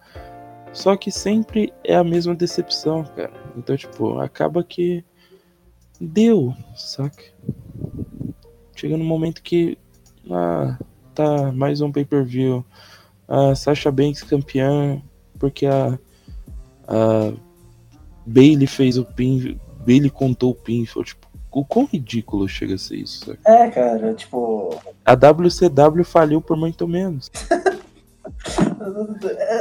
Só 0.72 0.96
que 0.96 1.10
sempre 1.10 1.72
é 1.82 1.96
a 1.96 2.04
mesma 2.04 2.34
decepção, 2.34 3.04
cara. 3.16 3.32
Então, 3.56 3.76
tipo, 3.76 4.18
acaba 4.18 4.62
que 4.62 5.04
deu, 6.00 6.54
saca? 6.76 7.24
Chega 8.74 8.96
no 8.96 9.04
momento 9.04 9.42
que 9.42 9.76
ah, 10.30 10.78
tá 11.14 11.52
mais 11.52 11.80
um 11.80 11.90
pay-per-view. 11.90 12.64
A 13.26 13.54
Sasha 13.54 13.90
Banks 13.90 14.22
campeã 14.22 15.02
porque 15.38 15.66
a, 15.66 15.98
a 16.86 17.32
Bailey 18.26 18.66
fez 18.66 18.98
o 18.98 19.04
pin, 19.04 19.58
Bailey 19.86 20.10
contou 20.10 20.50
o 20.50 20.54
pinfall, 20.54 21.04
tipo, 21.04 21.28
o 21.50 21.64
quão 21.64 21.86
ridículo 21.86 22.48
chega 22.48 22.74
a 22.74 22.78
ser 22.78 22.96
isso, 22.96 23.24
saca? 23.26 23.40
É, 23.50 23.70
cara, 23.70 24.14
tipo. 24.14 24.78
A 25.04 25.14
WCW 25.14 26.04
faliu 26.04 26.40
por 26.40 26.56
muito 26.56 26.86
menos. 26.86 27.30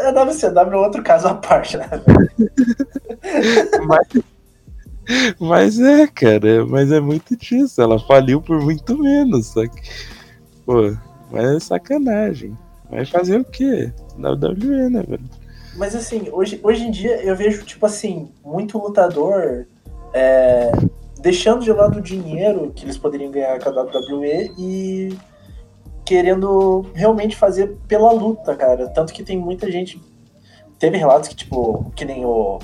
A 0.06 0.12
WCW 0.12 0.74
é 0.74 0.78
outro 0.78 1.04
caso 1.04 1.28
à 1.28 1.34
parte, 1.34 1.78
né? 1.78 1.90
Mas, 3.86 4.08
mas 5.40 5.80
é, 5.80 6.08
cara, 6.08 6.66
mas 6.66 6.92
é 6.92 7.00
muito 7.00 7.36
disso. 7.36 7.82
Ela 7.82 8.00
faliu 8.00 8.42
por 8.42 8.62
muito 8.62 8.98
menos, 8.98 9.48
saca? 9.48 9.82
Pô, 10.66 10.94
mas 11.32 11.56
é 11.56 11.60
sacanagem. 11.60 12.58
Vai 12.90 13.06
fazer 13.06 13.40
o 13.40 13.46
quê? 13.46 13.92
WWE, 14.18 14.90
né, 14.90 15.04
velho? 15.08 15.30
Mas 15.76 15.96
assim, 15.96 16.30
hoje, 16.32 16.60
hoje 16.64 16.84
em 16.84 16.92
dia 16.92 17.22
eu 17.24 17.36
vejo, 17.36 17.64
tipo 17.64 17.86
assim, 17.86 18.30
muito 18.44 18.78
lutador 18.78 19.68
é, 20.14 20.72
deixando 21.20 21.64
de 21.64 21.72
lado 21.72 22.00
o 22.00 22.02
dinheiro 22.02 22.72
que 22.76 22.86
eles 22.86 22.98
poderiam 22.98 23.32
ganhar 23.32 23.60
com 23.60 23.70
a 23.70 23.84
WWE 23.84 24.52
e 24.58 25.18
querendo 26.08 26.86
realmente 26.94 27.36
fazer 27.36 27.76
pela 27.86 28.12
luta, 28.14 28.56
cara. 28.56 28.88
Tanto 28.88 29.12
que 29.12 29.24
tem 29.24 29.38
muita 29.38 29.70
gente. 29.70 30.02
Teve 30.80 30.96
relatos 30.96 31.28
que, 31.28 31.36
tipo, 31.36 31.92
que 31.96 32.06
nem 32.06 32.24
o. 32.26 32.60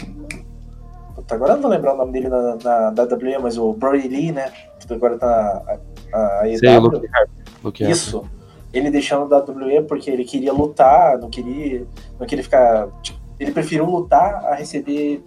Puta, 1.13 1.35
agora 1.35 1.51
eu 1.51 1.55
não 1.55 1.63
vou 1.63 1.71
lembrar 1.71 1.93
o 1.93 1.97
nome 1.97 2.13
dele 2.13 2.29
na, 2.29 2.55
na, 2.55 2.89
da 2.91 3.03
WWE, 3.03 3.37
mas 3.41 3.57
o 3.57 3.73
Brody 3.73 4.07
Lee, 4.07 4.31
né? 4.31 4.49
Que 4.79 4.93
agora 4.93 5.17
tá 5.17 5.79
a, 6.13 6.41
a 6.43 6.57
Sei. 6.57 6.77
Luke. 6.79 7.09
Luke. 7.63 7.83
Isso. 7.83 8.23
Ele 8.73 8.89
deixando 8.89 9.27
da 9.27 9.39
WWE 9.39 9.83
porque 9.83 10.09
ele 10.09 10.23
queria 10.23 10.53
lutar, 10.53 11.17
não 11.19 11.29
queria, 11.29 11.85
não 12.19 12.25
queria 12.25 12.43
ficar. 12.43 12.87
tipo, 13.01 13.19
ele 13.39 13.51
preferiu 13.51 13.85
lutar 13.85 14.45
a 14.45 14.55
receber 14.55 15.23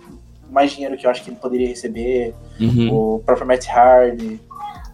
mais 0.51 0.73
dinheiro 0.73 0.97
que 0.97 1.07
eu 1.07 1.11
acho 1.11 1.23
que 1.23 1.29
ele 1.31 1.37
poderia 1.37 1.69
receber. 1.69 2.35
Uhum, 2.59 2.93
O 2.93 3.19
próprio 3.21 3.47
Matt 3.47 3.69
Hardy. 3.69 4.41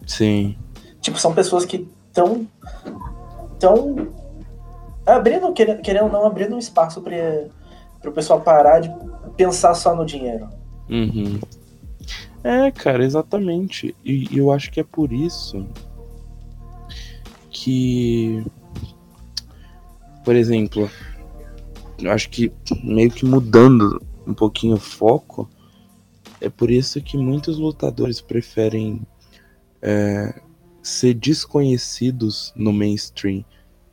Sim. 0.06 0.56
Tipo, 1.00 1.18
são 1.18 1.32
pessoas 1.32 1.64
que 1.64 1.88
estão. 2.08 2.46
Tão 3.62 4.12
abrindo, 5.06 5.52
querendo, 5.52 5.82
querendo 5.82 6.04
ou 6.06 6.12
não, 6.12 6.26
abrindo 6.26 6.56
um 6.56 6.58
espaço 6.58 7.00
para 7.00 8.10
o 8.10 8.12
pessoal 8.12 8.40
parar 8.40 8.80
de 8.80 8.92
pensar 9.36 9.74
só 9.74 9.94
no 9.94 10.04
dinheiro. 10.04 10.48
Uhum. 10.90 11.38
É, 12.42 12.72
cara, 12.72 13.04
exatamente. 13.04 13.94
E 14.04 14.36
eu 14.36 14.50
acho 14.50 14.70
que 14.72 14.80
é 14.80 14.84
por 14.84 15.12
isso 15.12 15.64
que, 17.50 18.44
por 20.24 20.34
exemplo, 20.34 20.90
eu 22.00 22.10
acho 22.10 22.28
que 22.30 22.52
meio 22.82 23.10
que 23.12 23.24
mudando 23.24 24.02
um 24.26 24.34
pouquinho 24.34 24.74
o 24.74 24.80
foco, 24.80 25.48
é 26.40 26.48
por 26.48 26.68
isso 26.68 27.00
que 27.00 27.16
muitos 27.16 27.58
lutadores 27.58 28.20
preferem 28.20 29.02
é, 29.80 30.34
ser 30.82 31.14
desconhecidos 31.14 32.52
no 32.56 32.72
mainstream 32.72 33.44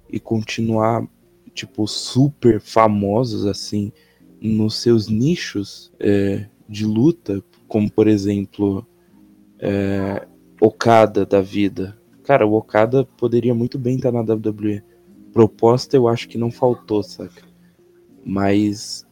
e 0.10 0.20
continuar, 0.20 1.08
tipo, 1.54 1.88
super 1.88 2.60
famosos 2.60 3.46
assim 3.46 3.92
nos 4.42 4.82
seus 4.82 5.08
nichos 5.08 5.92
é, 6.00 6.48
de 6.68 6.86
luta, 6.86 7.44
como 7.68 7.92
por 7.92 8.08
exemplo 8.08 8.86
é, 9.60 10.26
Okada 10.62 11.26
da 11.26 11.42
vida. 11.42 11.98
Cara, 12.24 12.46
o 12.46 12.54
Okada 12.54 13.06
poderia 13.06 13.54
muito 13.54 13.78
bem 13.78 13.96
estar 13.96 14.12
na 14.12 14.22
WWE. 14.22 14.84
Proposta 15.32 15.96
eu 15.96 16.08
acho 16.08 16.28
que 16.28 16.38
não 16.38 16.52
faltou, 16.52 17.02
saca? 17.02 17.44
Mas 18.26 19.08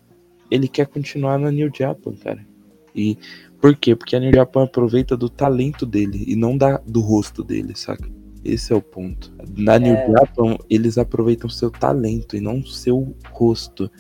ele 0.52 0.68
quer 0.68 0.88
continuar 0.88 1.38
na 1.38 1.52
New 1.52 1.72
Japan, 1.74 2.14
cara. 2.16 2.46
E 2.94 3.18
por 3.62 3.76
quê? 3.76 3.96
Porque 3.96 4.16
a 4.16 4.20
New 4.20 4.32
Japan 4.34 4.64
aproveita 4.64 5.16
do 5.18 5.30
talento 5.30 5.86
dele 5.86 6.24
e 6.28 6.36
não 6.36 6.58
da, 6.58 6.78
do 6.86 7.02
rosto 7.02 7.44
dele, 7.44 7.74
saca? 7.76 8.08
Esse 8.44 8.72
é 8.72 8.76
o 8.76 8.82
ponto. 8.82 9.34
Na 9.58 9.78
New 9.78 9.94
É. 9.94 10.12
Japan, 10.12 10.58
eles 10.70 10.98
aproveitam 10.98 11.50
seu 11.50 11.70
talento 11.70 12.36
e 12.36 12.40
não 12.40 12.64
seu 12.64 13.16
rosto. 13.32 13.92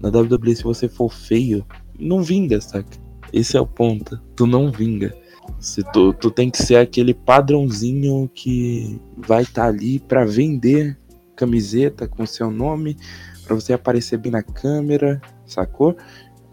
Na 0.00 0.08
WWE, 0.08 0.54
se 0.54 0.62
você 0.62 0.88
for 0.88 1.10
feio, 1.10 1.64
não 1.98 2.22
vinga, 2.22 2.60
saca? 2.60 2.98
Esse 3.32 3.56
é 3.56 3.60
o 3.60 3.66
ponto. 3.66 4.20
Tu 4.34 4.46
não 4.46 4.70
vinga. 4.70 5.14
Se 5.60 5.82
tu, 5.92 6.12
tu 6.12 6.30
tem 6.30 6.50
que 6.50 6.58
ser 6.58 6.76
aquele 6.76 7.14
padrãozinho 7.14 8.28
que 8.34 9.00
vai 9.16 9.42
estar 9.42 9.66
ali 9.66 9.98
pra 10.00 10.24
vender 10.24 10.98
camiseta 11.34 12.08
com 12.08 12.26
seu 12.26 12.50
nome, 12.50 12.96
pra 13.44 13.54
você 13.54 13.72
aparecer 13.72 14.18
bem 14.18 14.32
na 14.32 14.42
câmera, 14.42 15.20
sacou? 15.46 15.96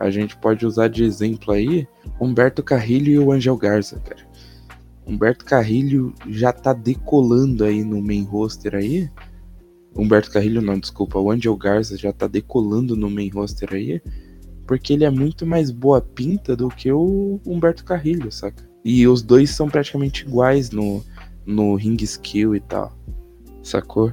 A 0.04 0.12
gente 0.12 0.36
pode 0.36 0.66
usar 0.66 0.90
de 0.90 1.02
exemplo 1.02 1.54
aí 1.54 1.88
Humberto 2.20 2.62
Carrilho 2.62 3.10
e 3.10 3.18
o 3.18 3.32
Angel 3.32 3.56
Garza, 3.56 4.02
cara. 4.02 4.28
Humberto 5.08 5.46
Carrilho 5.46 6.14
já 6.28 6.52
tá 6.52 6.74
decolando 6.74 7.64
aí 7.64 7.86
no 7.86 8.02
main 8.02 8.26
roster 8.26 8.76
aí. 8.76 9.10
Humberto 9.96 10.30
Carrilho 10.30 10.62
não, 10.62 10.78
desculpa, 10.78 11.18
o 11.20 11.32
Angel 11.32 11.56
Garza 11.56 11.98
já 11.98 12.12
tá 12.12 12.28
decolando 12.28 12.98
no 12.98 13.10
main 13.10 13.30
roster 13.30 13.70
aí, 13.74 14.02
porque 14.68 14.92
ele 14.92 15.06
é 15.06 15.10
muito 15.10 15.46
mais 15.46 15.72
boa 15.72 16.02
pinta 16.02 16.54
do 16.54 16.68
que 16.68 16.92
o 16.92 17.40
Humberto 17.46 17.86
Carrilho, 17.86 18.30
saca? 18.30 18.70
E 18.84 19.08
os 19.08 19.22
dois 19.22 19.52
são 19.52 19.70
praticamente 19.70 20.26
iguais 20.26 20.70
no, 20.70 21.02
no 21.46 21.76
ring 21.76 21.96
skill 22.02 22.58
e 22.58 22.60
tal. 22.60 22.94
Sacou? 23.62 24.12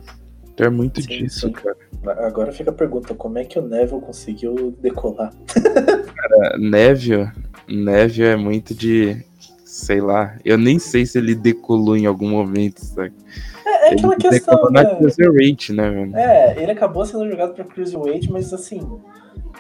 É 0.61 0.69
muito 0.69 1.01
Sim, 1.03 1.09
disso, 1.09 1.47
sim. 1.49 1.53
cara. 1.53 1.77
Agora 2.27 2.53
fica 2.53 2.71
a 2.71 2.75
pergunta, 2.75 3.15
como 3.15 3.39
é 3.39 3.45
que 3.45 3.59
o 3.59 3.63
Neville 3.63 4.01
conseguiu 4.01 4.75
decolar? 4.81 5.33
Neville, 6.59 7.31
Neville 7.69 8.29
é 8.29 8.37
muito 8.37 8.75
de. 8.75 9.25
Sei 9.65 10.01
lá. 10.01 10.37
Eu 10.45 10.59
nem 10.59 10.79
sei 10.79 11.07
se 11.07 11.17
ele 11.19 11.35
decolou 11.35 11.97
em 11.97 12.05
algum 12.07 12.29
momento, 12.29 12.79
sabe? 12.85 13.13
É, 13.65 13.91
é 13.91 13.93
aquela 13.95 14.15
ele 14.15 14.21
questão, 14.23 14.63
na 14.71 14.83
né? 14.83 14.95
Cruiserweight, 14.97 15.73
né, 15.73 15.91
velho? 15.91 16.17
É, 16.17 16.61
ele 16.63 16.73
acabou 16.73 17.07
sendo 17.07 17.29
jogado 17.31 17.55
pra 17.55 17.65
Cruiserweight, 17.65 18.31
mas 18.33 18.53
assim, 18.53 18.81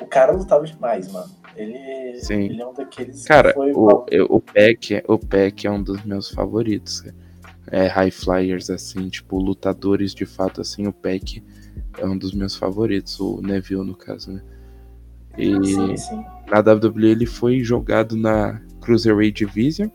o 0.00 0.06
cara 0.06 0.32
lutava 0.32 0.64
demais, 0.66 1.10
mano. 1.12 1.30
Ele, 1.56 2.18
Sim. 2.20 2.44
ele 2.46 2.60
é 2.60 2.66
um 2.66 2.72
daqueles 2.74 3.24
Cara, 3.24 3.48
que 3.50 3.54
foi 3.54 3.72
o, 3.72 4.04
eu- 4.10 4.26
o 4.28 4.40
Peck, 4.40 5.02
o 5.06 5.18
Peck 5.18 5.66
é 5.66 5.70
um 5.70 5.82
dos 5.82 6.02
meus 6.04 6.28
favoritos. 6.30 7.02
cara. 7.02 7.14
É, 7.70 7.86
high 7.86 8.10
flyers, 8.10 8.68
assim, 8.68 9.08
tipo, 9.08 9.38
lutadores 9.38 10.14
de 10.14 10.26
fato, 10.26 10.60
assim, 10.60 10.86
o 10.86 10.92
Peck 10.92 11.42
é 11.98 12.04
um 12.04 12.18
dos 12.18 12.32
meus 12.32 12.56
favoritos, 12.56 13.18
o 13.20 13.40
Neville, 13.40 13.84
no 13.84 13.94
caso, 13.94 14.32
né? 14.32 14.42
E 15.38 15.54
Sim, 15.64 15.96
sim. 15.96 16.24
na 16.50 16.58
WWE 16.58 17.10
ele 17.10 17.26
foi 17.26 17.62
jogado 17.62 18.16
na 18.16 18.60
Cruiserweight 18.80 19.44
Division, 19.44 19.88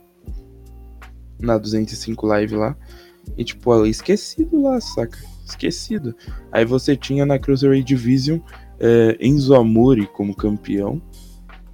na 1.40 1.58
205 1.58 2.26
Live 2.26 2.56
lá, 2.56 2.78
e 3.38 3.44
tipo, 3.44 3.86
esquecido 3.86 4.62
lá, 4.62 4.80
saca? 4.80 5.18
Esquecido. 5.46 6.16
Aí 6.52 6.64
você 6.64 6.96
tinha 6.96 7.26
na 7.26 7.38
Cruiserweight 7.38 7.86
Division 7.86 8.40
é, 8.80 9.18
Enzo 9.20 9.54
Amore 9.54 10.08
como 10.08 10.36
campeão, 10.36 11.02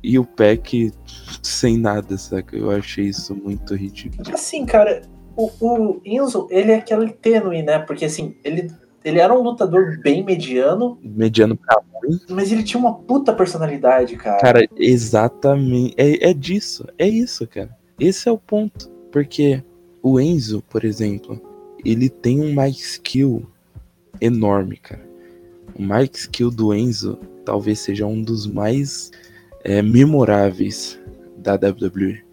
e 0.03 0.17
o 0.17 0.25
Peck 0.25 0.91
sem 1.43 1.77
nada, 1.77 2.17
saca? 2.17 2.57
Eu 2.57 2.71
achei 2.71 3.05
isso 3.05 3.35
muito 3.35 3.75
ridículo. 3.75 4.33
Assim, 4.33 4.65
cara, 4.65 5.03
o, 5.35 5.49
o 5.59 6.01
Enzo, 6.05 6.47
ele 6.49 6.71
é 6.71 6.75
aquele 6.75 7.11
tênue, 7.11 7.61
né? 7.61 7.79
Porque 7.79 8.05
assim, 8.05 8.35
ele, 8.43 8.71
ele 9.03 9.19
era 9.19 9.33
um 9.33 9.41
lutador 9.41 9.99
bem 10.01 10.23
mediano, 10.23 10.97
Mediano 11.01 11.55
pra 11.55 11.81
ruim. 11.93 12.19
mas 12.29 12.51
ele 12.51 12.63
tinha 12.63 12.79
uma 12.79 12.93
puta 12.93 13.33
personalidade, 13.33 14.15
cara. 14.15 14.39
Cara, 14.39 14.67
exatamente. 14.75 15.95
É, 15.97 16.29
é 16.29 16.33
disso. 16.33 16.85
É 16.97 17.07
isso, 17.07 17.47
cara. 17.47 17.75
Esse 17.99 18.27
é 18.27 18.31
o 18.31 18.37
ponto. 18.37 18.89
Porque 19.11 19.63
o 20.01 20.19
Enzo, 20.19 20.63
por 20.69 20.85
exemplo, 20.85 21.41
ele 21.83 22.09
tem 22.09 22.41
um 22.41 22.55
Mike 22.55 22.79
Skill 22.79 23.45
enorme, 24.19 24.77
cara. 24.77 25.05
O 25.75 25.81
Mike 25.81 26.17
Skill 26.17 26.51
do 26.51 26.73
Enzo 26.73 27.17
talvez 27.45 27.79
seja 27.79 28.05
um 28.05 28.21
dos 28.21 28.45
mais 28.45 29.11
é, 29.63 29.81
memoráveis 29.81 30.99
da 31.37 31.53
WWE 31.53 32.23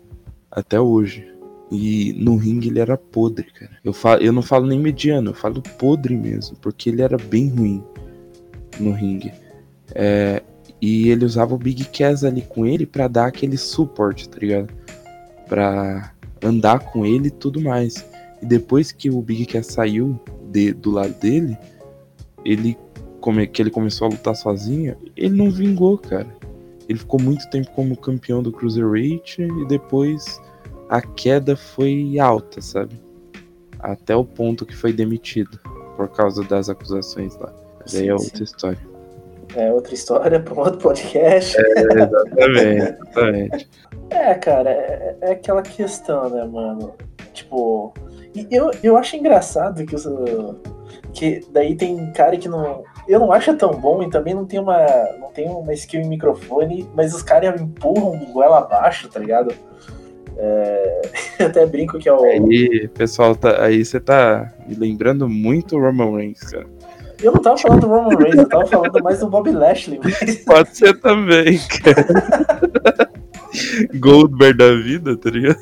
até 0.51 0.81
hoje. 0.81 1.27
E 1.71 2.15
no 2.19 2.37
ringue 2.37 2.69
ele 2.69 2.81
era 2.81 2.97
podre, 2.97 3.45
cara. 3.53 3.73
Eu, 3.85 3.93
falo, 3.93 4.23
eu 4.23 4.33
não 4.33 4.41
falo 4.43 4.67
nem 4.67 4.79
mediano, 4.79 5.31
eu 5.31 5.35
falo 5.35 5.61
podre 5.79 6.17
mesmo, 6.17 6.57
porque 6.63 6.89
ele 6.89 7.03
era 7.03 7.17
bem 7.19 7.49
ruim 7.51 7.85
no 8.81 8.93
ringue. 8.93 9.33
É, 9.95 10.43
e 10.81 11.11
ele 11.11 11.25
usava 11.25 11.55
o 11.55 11.59
Big 11.59 11.85
Cass 11.87 12.25
ali 12.25 12.43
com 12.43 12.65
ele 12.65 12.87
pra 12.87 13.07
dar 13.09 13.27
aquele 13.27 13.57
suporte, 13.57 14.29
tá 14.29 14.39
ligado? 14.39 14.73
Pra 15.47 16.13
andar 16.43 16.79
com 16.91 17.05
ele 17.05 17.29
e 17.29 17.33
tudo 17.33 17.61
mais. 17.61 18.07
E 18.41 18.47
depois 18.47 18.93
que 18.93 19.11
o 19.11 19.21
Big 19.21 19.45
Cass 19.47 19.67
saiu 19.67 20.19
de- 20.51 20.73
do 20.73 20.91
lado 20.91 21.13
dele, 21.21 21.57
ele 22.45 22.79
come, 23.21 23.47
que 23.47 23.61
ele 23.61 23.71
começou 23.71 24.07
a 24.07 24.11
lutar 24.11 24.35
sozinho, 24.37 24.97
ele 25.17 25.35
não 25.37 25.51
vingou, 25.51 25.99
cara. 25.99 26.29
Ele 26.89 26.99
ficou 26.99 27.21
muito 27.21 27.49
tempo 27.51 27.71
como 27.73 27.95
campeão 27.97 28.43
do 28.43 28.51
Cruiserweight 28.51 29.43
e 29.43 29.67
depois 29.67 30.41
a 30.89 31.03
queda 31.03 31.57
foi 31.57 32.19
alta, 32.19 32.61
sabe? 32.61 33.01
Até 33.79 34.17
o 34.17 34.25
ponto 34.25 34.67
que 34.67 34.75
foi 34.75 34.93
demitido 34.93 35.59
por 35.97 36.09
causa 36.09 36.43
das 36.45 36.69
acusações 36.69 37.37
lá. 37.37 37.53
Mas 37.81 37.95
aí 37.95 38.03
Sim, 38.03 38.11
é 38.11 38.19
sim. 38.19 38.25
outra 38.25 38.45
história. 38.45 38.89
É 39.55 39.73
outra 39.73 39.95
história 39.95 40.41
pra 40.41 40.55
um 40.55 40.59
outro 40.59 40.79
podcast. 40.79 41.57
Exatamente, 41.61 42.93
exatamente. 42.93 43.71
É, 44.11 44.35
cara, 44.35 44.71
é, 44.71 45.17
é 45.21 45.31
aquela 45.33 45.63
questão, 45.63 46.31
né, 46.31 46.45
mano? 46.45 46.95
Tipo, 47.33 47.93
eu, 48.51 48.71
eu 48.83 48.97
acho 48.97 49.17
engraçado 49.17 49.85
que, 49.85 49.95
os, 49.95 50.07
que 51.13 51.41
daí 51.51 51.77
tem 51.77 52.13
cara 52.13 52.37
que 52.37 52.49
não. 52.49 52.85
Eu 53.07 53.21
não 53.21 53.33
acho 53.33 53.55
tão 53.57 53.71
bom 53.71 54.03
e 54.03 54.11
também 54.11 54.35
não 54.35 54.45
tem 54.45 54.61
uma, 54.61 54.85
não 55.19 55.31
tem 55.31 55.49
uma 55.49 55.73
skill 55.73 56.01
em 56.01 56.09
microfone, 56.09 56.89
mas 56.95 57.15
os 57.15 57.23
caras 57.23 57.59
empurram 57.61 58.19
goela 58.33 58.59
abaixo, 58.59 59.09
tá 59.09 59.19
ligado? 59.19 59.55
É, 60.39 61.01
até 61.45 61.67
brinco 61.67 61.99
que 61.99 62.09
é 62.09 62.13
o. 62.13 62.23
Aí, 62.25 62.89
pessoal, 62.89 63.35
tá, 63.35 63.63
aí 63.65 63.85
você 63.85 63.99
tá 63.99 64.53
me 64.67 64.75
lembrando 64.75 65.29
muito 65.29 65.77
o 65.77 65.81
Roman 65.81 66.17
Reigns, 66.17 66.41
cara. 66.45 66.67
Eu 67.21 67.33
não 67.33 67.43
tava 67.43 67.57
falando 67.57 67.81
do 67.81 67.89
Roman 67.89 68.17
Reigns, 68.17 68.37
eu 68.39 68.49
tava 68.49 68.67
falando 68.67 69.03
mais 69.03 69.19
do 69.19 69.29
Bob 69.29 69.51
Lashley. 69.51 69.99
mas- 70.03 70.37
Pode 70.45 70.77
ser 70.77 71.01
também, 71.01 71.59
cara. 71.83 72.07
Goldberg 73.99 74.57
da 74.59 74.75
vida, 74.77 75.17
tá 75.17 75.31
ligado? 75.31 75.59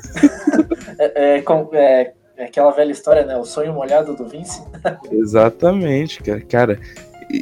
É, 0.99 1.37
é, 1.37 1.41
com- 1.41 1.69
é- 1.73 2.13
é 2.37 2.43
aquela 2.45 2.71
velha 2.71 2.91
história, 2.91 3.25
né? 3.25 3.35
O 3.37 3.45
sonho 3.45 3.73
molhado 3.73 4.15
do 4.15 4.27
Vince. 4.27 4.61
Exatamente, 5.11 6.21
cara. 6.21 6.41
Cara, 6.41 6.79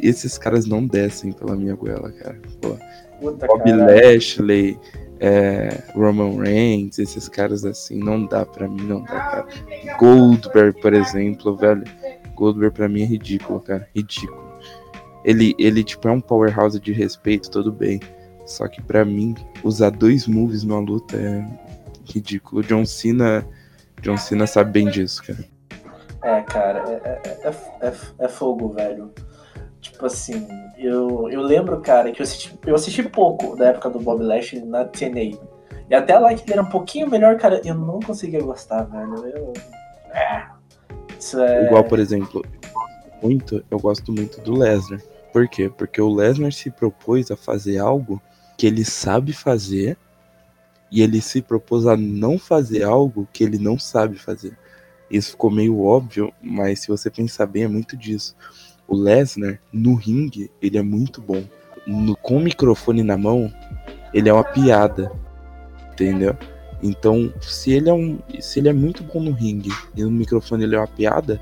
esses 0.02 0.38
caras 0.38 0.66
não 0.66 0.86
descem 0.86 1.32
pela 1.32 1.54
minha 1.56 1.74
goela, 1.74 2.10
cara. 2.12 2.38
Pô, 2.60 2.76
Puta, 3.20 3.46
Bob 3.46 3.62
cara. 3.64 3.86
Lashley, 3.86 4.78
é, 5.20 5.82
Roman 5.94 6.40
Reigns, 6.42 6.98
esses 6.98 7.28
caras 7.28 7.64
assim, 7.64 7.98
não 7.98 8.26
dá 8.26 8.44
pra 8.44 8.68
mim, 8.68 8.82
não 8.82 9.02
dá, 9.02 9.08
cara. 9.08 9.46
Goldberg, 9.98 10.80
por 10.80 10.92
exemplo, 10.94 11.56
velho. 11.56 11.84
Goldberg 12.34 12.74
pra 12.74 12.88
mim 12.88 13.02
é 13.02 13.06
ridículo, 13.06 13.60
cara. 13.60 13.88
Ridículo. 13.94 14.46
Ele, 15.24 15.54
ele 15.58 15.82
tipo, 15.82 16.06
é 16.08 16.12
um 16.12 16.20
powerhouse 16.20 16.78
de 16.78 16.92
respeito, 16.92 17.50
tudo 17.50 17.72
bem. 17.72 18.00
Só 18.44 18.68
que 18.68 18.80
pra 18.82 19.04
mim, 19.04 19.34
usar 19.64 19.90
dois 19.90 20.26
moves 20.26 20.62
numa 20.62 20.78
luta 20.80 21.16
é 21.16 21.44
ridículo. 22.04 22.62
John 22.62 22.84
Cena. 22.86 23.44
John 24.02 24.16
Cena 24.16 24.46
sabe 24.46 24.70
bem 24.72 24.88
disso, 24.88 25.22
cara. 25.24 25.44
É, 26.22 26.42
cara, 26.42 26.78
é, 27.04 27.20
é, 27.42 27.48
é, 27.48 27.86
é- 27.88 28.24
é 28.24 28.28
fogo, 28.28 28.68
velho. 28.70 29.10
Tipo 29.90 30.06
assim, 30.06 30.46
eu, 30.76 31.28
eu 31.30 31.40
lembro, 31.40 31.80
cara, 31.80 32.10
que 32.10 32.20
eu 32.20 32.24
assisti, 32.24 32.58
eu 32.66 32.74
assisti 32.74 33.02
pouco 33.04 33.56
da 33.56 33.68
época 33.68 33.88
do 33.88 34.00
Bob 34.00 34.22
Lashley 34.22 34.64
na 34.64 34.84
TNA. 34.84 35.38
E 35.88 35.94
até 35.94 36.18
lá 36.18 36.34
que 36.34 36.42
ele 36.42 36.52
era 36.52 36.62
um 36.62 36.68
pouquinho 36.68 37.08
melhor, 37.08 37.36
cara, 37.36 37.60
eu 37.64 37.74
não 37.74 38.00
conseguia 38.00 38.42
gostar, 38.42 38.82
velho. 38.82 39.14
Eu, 39.26 39.52
é, 40.12 40.46
isso 41.18 41.40
é. 41.40 41.66
Igual, 41.66 41.84
por 41.84 41.98
exemplo, 41.98 42.44
muito, 43.22 43.64
eu 43.70 43.78
gosto 43.78 44.12
muito 44.12 44.40
do 44.40 44.58
Lesnar. 44.58 45.00
Por 45.32 45.48
quê? 45.48 45.70
Porque 45.70 46.00
o 46.00 46.12
Lesnar 46.12 46.52
se 46.52 46.70
propôs 46.70 47.30
a 47.30 47.36
fazer 47.36 47.78
algo 47.78 48.20
que 48.56 48.66
ele 48.66 48.84
sabe 48.84 49.32
fazer 49.32 49.96
e 50.90 51.02
ele 51.02 51.20
se 51.20 51.42
propôs 51.42 51.86
a 51.86 51.96
não 51.96 52.38
fazer 52.38 52.82
algo 52.82 53.28
que 53.32 53.44
ele 53.44 53.58
não 53.58 53.78
sabe 53.78 54.16
fazer. 54.16 54.56
Isso 55.10 55.32
ficou 55.32 55.50
meio 55.50 55.80
óbvio, 55.80 56.32
mas 56.42 56.80
se 56.80 56.88
você 56.88 57.10
pensar 57.10 57.46
bem, 57.46 57.64
é 57.64 57.68
muito 57.68 57.96
disso. 57.96 58.34
O 58.88 58.94
Lesnar, 58.96 59.58
no 59.72 59.94
ringue, 59.94 60.50
ele 60.62 60.78
é 60.78 60.82
muito 60.82 61.20
bom. 61.20 61.42
No- 61.86 62.16
com 62.16 62.36
o 62.36 62.40
microfone 62.40 63.02
na 63.02 63.16
mão, 63.16 63.52
ele 64.12 64.28
é 64.28 64.32
uma 64.32 64.44
piada. 64.44 65.10
Entendeu? 65.92 66.36
Então, 66.82 67.32
se 67.40 67.72
ele 67.72 67.88
é 67.88 67.92
um, 67.92 68.18
se 68.38 68.58
ele 68.58 68.68
é 68.68 68.72
muito 68.72 69.02
bom 69.02 69.18
no 69.20 69.32
ringue 69.32 69.70
e 69.96 70.02
no 70.04 70.10
microfone 70.10 70.64
ele 70.64 70.76
é 70.76 70.78
uma 70.78 70.86
piada, 70.86 71.40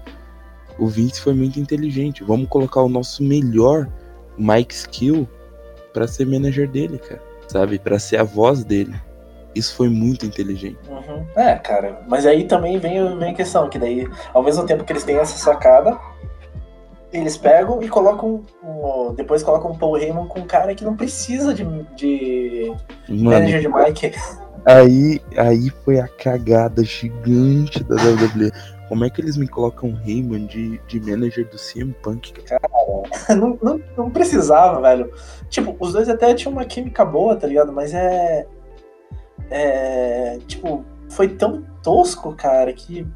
o 0.78 0.86
Vince 0.86 1.20
foi 1.20 1.34
muito 1.34 1.58
inteligente. 1.58 2.22
Vamos 2.22 2.48
colocar 2.48 2.80
o 2.82 2.88
nosso 2.88 3.22
melhor 3.22 3.88
Mike 4.38 4.72
Skill 4.74 5.28
pra 5.92 6.06
ser 6.06 6.26
manager 6.26 6.68
dele, 6.68 6.98
cara. 6.98 7.22
Sabe? 7.48 7.78
Pra 7.78 7.98
ser 7.98 8.16
a 8.18 8.22
voz 8.22 8.64
dele. 8.64 8.94
Isso 9.54 9.74
foi 9.76 9.88
muito 9.88 10.24
inteligente. 10.26 10.78
Uhum. 10.88 11.24
É, 11.36 11.54
cara, 11.56 12.02
mas 12.08 12.26
aí 12.26 12.44
também 12.44 12.78
vem, 12.78 13.16
vem 13.18 13.30
a 13.30 13.34
questão, 13.34 13.68
que 13.68 13.78
daí, 13.78 14.08
ao 14.32 14.42
mesmo 14.42 14.64
tempo 14.66 14.82
que 14.82 14.92
eles 14.92 15.04
têm 15.04 15.16
essa 15.16 15.36
sacada, 15.38 15.96
eles 17.14 17.36
pegam 17.36 17.82
e 17.82 17.88
colocam. 17.88 18.42
um- 18.62 19.14
depois 19.14 19.42
colocam 19.42 19.70
o 19.70 19.78
Paul 19.78 19.96
Heyman 19.96 20.26
com 20.26 20.40
um 20.40 20.46
cara 20.46 20.74
que 20.74 20.84
não 20.84 20.96
precisa 20.96 21.54
de, 21.54 21.64
de 21.94 22.72
Mano, 23.08 23.30
manager 23.30 23.60
de 23.60 23.68
Mike. 23.68 24.12
aí, 24.66 25.20
aí 25.36 25.70
foi 25.84 26.00
a 26.00 26.08
cagada 26.08 26.82
gigante 26.84 27.82
da 27.84 27.94
WWE. 27.94 28.50
Como 28.88 29.04
é 29.04 29.10
que 29.10 29.20
eles 29.20 29.36
me 29.36 29.48
colocam 29.48 29.90
o 29.90 30.00
Heyman 30.08 30.46
de, 30.46 30.78
de 30.86 31.00
manager 31.00 31.48
do 31.48 31.56
CM 31.56 31.92
Punk? 32.02 32.32
cara? 32.42 32.60
não, 33.34 33.58
não, 33.62 33.80
não 33.96 34.10
precisava, 34.10 34.80
velho. 34.80 35.10
Tipo, 35.48 35.74
os 35.80 35.92
dois 35.92 36.08
até 36.08 36.34
tinham 36.34 36.52
uma 36.52 36.64
química 36.64 37.04
boa, 37.04 37.36
tá 37.36 37.46
ligado? 37.46 37.72
Mas 37.72 37.94
é. 37.94 38.46
É. 39.50 40.38
Tipo, 40.46 40.84
foi 41.08 41.28
tão 41.28 41.64
tosco, 41.82 42.34
cara, 42.34 42.72
que. 42.72 43.06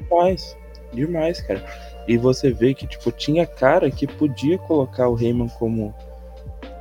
Demais. 0.00 0.56
Demais, 0.92 1.40
cara. 1.42 1.62
E 2.06 2.16
você 2.16 2.50
vê 2.50 2.72
que, 2.72 2.86
tipo, 2.86 3.10
tinha 3.10 3.46
cara 3.46 3.90
que 3.90 4.06
podia 4.06 4.58
colocar 4.58 5.08
o 5.08 5.20
Heyman 5.20 5.48
como, 5.58 5.94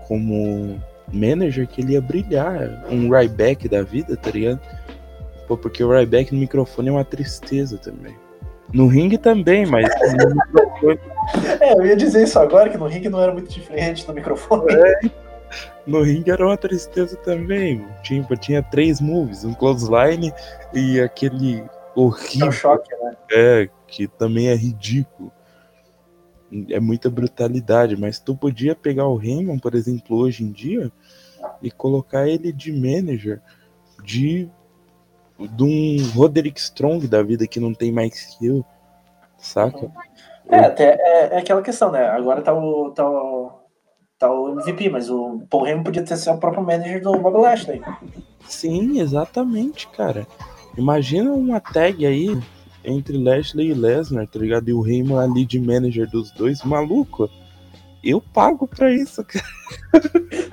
como 0.08 0.80
manager 1.12 1.68
que 1.68 1.82
ele 1.82 1.94
ia 1.94 2.02
brilhar. 2.02 2.86
Um 2.90 3.10
Ryback 3.10 3.68
da 3.68 3.82
vida, 3.82 4.16
tá 4.16 4.30
ligado? 4.32 4.60
Pô, 5.48 5.58
porque 5.58 5.84
o 5.84 5.92
Ryback 5.92 6.34
no 6.34 6.40
microfone 6.40 6.90
é 6.90 6.92
uma 6.92 7.06
tristeza 7.06 7.78
também. 7.78 8.16
No 8.74 8.88
ringue 8.88 9.18
também, 9.18 9.66
mas. 9.66 9.88
é, 11.62 11.74
eu 11.74 11.86
ia 11.86 11.96
dizer 11.96 12.24
isso 12.24 12.38
agora, 12.40 12.70
que 12.70 12.78
no 12.78 12.88
ringue 12.88 13.10
não 13.10 13.22
era 13.22 13.32
muito 13.32 13.50
diferente 13.50 14.06
do 14.06 14.14
microfone. 14.14 14.74
É, 14.74 15.10
no 15.86 16.02
ringue 16.02 16.32
era 16.32 16.46
uma 16.46 16.58
tristeza 16.58 17.16
também. 17.18 17.86
Tinha, 18.02 18.24
tinha 18.40 18.64
três 18.64 19.00
moves, 19.00 19.44
um 19.44 19.54
clothesline 19.54 20.34
e 20.74 21.00
aquele 21.00 21.64
horrível. 21.96 22.48
É 22.48 22.50
um 22.50 22.52
choque, 22.52 22.96
né? 22.96 23.16
É, 23.32 23.70
que 23.96 24.08
também 24.08 24.50
é 24.50 24.56
ridículo. 24.56 25.32
É 26.70 26.80
muita 26.80 27.10
brutalidade, 27.10 27.96
mas 27.96 28.20
tu 28.20 28.36
podia 28.36 28.76
pegar 28.76 29.08
o 29.08 29.16
Raymond, 29.16 29.62
por 29.62 29.74
exemplo, 29.74 30.18
hoje 30.18 30.44
em 30.44 30.52
dia, 30.52 30.92
e 31.62 31.72
colocar 31.72 32.28
ele 32.28 32.52
de 32.52 32.72
manager 32.74 33.42
de, 34.04 34.50
de 35.40 35.64
um 35.64 36.12
Roderick 36.14 36.60
Strong 36.60 37.08
da 37.08 37.24
vida 37.24 37.48
que 37.48 37.60
não 37.60 37.74
tem 37.74 37.92
mais 37.92 38.14
skill, 38.14 38.66
saca? 39.38 39.90
É, 40.50 40.60
até 40.60 40.98
é, 41.00 41.30
é, 41.34 41.38
aquela 41.38 41.62
questão, 41.62 41.92
né? 41.92 42.06
Agora 42.10 42.42
tá 42.42 42.54
o, 42.54 42.92
tá 42.92 43.10
o, 43.10 43.52
tá 44.20 44.30
o 44.32 44.50
MVP, 44.60 44.90
mas 44.90 45.10
o 45.10 45.42
Paul 45.50 45.66
Heyman 45.66 45.84
podia 45.84 46.04
ter 46.04 46.18
sido 46.18 46.36
o 46.36 46.40
próprio 46.40 46.64
manager 46.64 47.02
do 47.02 47.18
Bob 47.18 47.38
Lashley. 47.38 47.82
Sim, 48.46 49.00
exatamente, 49.00 49.88
cara. 49.88 50.28
Imagina 50.78 51.32
uma 51.32 51.60
tag 51.60 52.06
aí 52.06 52.38
entre 52.86 53.18
Lashley 53.18 53.70
e 53.70 53.74
Lesnar, 53.74 54.28
tá 54.28 54.40
ligado? 54.40 54.70
E 54.70 54.74
o 54.74 54.86
Heyman 54.86 55.20
ali 55.20 55.46
de 55.46 55.60
manager 55.60 56.10
dos 56.10 56.32
dois, 56.32 56.64
maluco. 56.64 57.30
Eu 58.04 58.22
pago 58.22 58.68
pra 58.68 58.94
isso, 58.94 59.24
cara. 59.24 59.46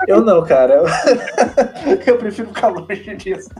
Eu 0.09 0.24
não, 0.24 0.43
cara. 0.43 0.83
Eu, 2.07 2.16
prefiro 2.16 2.49
ficar 2.49 2.68
longe 2.68 3.14
disso. 3.16 3.51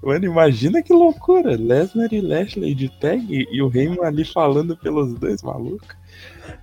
Mano, 0.00 0.24
imagina 0.24 0.80
que 0.80 0.92
loucura. 0.92 1.56
Lesnar 1.56 2.12
e 2.12 2.20
Lashley 2.20 2.74
de 2.76 2.88
tag 3.00 3.26
e 3.28 3.60
o 3.60 3.68
Heyman 3.74 4.04
ali 4.04 4.24
falando 4.24 4.76
pelos 4.76 5.14
dois, 5.14 5.42
maluco. 5.42 5.84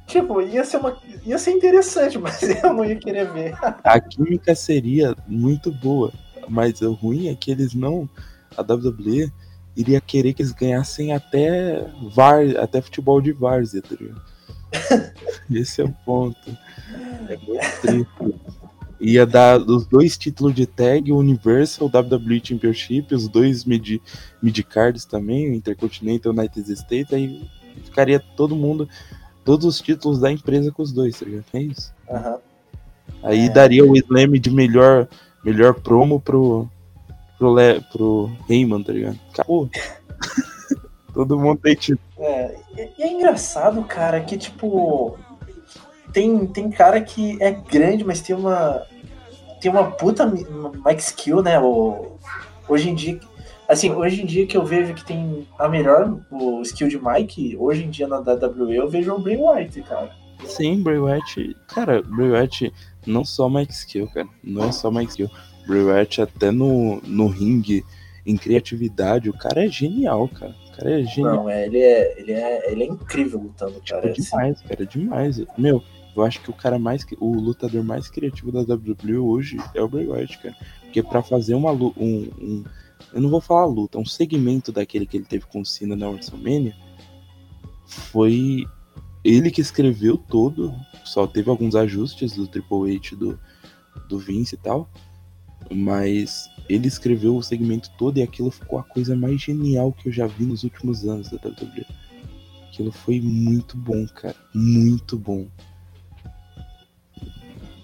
Tipo, 0.07 0.41
ia 0.41 0.63
ser, 0.63 0.77
uma, 0.77 0.97
ia 1.25 1.37
ser 1.37 1.51
interessante, 1.51 2.17
mas 2.19 2.41
eu 2.41 2.73
não 2.73 2.85
ia 2.85 2.95
querer 2.95 3.31
ver. 3.31 3.53
A 3.83 3.99
química 3.99 4.55
seria 4.55 5.15
muito 5.27 5.71
boa, 5.71 6.11
mas 6.47 6.81
o 6.81 6.93
ruim 6.93 7.27
é 7.27 7.35
que 7.35 7.51
eles 7.51 7.73
não. 7.73 8.09
A 8.55 8.61
WWE 8.61 9.31
iria 9.75 9.99
querer 9.99 10.33
que 10.33 10.41
eles 10.41 10.51
ganhassem 10.51 11.13
até 11.13 11.85
VAR, 12.13 12.43
até 12.59 12.81
futebol 12.81 13.21
de 13.21 13.31
várzea, 13.31 13.81
tá 13.81 13.95
ligado? 13.99 14.21
Esse 15.51 15.81
é 15.81 15.85
o 15.85 15.91
ponto. 16.05 16.57
É 17.27 17.37
muito 17.37 17.81
triste. 17.81 18.53
Ia 18.99 19.25
dar 19.25 19.59
os 19.59 19.85
dois 19.85 20.17
títulos 20.17 20.55
de 20.55 20.65
tag, 20.65 21.11
o 21.11 21.17
Universal, 21.17 21.91
WWE 21.93 22.41
Championship, 22.41 23.13
os 23.13 23.27
dois 23.27 23.65
mid, 23.65 23.99
mid 24.41 24.57
cards 24.63 25.03
também, 25.03 25.51
o 25.51 25.53
Intercontinental 25.53 26.31
United 26.31 26.71
States, 26.71 27.11
aí 27.11 27.45
ficaria 27.83 28.17
todo 28.19 28.55
mundo, 28.55 28.87
todos 29.43 29.65
os 29.65 29.81
títulos 29.81 30.19
da 30.19 30.31
empresa 30.31 30.71
com 30.71 30.81
os 30.81 30.93
dois, 30.93 31.19
tá 31.19 31.25
ligado? 31.25 31.45
É 31.53 31.61
isso. 31.61 31.93
Uhum. 32.09 32.37
Aí 33.23 33.45
é. 33.47 33.49
daria 33.49 33.83
o 33.83 33.95
Slam 33.95 34.31
de 34.39 34.49
melhor, 34.49 35.07
melhor 35.43 35.73
promo 35.73 36.19
pro, 36.19 36.69
pro, 37.43 37.53
Le, 37.53 37.81
pro 37.91 38.31
Heyman, 38.49 38.83
tá 38.83 38.93
ligado? 38.93 39.19
Acabou. 39.33 39.69
Todo 41.13 41.37
mundo 41.37 41.59
tem 41.61 41.75
tipo. 41.75 42.01
É, 42.17 42.55
e 42.97 43.03
é 43.03 43.11
engraçado, 43.11 43.83
cara, 43.83 44.21
que 44.21 44.37
tipo. 44.37 45.17
Tem, 46.13 46.45
tem 46.47 46.69
cara 46.69 47.01
que 47.01 47.41
é 47.41 47.51
grande, 47.51 48.03
mas 48.03 48.21
tem 48.21 48.35
uma. 48.35 48.83
Tem 49.59 49.69
uma 49.69 49.91
puta 49.91 50.25
Mike 50.25 51.01
skill, 51.01 51.41
né? 51.41 51.59
O, 51.59 52.17
hoje 52.67 52.89
em 52.89 52.95
dia. 52.95 53.19
Assim, 53.67 53.91
hoje 53.91 54.21
em 54.21 54.25
dia 54.25 54.45
que 54.45 54.57
eu 54.57 54.65
vejo 54.65 54.93
que 54.93 55.05
tem 55.05 55.47
a 55.57 55.67
melhor 55.67 56.17
o 56.29 56.61
skill 56.61 56.87
de 56.87 56.99
Mike, 57.01 57.55
hoje 57.57 57.83
em 57.83 57.89
dia 57.89 58.07
na 58.07 58.19
WWE 58.19 58.75
eu 58.75 58.89
vejo 58.89 59.13
o 59.13 59.19
Bray 59.19 59.37
White, 59.37 59.81
cara. 59.83 60.11
Sim, 60.45 60.83
Bray 60.83 60.99
White. 60.99 61.55
Cara, 61.67 62.01
Bray 62.01 62.29
White 62.29 62.73
não 63.05 63.23
só 63.23 63.49
Mike 63.49 63.73
skill, 63.73 64.07
cara. 64.07 64.27
Não 64.43 64.65
é 64.65 64.71
só 64.71 64.91
Mike 64.91 65.11
skill. 65.11 65.29
Bray 65.67 65.83
Wyatt 65.83 66.21
até 66.21 66.51
no, 66.51 67.01
no 67.01 67.27
ringue, 67.27 67.83
em 68.25 68.37
criatividade, 68.37 69.29
o 69.29 69.33
cara 69.33 69.65
é 69.65 69.69
genial, 69.69 70.27
cara. 70.27 70.55
O 70.67 70.75
cara 70.75 71.01
é 71.01 71.03
genial. 71.03 71.35
Não, 71.35 71.49
é, 71.49 71.65
ele, 71.65 71.79
é, 71.79 72.19
ele, 72.19 72.31
é, 72.31 72.71
ele 72.71 72.83
é 72.83 72.87
incrível 72.87 73.39
lutando, 73.39 73.81
cara. 73.85 74.09
É 74.09 74.11
demais, 74.11 74.61
cara, 74.61 74.83
é 74.83 74.85
demais. 74.85 75.41
Meu, 75.57 75.83
eu 76.15 76.23
acho 76.23 76.41
que 76.41 76.49
o 76.49 76.53
cara 76.53 76.79
mais. 76.79 77.05
O 77.19 77.33
lutador 77.33 77.83
mais 77.83 78.07
criativo 78.07 78.51
da 78.51 78.61
WWE 78.61 79.17
hoje 79.17 79.57
é 79.73 79.81
o 79.81 79.87
Bray 79.87 80.07
Wyatt, 80.07 80.37
cara. 80.39 80.55
Porque 80.81 81.03
pra 81.03 81.23
fazer 81.23 81.55
uma 81.55 81.71
um, 81.71 81.91
um 81.97 82.63
Eu 83.13 83.21
não 83.21 83.29
vou 83.29 83.41
falar 83.41 83.65
luta, 83.65 83.97
um 83.97 84.05
segmento 84.05 84.71
daquele 84.71 85.05
que 85.05 85.17
ele 85.17 85.25
teve 85.25 85.45
com 85.45 85.61
o 85.61 85.65
Cena 85.65 85.95
na 85.95 86.09
WrestleMania 86.09 86.75
foi 87.85 88.65
ele 89.23 89.51
que 89.51 89.61
escreveu 89.61 90.17
todo. 90.17 90.73
Só 91.03 91.27
teve 91.27 91.49
alguns 91.49 91.75
ajustes 91.75 92.33
do 92.33 92.47
Triple 92.47 92.95
H 92.95 93.15
do, 93.15 93.39
do 94.07 94.17
Vince 94.17 94.55
e 94.55 94.57
tal. 94.57 94.89
Mas 95.71 96.49
ele 96.69 96.87
escreveu 96.87 97.35
o 97.35 97.43
segmento 97.43 97.91
todo 97.97 98.17
e 98.17 98.23
aquilo 98.23 98.49
ficou 98.49 98.79
a 98.79 98.83
coisa 98.83 99.15
mais 99.15 99.41
genial 99.41 99.91
que 99.91 100.09
eu 100.09 100.11
já 100.11 100.27
vi 100.27 100.45
nos 100.45 100.63
últimos 100.63 101.07
anos 101.07 101.29
da 101.29 101.37
WWE. 101.37 101.85
Aquilo 102.67 102.91
foi 102.91 103.21
muito 103.21 103.77
bom, 103.77 104.05
cara. 104.07 104.35
Muito 104.53 105.17
bom. 105.17 105.45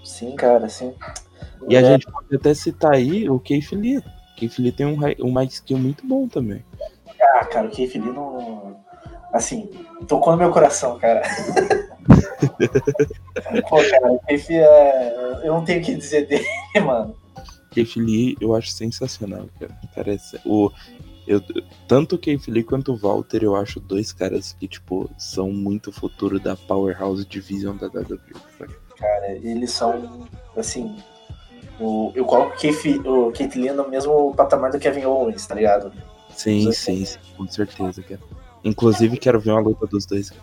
Sim, 0.03 0.35
cara, 0.35 0.67
sim. 0.67 0.93
E 1.67 1.75
é. 1.75 1.79
a 1.79 1.83
gente 1.83 2.11
pode 2.11 2.35
até 2.35 2.53
citar 2.53 2.93
aí 2.93 3.29
o 3.29 3.39
Keith 3.39 3.71
Lee. 3.71 4.03
Keith 4.35 4.57
Lee 4.57 4.71
tem 4.71 4.85
um, 4.85 4.97
um 5.23 5.31
mais 5.31 5.53
skill 5.53 5.77
muito 5.77 6.05
bom 6.07 6.27
também. 6.27 6.63
Ah, 7.21 7.45
cara, 7.45 7.67
o 7.67 7.69
Keith 7.69 7.93
Lee 7.93 8.11
não. 8.11 8.77
Assim, 9.31 9.69
tocou 10.07 10.33
no 10.33 10.39
meu 10.39 10.51
coração, 10.51 10.97
cara. 10.97 11.21
Pô, 13.69 13.77
cara, 13.77 14.11
o 14.11 14.19
Keith 14.27 14.49
é. 14.49 15.39
Eu 15.43 15.53
não 15.53 15.63
tenho 15.63 15.81
o 15.81 15.85
que 15.85 15.95
dizer 15.95 16.27
dele, 16.27 16.45
mano. 16.83 17.15
Keith 17.85 17.95
Lee 17.95 18.37
eu 18.39 18.55
acho 18.55 18.71
sensacional, 18.71 19.47
cara. 19.59 19.77
Parece 19.95 20.39
o 20.45 20.71
eu, 21.29 21.39
tanto 21.87 22.15
o 22.15 22.17
Keith 22.17 22.47
Lee 22.47 22.63
quanto 22.63 22.91
o 22.91 22.97
Walter, 22.97 23.43
eu 23.43 23.55
acho 23.55 23.79
dois 23.79 24.11
caras 24.11 24.53
que, 24.59 24.67
tipo, 24.67 25.07
são 25.15 25.51
muito 25.51 25.91
futuro 25.91 26.39
da 26.39 26.55
Powerhouse 26.55 27.23
Division 27.23 27.77
da 27.77 27.85
WWE. 27.85 28.19
Cara, 28.97 29.31
eles 29.33 29.71
são, 29.71 30.27
assim, 30.57 30.97
o, 31.79 32.11
eu 32.15 32.25
coloco 32.25 32.55
o 32.55 32.57
Keith, 32.57 33.05
o 33.05 33.31
Keith 33.31 33.53
Lee 33.55 33.71
no 33.71 33.87
mesmo 33.87 34.33
patamar 34.33 34.71
do 34.71 34.79
Kevin 34.79 35.05
Owens, 35.05 35.45
tá 35.45 35.53
ligado? 35.53 35.93
Sim, 36.35 36.71
sim, 36.71 37.05
sim, 37.05 37.19
com 37.37 37.47
certeza, 37.47 38.01
cara. 38.01 38.21
Inclusive, 38.63 39.15
quero 39.17 39.39
ver 39.39 39.51
uma 39.51 39.61
luta 39.61 39.85
dos 39.85 40.07
dois. 40.07 40.33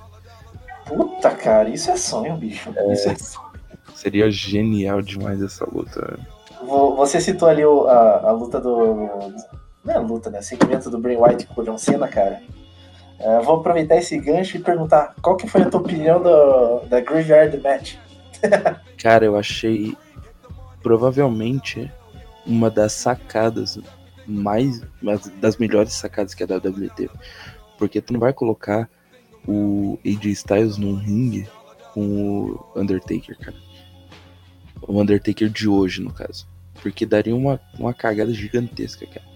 Puta, 0.86 1.34
cara, 1.34 1.68
isso 1.68 1.90
é 1.90 1.96
sonho, 1.96 2.36
bicho. 2.36 2.72
É, 2.76 2.92
isso 2.92 3.08
é 3.08 3.16
sonho. 3.16 3.50
Seria 3.92 4.30
genial 4.30 5.02
demais 5.02 5.42
essa 5.42 5.64
luta. 5.68 6.16
Você 6.64 7.20
citou 7.20 7.48
ali 7.48 7.64
o, 7.64 7.86
a, 7.86 8.28
a 8.28 8.32
luta 8.32 8.60
do. 8.60 9.08
Não 9.84 9.94
é 9.94 9.98
luta, 9.98 10.30
né? 10.30 10.42
Segmento 10.42 10.90
do 10.90 10.98
Bray 10.98 11.16
White 11.16 11.46
com 11.46 11.60
o 11.60 11.64
John 11.64 11.78
Cena, 11.78 12.08
cara. 12.08 12.40
Uh, 13.20 13.42
vou 13.42 13.56
aproveitar 13.56 13.96
esse 13.96 14.18
gancho 14.18 14.56
e 14.56 14.60
perguntar 14.60 15.14
qual 15.22 15.36
que 15.36 15.48
foi 15.48 15.62
a 15.62 15.70
tua 15.70 15.80
opinião 15.80 16.22
do, 16.22 16.80
da 16.86 17.00
Graveyard 17.00 17.58
Match? 17.62 17.94
cara, 19.00 19.24
eu 19.24 19.36
achei 19.36 19.96
provavelmente 20.82 21.90
uma 22.44 22.70
das 22.70 22.92
sacadas 22.92 23.78
mais. 24.26 24.82
das 25.40 25.56
melhores 25.56 25.94
sacadas 25.94 26.34
que 26.34 26.42
a 26.42 26.46
WWE 26.46 26.90
teve. 26.90 27.12
Porque 27.78 28.00
tu 28.00 28.12
não 28.12 28.20
vai 28.20 28.32
colocar 28.32 28.88
o 29.46 29.98
AJ 30.04 30.26
Styles 30.26 30.76
num 30.76 30.96
ringue 30.96 31.48
com 31.94 32.00
o 32.02 32.66
Undertaker, 32.76 33.38
cara. 33.38 33.65
O 34.86 35.00
Undertaker 35.00 35.48
de 35.48 35.68
hoje, 35.68 36.00
no 36.00 36.12
caso. 36.12 36.46
Porque 36.82 37.04
daria 37.04 37.34
uma, 37.34 37.60
uma 37.78 37.92
cagada 37.92 38.32
gigantesca, 38.32 39.06
cara. 39.06 39.26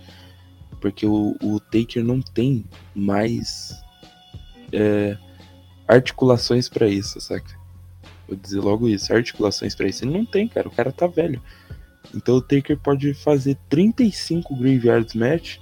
Porque 0.80 1.04
o, 1.04 1.36
o 1.42 1.60
Taker 1.60 2.04
não 2.04 2.22
tem 2.22 2.64
mais 2.94 3.74
é, 4.72 5.16
articulações 5.86 6.68
para 6.68 6.88
isso, 6.88 7.20
saca? 7.20 7.58
Vou 8.26 8.36
dizer 8.36 8.60
logo 8.60 8.88
isso, 8.88 9.12
articulações 9.12 9.74
para 9.74 9.88
isso. 9.88 10.04
Ele 10.04 10.16
não 10.16 10.24
tem, 10.24 10.46
cara. 10.46 10.68
O 10.68 10.70
cara 10.70 10.92
tá 10.92 11.06
velho. 11.06 11.42
Então 12.14 12.36
o 12.36 12.42
Taker 12.42 12.78
pode 12.78 13.12
fazer 13.14 13.58
35 13.68 14.54
Graveyard 14.56 15.18
Match 15.18 15.58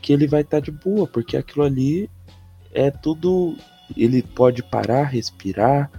que 0.00 0.12
ele 0.12 0.26
vai 0.26 0.40
estar 0.40 0.58
tá 0.58 0.64
de 0.64 0.70
boa, 0.70 1.06
porque 1.06 1.36
aquilo 1.36 1.64
ali 1.64 2.08
é 2.72 2.90
tudo. 2.90 3.56
Ele 3.96 4.22
pode 4.22 4.62
parar, 4.62 5.04
respirar, 5.04 5.90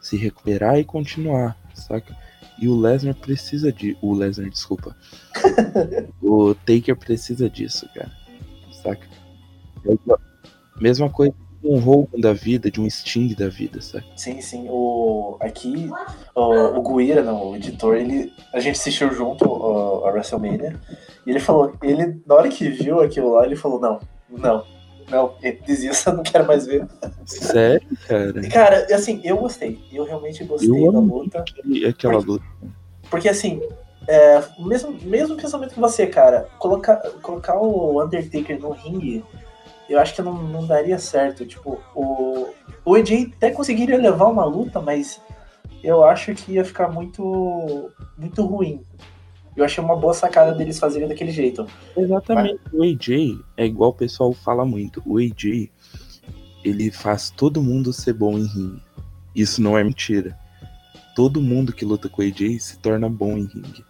se 0.00 0.16
recuperar 0.16 0.78
e 0.78 0.84
continuar, 0.84 1.56
saca? 1.74 2.16
E 2.62 2.68
o 2.68 2.76
Lesnar 2.78 3.16
precisa 3.16 3.72
de. 3.72 3.96
O 4.00 4.14
Lesnar, 4.14 4.48
desculpa. 4.48 4.96
o 6.22 6.54
Taker 6.54 6.96
precisa 6.96 7.50
disso, 7.50 7.88
cara. 7.92 8.12
Saca? 8.80 9.04
Mesma 10.80 11.10
coisa 11.10 11.34
um 11.64 11.76
Hogan 11.76 12.20
da 12.20 12.32
vida, 12.32 12.70
de 12.70 12.80
um 12.80 12.88
Sting 12.88 13.34
da 13.34 13.48
vida, 13.48 13.80
sabe? 13.80 14.04
Sim, 14.16 14.40
sim. 14.40 14.66
O, 14.68 15.36
aqui, 15.40 15.90
o, 16.34 16.78
o 16.78 16.96
Guira, 16.96 17.22
não, 17.22 17.50
o 17.50 17.56
editor, 17.56 17.96
ele, 17.96 18.32
a 18.52 18.58
gente 18.58 18.78
assistiu 18.78 19.12
junto 19.12 19.44
a 19.44 20.10
WrestleMania 20.10 20.78
e 21.24 21.30
ele 21.30 21.38
falou, 21.38 21.72
ele, 21.82 22.20
na 22.26 22.34
hora 22.34 22.48
que 22.48 22.68
viu 22.68 23.00
aquilo 23.00 23.34
lá, 23.34 23.46
ele 23.46 23.54
falou, 23.54 23.80
não, 23.80 24.00
não, 24.28 24.64
Não, 25.10 25.34
desista, 25.66 26.12
não 26.14 26.22
quero 26.22 26.46
mais 26.46 26.66
ver. 26.66 26.86
Sério, 27.24 27.86
cara? 28.06 28.48
Cara, 28.50 28.86
assim, 28.94 29.20
eu 29.24 29.36
gostei. 29.36 29.78
Eu 29.92 30.04
realmente 30.04 30.44
gostei 30.44 30.68
Eu 30.70 30.92
da 30.92 30.98
luta. 30.98 31.44
aquela 31.88 32.14
Porque- 32.14 32.30
luta. 32.30 32.44
Porque 33.10 33.28
assim, 33.28 33.60
é, 34.08 34.42
mesmo, 34.58 34.96
mesmo 35.02 35.36
pensamento 35.36 35.74
que 35.74 35.80
você, 35.80 36.06
cara, 36.06 36.48
colocar, 36.58 36.96
colocar 37.20 37.58
o 37.60 38.02
Undertaker 38.02 38.58
no 38.58 38.70
ringue, 38.70 39.22
eu 39.88 39.98
acho 39.98 40.14
que 40.14 40.22
não, 40.22 40.42
não 40.42 40.66
daria 40.66 40.98
certo. 40.98 41.44
Tipo, 41.44 41.78
o, 41.94 42.48
o 42.84 42.94
AJ 42.94 43.32
até 43.36 43.50
conseguiria 43.50 43.98
levar 43.98 44.26
uma 44.26 44.44
luta, 44.44 44.80
mas 44.80 45.20
eu 45.84 46.02
acho 46.04 46.34
que 46.34 46.52
ia 46.52 46.64
ficar 46.64 46.88
muito, 46.88 47.90
muito 48.16 48.42
ruim. 48.46 48.82
Eu 49.56 49.64
achei 49.64 49.82
uma 49.82 49.96
boa 49.96 50.14
sacada 50.14 50.52
deles 50.52 50.78
fazerem 50.78 51.08
daquele 51.08 51.30
jeito. 51.30 51.66
Exatamente. 51.96 52.60
O 52.72 52.82
AJ 52.82 53.38
é 53.56 53.66
igual 53.66 53.90
o 53.90 53.94
pessoal 53.94 54.32
fala 54.32 54.64
muito. 54.64 55.02
O 55.04 55.18
AJ, 55.18 55.70
ele 56.64 56.90
faz 56.90 57.30
todo 57.30 57.62
mundo 57.62 57.92
ser 57.92 58.14
bom 58.14 58.38
em 58.38 58.46
ringue. 58.46 58.82
Isso 59.34 59.60
não 59.60 59.76
é 59.76 59.84
mentira. 59.84 60.38
Todo 61.14 61.42
mundo 61.42 61.72
que 61.72 61.84
luta 61.84 62.08
com 62.08 62.22
o 62.22 62.24
AJ 62.24 62.60
se 62.60 62.78
torna 62.78 63.08
bom 63.08 63.36
em 63.36 63.44
ringue. 63.44 63.84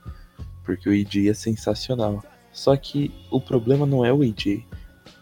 Porque 0.64 0.88
o 0.88 0.92
AJ 0.92 1.28
é 1.28 1.34
sensacional. 1.34 2.24
Só 2.52 2.76
que 2.76 3.12
o 3.30 3.40
problema 3.40 3.86
não 3.86 4.04
é 4.04 4.12
o 4.12 4.22
AJ. 4.22 4.64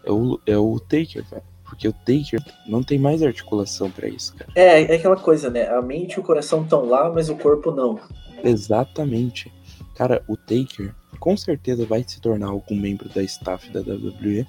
É 0.04 0.10
o, 0.10 0.40
é 0.46 0.56
o 0.56 0.80
Taker, 0.80 1.24
velho. 1.28 1.42
Porque 1.64 1.86
o 1.86 1.92
Taker 1.92 2.42
não 2.66 2.82
tem 2.82 2.98
mais 2.98 3.22
articulação 3.22 3.90
pra 3.90 4.08
isso, 4.08 4.34
cara. 4.34 4.50
É, 4.56 4.82
é 4.82 4.96
aquela 4.96 5.16
coisa, 5.16 5.48
né? 5.48 5.68
A 5.68 5.80
mente 5.80 6.14
e 6.14 6.20
o 6.20 6.22
coração 6.22 6.62
estão 6.62 6.84
lá, 6.84 7.10
mas 7.12 7.28
o 7.28 7.36
corpo 7.36 7.70
não. 7.70 8.00
Exatamente. 8.42 9.52
Cara, 10.00 10.24
o 10.26 10.34
Taker 10.34 10.94
com 11.18 11.36
certeza 11.36 11.84
vai 11.84 12.02
se 12.02 12.22
tornar 12.22 12.46
algum 12.46 12.74
membro 12.74 13.06
da 13.10 13.22
staff 13.22 13.68
da 13.68 13.80
WWE 13.80 14.46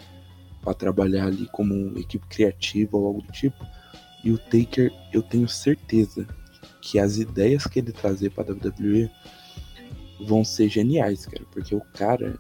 para 0.62 0.74
trabalhar 0.74 1.26
ali 1.26 1.46
como 1.48 2.00
equipe 2.00 2.26
criativa 2.28 2.96
ou 2.96 3.08
algo 3.08 3.22
do 3.22 3.34
tipo. 3.34 3.58
E 4.24 4.32
o 4.32 4.38
Taker, 4.38 4.94
eu 5.12 5.22
tenho 5.22 5.50
certeza 5.50 6.26
que 6.80 6.98
as 6.98 7.18
ideias 7.18 7.68
que 7.68 7.80
ele 7.80 7.92
trazer 7.92 8.30
para 8.30 8.54
WWE 8.54 9.12
vão 10.22 10.46
ser 10.46 10.70
geniais, 10.70 11.26
cara, 11.26 11.44
porque 11.52 11.76
o 11.76 11.82
cara 11.82 12.40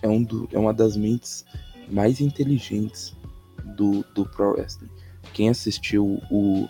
é, 0.00 0.08
um 0.08 0.22
do, 0.22 0.48
é 0.50 0.58
uma 0.58 0.72
das 0.72 0.96
mentes 0.96 1.44
mais 1.90 2.18
inteligentes 2.18 3.14
do, 3.76 4.02
do 4.14 4.24
Pro 4.24 4.52
Wrestling. 4.52 4.88
Quem 5.34 5.50
assistiu 5.50 6.18
o, 6.30 6.66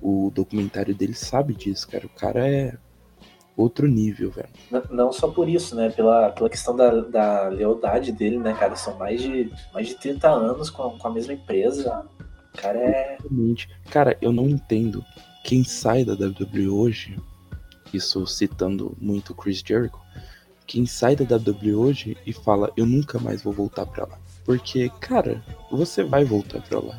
o 0.00 0.32
documentário 0.34 0.92
dele 0.92 1.14
sabe 1.14 1.54
disso, 1.54 1.86
cara. 1.86 2.04
O 2.04 2.08
cara 2.08 2.48
é 2.48 2.76
outro 3.62 3.86
nível, 3.86 4.30
velho. 4.30 4.48
N- 4.70 4.82
Não 4.90 5.12
só 5.12 5.28
por 5.28 5.48
isso, 5.48 5.74
né? 5.74 5.88
Pela, 5.90 6.30
pela 6.30 6.50
questão 6.50 6.74
da, 6.76 6.90
da 7.00 7.48
lealdade 7.48 8.12
dele, 8.12 8.38
né, 8.38 8.52
cara? 8.54 8.76
São 8.76 8.96
mais 8.98 9.20
de, 9.22 9.50
mais 9.72 9.88
de 9.88 9.94
30 9.96 10.28
anos 10.28 10.68
com, 10.70 10.98
com 10.98 11.08
a 11.08 11.12
mesma 11.12 11.32
empresa. 11.32 12.04
O 12.54 12.58
cara 12.58 12.78
é. 12.78 13.18
Cara, 13.90 14.16
eu 14.20 14.32
não 14.32 14.48
entendo 14.48 15.04
quem 15.44 15.64
sai 15.64 16.04
da 16.04 16.12
WWE 16.12 16.68
hoje, 16.68 17.18
isso 17.92 18.26
citando 18.26 18.96
muito 19.00 19.30
o 19.32 19.34
Chris 19.34 19.62
Jericho, 19.66 20.00
quem 20.66 20.86
sai 20.86 21.16
da 21.16 21.24
WWE 21.36 21.74
hoje 21.74 22.16
e 22.26 22.32
fala, 22.32 22.70
eu 22.76 22.86
nunca 22.86 23.18
mais 23.18 23.42
vou 23.42 23.52
voltar 23.52 23.84
pra 23.86 24.04
lá. 24.06 24.18
Porque, 24.44 24.90
cara, 25.00 25.42
você 25.70 26.02
vai 26.04 26.24
voltar 26.24 26.60
pra 26.62 26.78
lá. 26.80 26.98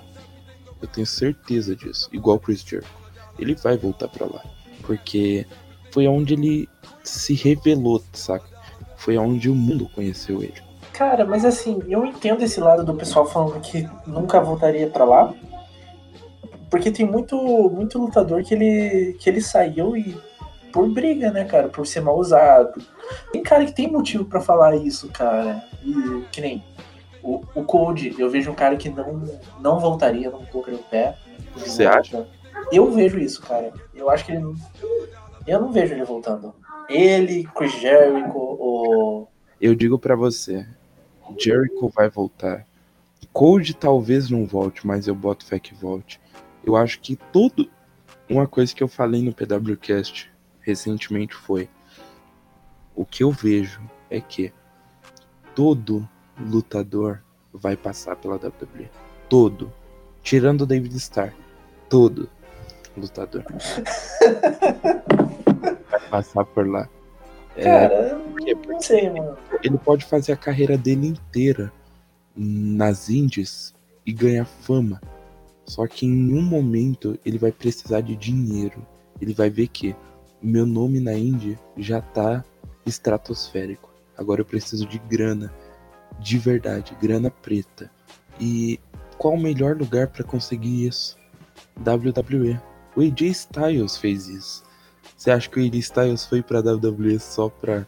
Eu 0.81 0.87
tenho 0.87 1.07
certeza 1.07 1.75
disso. 1.75 2.09
Igual 2.11 2.37
o 2.37 2.39
Chris 2.39 2.61
Jericho. 2.61 2.91
Ele 3.39 3.55
vai 3.55 3.77
voltar 3.77 4.07
pra 4.09 4.25
lá. 4.27 4.43
Porque 4.81 5.45
foi 5.93 6.07
onde 6.07 6.33
ele 6.33 6.67
se 7.03 7.35
revelou, 7.35 8.01
saca? 8.13 8.45
Foi 8.97 9.15
onde 9.15 9.47
o 9.47 9.53
mundo 9.53 9.87
conheceu 9.93 10.41
ele. 10.41 10.55
Cara, 10.91 11.23
mas 11.23 11.45
assim, 11.45 11.83
eu 11.87 12.03
entendo 12.03 12.41
esse 12.43 12.59
lado 12.59 12.83
do 12.83 12.95
pessoal 12.95 13.27
falando 13.27 13.59
que 13.61 13.87
nunca 14.07 14.41
voltaria 14.41 14.87
pra 14.87 15.05
lá. 15.05 15.31
Porque 16.67 16.89
tem 16.89 17.05
muito, 17.05 17.37
muito 17.69 17.99
lutador 17.99 18.43
que 18.43 18.55
ele, 18.55 19.13
que 19.19 19.29
ele 19.29 19.39
saiu 19.39 19.95
e 19.95 20.17
por 20.71 20.89
briga, 20.89 21.29
né, 21.29 21.45
cara? 21.45 21.67
Por 21.69 21.85
ser 21.85 22.01
mal 22.01 22.17
usado. 22.17 22.81
Tem 23.31 23.43
cara 23.43 23.63
que 23.65 23.71
tem 23.75 23.87
motivo 23.91 24.25
pra 24.25 24.41
falar 24.41 24.75
isso, 24.75 25.07
cara. 25.09 25.63
E 25.83 26.23
que 26.31 26.41
nem 26.41 26.63
o, 27.21 27.43
o 27.53 27.63
Cold, 27.63 28.15
eu 28.17 28.31
vejo 28.31 28.49
um 28.49 28.55
cara 28.55 28.75
que 28.75 28.89
não, 28.89 29.21
não 29.61 29.79
voltaria, 29.79 30.31
não 30.31 30.43
colocaria 30.45 30.79
o 30.79 30.83
pé. 30.83 31.15
Você 31.55 31.85
acha? 31.85 32.25
Eu 32.71 32.89
vejo 32.91 33.19
isso, 33.19 33.43
cara. 33.43 33.71
Eu 33.93 34.09
acho 34.09 34.25
que 34.25 34.31
ele. 34.31 34.41
não- 34.41 34.55
Eu 35.45 35.61
não 35.61 35.71
vejo 35.71 35.93
ele 35.93 36.05
voltando. 36.05 36.53
Ele, 36.89 37.43
Chris 37.55 37.73
Jericho, 37.79 38.37
o. 38.37 39.27
Eu 39.59 39.75
digo 39.75 39.99
pra 39.99 40.15
você, 40.15 40.65
Jericho 41.37 41.89
vai 41.89 42.09
voltar. 42.09 42.65
Cold 43.31 43.73
talvez 43.75 44.29
não 44.29 44.45
volte, 44.45 44.85
mas 44.85 45.07
eu 45.07 45.15
boto 45.15 45.45
fé 45.45 45.59
que 45.59 45.73
volte. 45.73 46.19
Eu 46.63 46.75
acho 46.75 46.99
que 46.99 47.15
todo. 47.15 47.69
Uma 48.29 48.47
coisa 48.47 48.73
que 48.73 48.81
eu 48.81 48.87
falei 48.87 49.21
no 49.21 49.33
PWCast 49.33 50.31
recentemente 50.61 51.33
foi: 51.33 51.69
o 52.95 53.05
que 53.05 53.23
eu 53.23 53.31
vejo 53.31 53.81
é 54.09 54.21
que 54.21 54.53
todo 55.55 56.07
lutador 56.39 57.21
vai 57.51 57.75
passar 57.75 58.15
pela 58.15 58.35
WWE. 58.35 58.89
Todo. 59.27 59.73
Tirando 60.21 60.61
o 60.61 60.65
David 60.65 60.95
Starr. 60.95 61.33
Todo 61.89 62.29
lutador 62.97 63.43
vai 65.89 65.99
passar 66.09 66.45
por 66.45 66.67
lá. 66.67 66.87
É, 67.55 67.63
Cara, 67.63 68.21
quê? 68.39 68.57
não 68.67 68.79
sei, 68.81 69.09
mano. 69.09 69.37
ele 69.63 69.77
pode 69.77 70.05
fazer 70.05 70.31
a 70.31 70.37
carreira 70.37 70.77
dele 70.77 71.07
inteira 71.07 71.71
nas 72.35 73.09
indies 73.09 73.73
e 74.05 74.11
ganhar 74.11 74.45
fama. 74.45 75.01
Só 75.65 75.85
que 75.87 76.05
em 76.05 76.33
um 76.33 76.41
momento 76.41 77.17
ele 77.25 77.37
vai 77.37 77.51
precisar 77.51 78.01
de 78.01 78.15
dinheiro. 78.15 78.85
Ele 79.21 79.33
vai 79.33 79.49
ver 79.49 79.67
que 79.67 79.91
o 80.41 80.47
meu 80.47 80.65
nome 80.65 80.99
na 80.99 81.13
indie 81.13 81.57
já 81.77 82.01
tá 82.01 82.43
estratosférico. 82.85 83.89
Agora 84.17 84.41
eu 84.41 84.45
preciso 84.45 84.85
de 84.85 84.97
grana. 84.99 85.53
De 86.19 86.37
verdade, 86.37 86.95
grana 87.01 87.29
preta. 87.31 87.89
E 88.39 88.79
qual 89.17 89.35
o 89.35 89.39
melhor 89.39 89.77
lugar 89.77 90.07
para 90.07 90.23
conseguir 90.23 90.87
isso? 90.87 91.17
WWE. 91.77 92.59
O 92.95 93.01
AJ 93.01 93.21
Styles 93.21 93.97
fez 93.97 94.27
isso. 94.27 94.63
Você 95.17 95.31
acha 95.31 95.49
que 95.49 95.59
o 95.59 95.63
AJ 95.63 95.75
Styles 95.75 96.25
foi 96.25 96.41
pra 96.41 96.59
WWE 96.59 97.19
só 97.19 97.49
pra. 97.49 97.85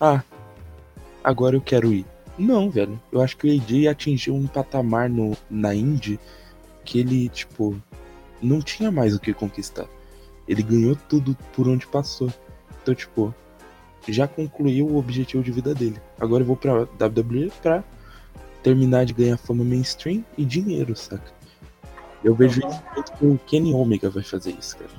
Ah, 0.00 0.22
agora 1.22 1.56
eu 1.56 1.60
quero 1.60 1.92
ir. 1.92 2.06
Não, 2.38 2.70
velho. 2.70 3.00
Eu 3.10 3.20
acho 3.20 3.36
que 3.36 3.46
o 3.46 3.50
AJ 3.52 3.88
atingiu 3.88 4.34
um 4.34 4.46
patamar 4.46 5.08
no, 5.08 5.36
na 5.50 5.74
Indy 5.74 6.18
que 6.84 6.98
ele, 6.98 7.28
tipo, 7.28 7.80
não 8.42 8.60
tinha 8.60 8.90
mais 8.90 9.14
o 9.14 9.20
que 9.20 9.32
conquistar. 9.32 9.86
Ele 10.48 10.62
ganhou 10.62 10.96
tudo 11.08 11.36
por 11.54 11.68
onde 11.68 11.86
passou. 11.86 12.32
Então, 12.82 12.94
tipo, 12.94 13.34
já 14.08 14.26
concluiu 14.26 14.86
o 14.86 14.98
objetivo 14.98 15.42
de 15.42 15.52
vida 15.52 15.74
dele. 15.74 16.00
Agora 16.18 16.42
eu 16.42 16.46
vou 16.46 16.56
pra 16.56 16.82
WWE 16.82 17.52
pra 17.62 17.84
terminar 18.62 19.04
de 19.04 19.12
ganhar 19.12 19.36
fama 19.36 19.64
mainstream 19.64 20.24
e 20.36 20.44
dinheiro, 20.44 20.96
saca? 20.96 21.32
Eu 22.24 22.34
vejo 22.34 22.60
isso 22.60 22.82
muito 22.94 23.12
que 23.12 23.26
o 23.26 23.38
Kenny 23.46 23.74
Omega 23.74 24.08
vai 24.10 24.22
fazer 24.22 24.54
isso, 24.58 24.76
cara. 24.76 24.90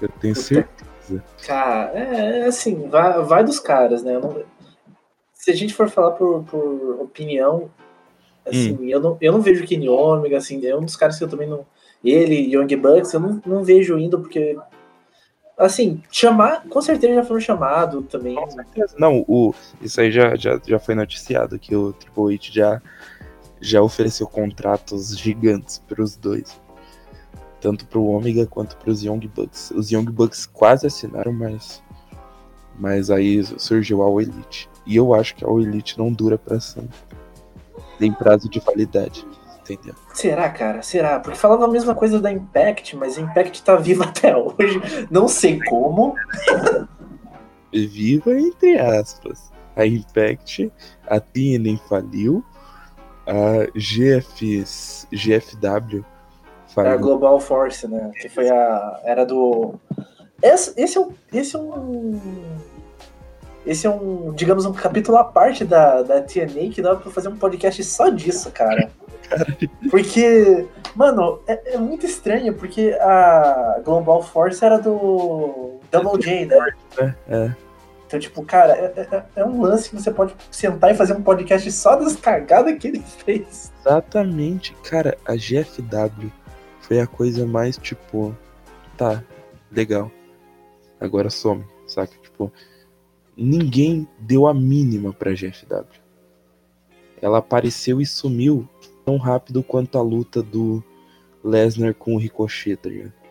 Eu 0.00 0.08
tenho 0.20 0.34
certeza. 0.34 1.22
Cara, 1.46 1.90
é 1.94 2.40
é 2.40 2.46
assim, 2.46 2.88
vai, 2.88 3.22
vai 3.22 3.44
dos 3.44 3.60
caras, 3.60 4.02
né? 4.02 4.18
Não- 4.18 4.42
se 5.34 5.50
a 5.50 5.54
gente 5.54 5.74
for 5.74 5.88
falar 5.88 6.12
por, 6.12 6.44
por 6.44 6.98
opinião, 7.00 7.68
assim, 8.46 8.72
Hum. 8.80 8.84
eu, 8.88 9.00
não, 9.00 9.16
eu 9.20 9.32
não 9.32 9.40
vejo 9.40 9.64
o 9.64 9.66
Kenny 9.66 9.88
Omega, 9.88 10.38
assim, 10.38 10.64
é 10.66 10.76
um 10.76 10.84
dos 10.84 10.96
caras 10.96 11.18
que 11.18 11.24
eu 11.24 11.28
também 11.28 11.48
não. 11.48 11.64
Ele, 12.04 12.52
Young 12.54 12.76
Bucks, 12.76 13.12
eu 13.12 13.20
não, 13.20 13.40
não 13.46 13.64
vejo 13.64 13.98
indo, 13.98 14.18
porque. 14.20 14.56
Assim, 15.56 16.02
chamar, 16.10 16.64
com 16.68 16.80
certeza 16.80 17.14
já 17.14 17.24
foram 17.24 17.40
chamados 17.40 18.04
também. 18.08 18.34
Não, 18.98 19.24
o, 19.28 19.54
isso 19.80 20.00
aí 20.00 20.10
já, 20.10 20.34
já, 20.34 20.60
já 20.66 20.78
foi 20.78 20.94
noticiado 20.94 21.58
que 21.58 21.76
o 21.76 21.92
Triple 21.92 22.34
H 22.34 22.48
já, 22.50 22.82
já 23.62 23.80
ofereceu 23.80 24.26
contratos 24.26 25.16
gigantes 25.16 25.78
para 25.78 26.02
os 26.02 26.16
dois. 26.16 26.60
Tanto 27.60 27.86
para 27.86 27.98
o 28.00 28.10
Omega 28.10 28.44
quanto 28.44 28.76
para 28.76 28.90
os 28.90 29.04
Young 29.04 29.20
Bucks. 29.28 29.70
Os 29.70 29.90
Young 29.90 30.06
Bucks 30.06 30.46
quase 30.46 30.88
assinaram, 30.88 31.32
mas, 31.32 31.80
mas 32.76 33.08
aí 33.08 33.42
surgiu 33.56 34.02
a 34.02 34.06
All 34.06 34.20
Elite. 34.20 34.68
E 34.84 34.96
eu 34.96 35.14
acho 35.14 35.36
que 35.36 35.44
a 35.44 35.48
All 35.48 35.60
Elite 35.60 35.96
não 35.96 36.12
dura 36.12 36.36
para 36.36 36.58
sempre. 36.58 36.98
Tem 38.00 38.12
prazo 38.12 38.48
de 38.48 38.58
validade, 38.58 39.24
entendeu? 39.60 39.94
Será, 40.12 40.50
cara? 40.50 40.82
Será? 40.82 41.20
Porque 41.20 41.38
falava 41.38 41.66
a 41.66 41.68
mesma 41.68 41.94
coisa 41.94 42.18
da 42.18 42.32
Impact, 42.32 42.96
mas 42.96 43.16
a 43.16 43.20
Impact 43.20 43.62
tá 43.62 43.76
viva 43.76 44.06
até 44.10 44.36
hoje. 44.36 44.80
Não 45.08 45.28
sei 45.28 45.60
como. 45.64 46.16
Viva 47.72 48.36
entre 48.36 48.76
aspas. 48.76 49.52
A 49.76 49.86
Impact, 49.86 50.70
a 51.06 51.20
TNN 51.20 51.78
faliu, 51.88 52.44
a 53.26 53.66
GF, 53.76 54.64
GFW 55.12 56.04
É 56.78 56.88
a. 56.88 56.96
Global 56.96 57.38
Force, 57.40 57.86
né? 57.86 58.10
Que 58.20 58.28
foi 58.28 58.48
a. 58.48 59.00
Era 59.04 59.24
do. 59.24 59.74
Esse, 60.42 60.72
esse, 60.76 60.98
é 60.98 61.00
um. 61.00 61.12
Esse 61.32 61.56
é 61.56 61.58
um. 61.58 62.20
Esse 63.64 63.86
é 63.86 63.90
um, 63.90 64.32
digamos, 64.32 64.66
um 64.66 64.72
capítulo 64.72 65.16
à 65.18 65.24
parte 65.24 65.64
da, 65.64 66.02
da 66.02 66.20
TNA 66.20 66.70
que 66.72 66.82
dá 66.82 66.96
pra 66.96 67.12
fazer 67.12 67.28
um 67.28 67.36
podcast 67.36 67.82
só 67.84 68.08
disso, 68.08 68.50
cara. 68.50 68.90
Porque, 69.90 70.66
mano, 70.94 71.40
é, 71.46 71.74
é, 71.74 71.78
muito 71.78 72.04
estranho, 72.04 72.52
porque 72.54 72.94
a 73.00 73.80
Global 73.82 74.22
Force 74.22 74.62
era 74.62 74.78
do 74.78 75.78
Double 75.90 76.20
J, 76.20 76.46
né? 76.46 76.56
É, 76.98 77.14
é. 77.28 77.56
Então, 78.12 78.20
tipo, 78.20 78.44
cara, 78.44 78.74
é, 78.74 79.08
é, 79.10 79.24
é, 79.36 79.44
um 79.44 79.62
lance 79.62 79.88
que 79.88 79.96
você 79.96 80.10
pode 80.10 80.34
sentar 80.50 80.90
e 80.90 80.94
fazer 80.94 81.14
um 81.14 81.22
podcast 81.22 81.72
só 81.72 81.96
das 81.96 82.14
cagadas 82.14 82.78
que 82.78 82.88
ele 82.88 83.00
fez. 83.00 83.72
Exatamente. 83.80 84.76
Cara, 84.84 85.16
a 85.24 85.34
GFW 85.34 86.30
foi 86.82 87.00
a 87.00 87.06
coisa 87.06 87.46
mais, 87.46 87.78
tipo, 87.78 88.36
tá, 88.98 89.24
legal. 89.70 90.12
Agora 91.00 91.30
some, 91.30 91.64
saca? 91.86 92.12
Tipo, 92.22 92.52
ninguém 93.34 94.06
deu 94.18 94.46
a 94.46 94.52
mínima 94.52 95.14
pra 95.14 95.32
GFW. 95.32 95.86
Ela 97.22 97.38
apareceu 97.38 97.98
e 97.98 98.04
sumiu 98.04 98.68
tão 99.06 99.16
rápido 99.16 99.62
quanto 99.62 99.96
a 99.96 100.02
luta 100.02 100.42
do 100.42 100.84
Lesnar 101.42 101.94
com 101.94 102.14
o 102.14 102.18
Ricochet, 102.18 102.76
tá 102.76 102.90
ligado? 102.90 103.21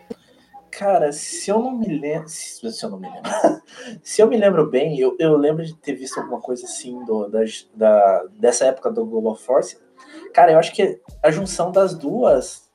Cara, 0.72 1.12
se 1.12 1.50
eu 1.50 1.58
não 1.58 1.78
me 1.78 1.86
lembro. 1.86 2.28
Se, 2.28 2.82
eu 2.82 2.90
não 2.90 2.98
me 2.98 3.06
lembro. 3.06 3.30
se 4.02 4.22
eu 4.22 4.26
me 4.26 4.38
lembro 4.38 4.70
bem, 4.70 4.98
eu, 4.98 5.14
eu 5.18 5.36
lembro 5.36 5.64
de 5.64 5.74
ter 5.74 5.94
visto 5.94 6.18
alguma 6.18 6.40
coisa 6.40 6.64
assim 6.64 7.04
do, 7.04 7.28
da, 7.28 7.40
da, 7.74 8.24
dessa 8.38 8.64
época 8.64 8.90
do 8.90 9.04
Global 9.04 9.36
Force. 9.36 9.76
Cara, 10.32 10.52
eu 10.52 10.58
acho 10.58 10.72
que 10.72 10.98
a 11.22 11.30
junção 11.30 11.70
das 11.70 11.94
duas. 11.94 12.70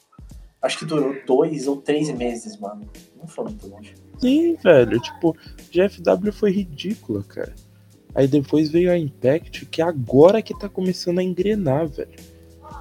Acho 0.62 0.80
que 0.80 0.86
durou 0.86 1.16
dois 1.26 1.68
ou 1.68 1.78
três 1.78 2.10
meses, 2.12 2.60
mano. 2.60 2.88
Não 3.16 3.28
foi 3.28 3.46
muito 3.46 3.68
longe. 3.68 3.96
Sim, 4.20 4.56
velho. 4.56 5.00
Tipo, 5.00 5.36
GFW 5.72 6.32
foi 6.32 6.52
ridícula, 6.52 7.24
cara. 7.24 7.54
Aí 8.14 8.28
depois 8.28 8.70
veio 8.70 8.92
a 8.92 8.98
Impact, 8.98 9.66
que 9.68 9.82
agora 9.82 10.42
que 10.42 10.58
tá 10.58 10.70
começando 10.70 11.20
a 11.20 11.24
engrenar, 11.24 11.88
velho. 11.88 12.10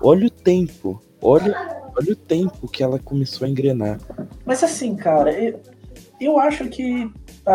Olha 0.02 0.26
o 0.26 0.30
tempo. 0.30 1.02
Olha, 1.20 1.54
olha 1.96 2.12
o 2.12 2.16
tempo 2.16 2.68
que 2.68 2.82
ela 2.82 2.98
começou 2.98 3.46
a 3.46 3.50
engrenar. 3.50 3.98
Mas 4.44 4.62
assim, 4.62 4.94
cara, 4.94 5.32
eu, 5.32 5.60
eu 6.20 6.38
acho 6.38 6.68
que 6.68 7.10
a, 7.44 7.52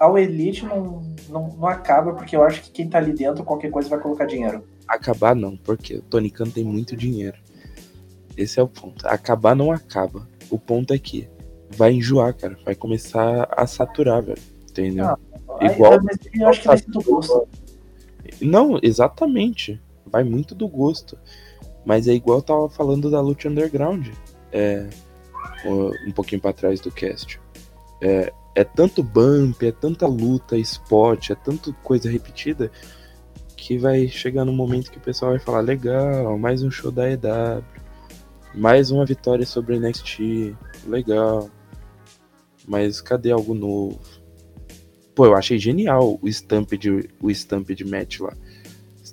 a, 0.00 0.06
a 0.06 0.20
Elite 0.20 0.64
não, 0.64 1.02
não, 1.28 1.48
não 1.48 1.66
acaba, 1.66 2.12
porque 2.14 2.36
eu 2.36 2.42
acho 2.42 2.62
que 2.62 2.70
quem 2.70 2.88
tá 2.88 2.98
ali 2.98 3.12
dentro, 3.12 3.44
qualquer 3.44 3.70
coisa, 3.70 3.88
vai 3.88 4.00
colocar 4.00 4.26
dinheiro. 4.26 4.64
Acabar 4.88 5.34
não, 5.34 5.56
porque 5.56 5.96
o 5.96 6.02
Tony 6.02 6.30
Khan 6.30 6.50
tem 6.50 6.64
muito 6.64 6.96
dinheiro. 6.96 7.36
Esse 8.36 8.58
é 8.58 8.62
o 8.62 8.68
ponto. 8.68 9.06
Acabar 9.06 9.54
não 9.54 9.70
acaba. 9.70 10.26
O 10.50 10.58
ponto 10.58 10.92
é 10.92 10.98
que 10.98 11.28
vai 11.70 11.92
enjoar, 11.92 12.34
cara. 12.34 12.58
Vai 12.64 12.74
começar 12.74 13.48
a 13.50 13.66
saturar, 13.66 14.22
velho. 14.22 14.38
Entendeu? 14.68 15.06
Ah, 15.06 15.18
Igual. 15.60 15.98
Mas 16.02 16.18
eu 16.34 16.48
acho 16.48 16.60
que 16.60 16.66
vai 16.66 16.78
ser 16.78 16.90
do 16.90 17.02
gosto. 17.02 17.48
Não, 18.40 18.78
exatamente. 18.82 19.80
Vai 20.06 20.24
muito 20.24 20.54
do 20.54 20.66
gosto. 20.66 21.18
Mas 21.84 22.06
é 22.06 22.12
igual 22.12 22.38
eu 22.38 22.42
tava 22.42 22.68
falando 22.68 23.10
da 23.10 23.20
luta 23.20 23.48
underground. 23.48 24.08
É, 24.52 24.88
um 25.64 26.12
pouquinho 26.12 26.40
para 26.40 26.52
trás 26.52 26.80
do 26.80 26.90
cast. 26.90 27.40
É, 28.00 28.32
é 28.54 28.64
tanto 28.64 29.02
bump, 29.02 29.62
é 29.62 29.72
tanta 29.72 30.06
luta, 30.06 30.56
spot, 30.58 31.30
é 31.30 31.34
tanta 31.34 31.72
coisa 31.82 32.10
repetida 32.10 32.70
que 33.56 33.78
vai 33.78 34.08
chegar 34.08 34.44
no 34.44 34.52
momento 34.52 34.90
que 34.90 34.98
o 34.98 35.02
pessoal 35.02 35.32
vai 35.32 35.40
falar: 35.40 35.60
legal, 35.60 36.36
mais 36.36 36.62
um 36.62 36.70
show 36.70 36.90
da 36.90 37.10
EW, 37.10 37.64
mais 38.54 38.90
uma 38.90 39.06
vitória 39.06 39.46
sobre 39.46 39.78
NXT, 39.78 40.54
legal, 40.86 41.48
mas 42.66 43.00
cadê 43.00 43.30
algo 43.30 43.54
novo? 43.54 44.00
Pô, 45.14 45.26
eu 45.26 45.36
achei 45.36 45.58
genial 45.58 46.18
o 46.20 46.28
stamp 46.28 46.72
de, 46.72 47.08
o 47.20 47.30
stamp 47.30 47.70
de 47.70 47.84
match 47.84 48.20
lá. 48.20 48.34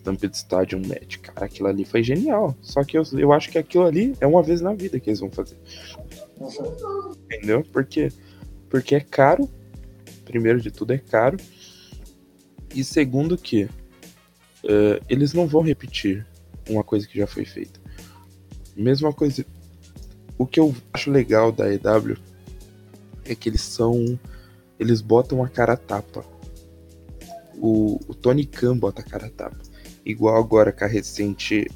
Stampede 0.10 0.36
Stadium 0.36 0.82
Match. 0.88 1.18
Cara, 1.20 1.46
aquilo 1.46 1.68
ali 1.68 1.86
foi 1.86 2.04
genial. 2.04 2.56
Só 2.62 2.84
que 2.84 2.98
eu, 2.98 3.04
eu 3.14 3.32
acho 3.32 3.50
que 3.50 3.58
aquilo 3.58 3.86
ali 3.86 4.16
é 4.20 4.26
uma 4.26 4.42
vez 4.42 4.62
na 4.62 4.74
vida 4.74 5.00
que 5.00 5.10
eles 5.10 5.20
vão 5.20 5.30
fazer. 5.30 5.58
Entendeu? 7.26 7.64
Porque, 7.72 8.12
porque 8.70 8.96
é 8.96 9.00
caro. 9.00 9.50
Primeiro 10.26 10.60
de 10.60 10.72
tudo, 10.72 10.94
é 10.94 10.98
caro. 10.98 11.38
E 12.74 12.84
segundo 12.84 13.38
que 13.38 13.64
uh, 13.64 15.04
eles 15.08 15.34
não 15.34 15.48
vão 15.48 15.62
repetir 15.62 16.26
uma 16.68 16.84
coisa 16.84 17.08
que 17.08 17.18
já 17.18 17.28
foi 17.28 17.46
feita. 17.46 17.80
Mesma 18.76 19.14
coisa. 19.14 19.46
O 20.38 20.46
que 20.46 20.60
eu 20.60 20.74
acho 20.94 21.12
legal 21.12 21.52
da 21.52 21.72
EW 21.72 22.18
é 23.26 23.36
que 23.36 23.50
eles 23.50 23.62
são. 23.62 24.20
Eles 24.80 25.02
botam 25.02 25.44
a 25.44 25.50
cara 25.50 25.74
a 25.74 25.78
tapa. 25.78 26.24
O, 27.56 28.00
o 28.08 28.16
Tony 28.16 28.46
Khan 28.46 28.78
bota 28.78 29.02
a 29.02 29.04
cara 29.04 29.26
a 29.26 29.30
tapa 29.30 29.69
igual 30.10 30.36
agora 30.38 30.72
com 30.72 30.84
a 30.84 30.88
recente 30.88 31.70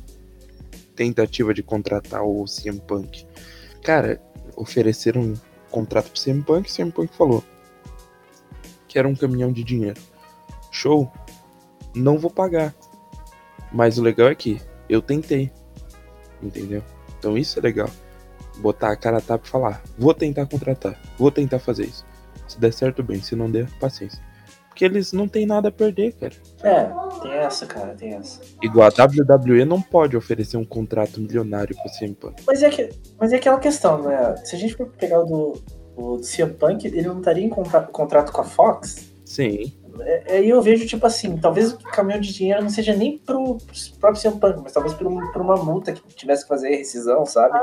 tentativa 0.96 1.54
de 1.54 1.64
contratar 1.64 2.24
o 2.24 2.46
CM 2.46 2.80
Punk. 2.82 3.26
Cara, 3.84 4.22
ofereceram 4.56 5.22
um 5.22 5.34
contrato 5.70 6.12
pro 6.12 6.22
CM 6.22 6.44
Punk 6.44 6.70
o 6.70 6.74
CM 6.74 6.92
Punk 6.92 7.16
falou 7.16 7.44
que 8.94 9.00
era 9.00 9.08
um 9.08 9.16
caminhão 9.16 9.52
de 9.52 9.64
dinheiro. 9.64 10.00
Show? 10.70 11.12
Não 11.96 12.20
vou 12.20 12.30
pagar. 12.30 12.76
Mas 13.72 13.98
o 13.98 14.04
legal 14.04 14.28
é 14.28 14.36
que 14.36 14.62
eu 14.88 15.02
tentei. 15.02 15.52
Entendeu? 16.44 16.84
Então 17.18 17.36
isso 17.36 17.58
é 17.58 17.62
legal. 17.64 17.90
Botar 18.58 18.92
a 18.92 18.96
cara 18.96 19.18
a 19.18 19.22
tapa 19.22 19.48
e 19.48 19.50
falar: 19.50 19.82
vou 19.98 20.14
tentar 20.14 20.46
contratar, 20.46 20.96
vou 21.18 21.32
tentar 21.32 21.58
fazer 21.58 21.86
isso. 21.86 22.06
Se 22.48 22.60
der 22.60 22.72
certo, 22.72 23.02
bem. 23.02 23.20
Se 23.20 23.36
não 23.36 23.50
der, 23.50 23.68
paciência. 23.80 24.22
Porque 24.74 24.86
eles 24.86 25.14
não 25.14 25.28
têm 25.28 25.46
nada 25.46 25.70
a 25.70 25.72
perder, 25.72 26.14
cara. 26.14 26.34
É, 26.64 26.90
tem 27.22 27.32
essa, 27.32 27.68
cara, 27.68 27.94
tem 27.94 28.16
essa. 28.16 28.42
Igual 28.60 28.88
a 28.88 29.04
WWE 29.04 29.66
não 29.66 29.80
pode 29.80 30.18
oferecer 30.18 30.58
um 30.58 30.66
contrato 30.66 31.22
milionário 31.22 31.76
pro 31.76 31.92
CM 31.92 32.16
Punk. 32.16 32.42
Mas 32.48 32.64
é, 32.64 32.70
que, 32.72 32.90
mas 33.20 33.32
é 33.32 33.36
aquela 33.36 33.60
questão, 33.60 34.02
né? 34.02 34.36
Se 34.38 34.56
a 34.56 34.60
gente 34.60 34.76
for 34.76 34.88
pegar 34.88 35.20
o 35.20 35.26
do, 35.26 35.64
o 35.96 36.18
do 36.18 36.24
CM 36.24 36.56
Punk, 36.56 36.88
ele 36.88 37.04
não 37.04 37.20
estaria 37.20 37.46
em 37.46 37.50
contrato, 37.50 37.92
contrato 37.92 38.32
com 38.32 38.42
a 38.42 38.44
Fox? 38.44 39.14
Sim. 39.24 39.72
É, 40.00 40.34
aí 40.34 40.50
é, 40.50 40.52
eu 40.52 40.60
vejo, 40.60 40.88
tipo 40.88 41.06
assim, 41.06 41.38
talvez 41.38 41.72
o 41.72 41.78
caminhão 41.78 42.20
de 42.20 42.34
dinheiro 42.34 42.64
não 42.64 42.70
seja 42.70 42.96
nem 42.96 43.20
pro 43.20 43.60
próprio 44.00 44.24
CM 44.24 44.40
Punk, 44.40 44.60
mas 44.64 44.74
talvez 44.74 44.96
por, 44.96 45.06
um, 45.06 45.32
por 45.32 45.42
uma 45.44 45.56
multa 45.56 45.94
que 45.94 46.02
tivesse 46.16 46.42
que 46.42 46.50
fazer 46.50 46.70
rescisão, 46.70 47.28
sabe? 47.28 47.60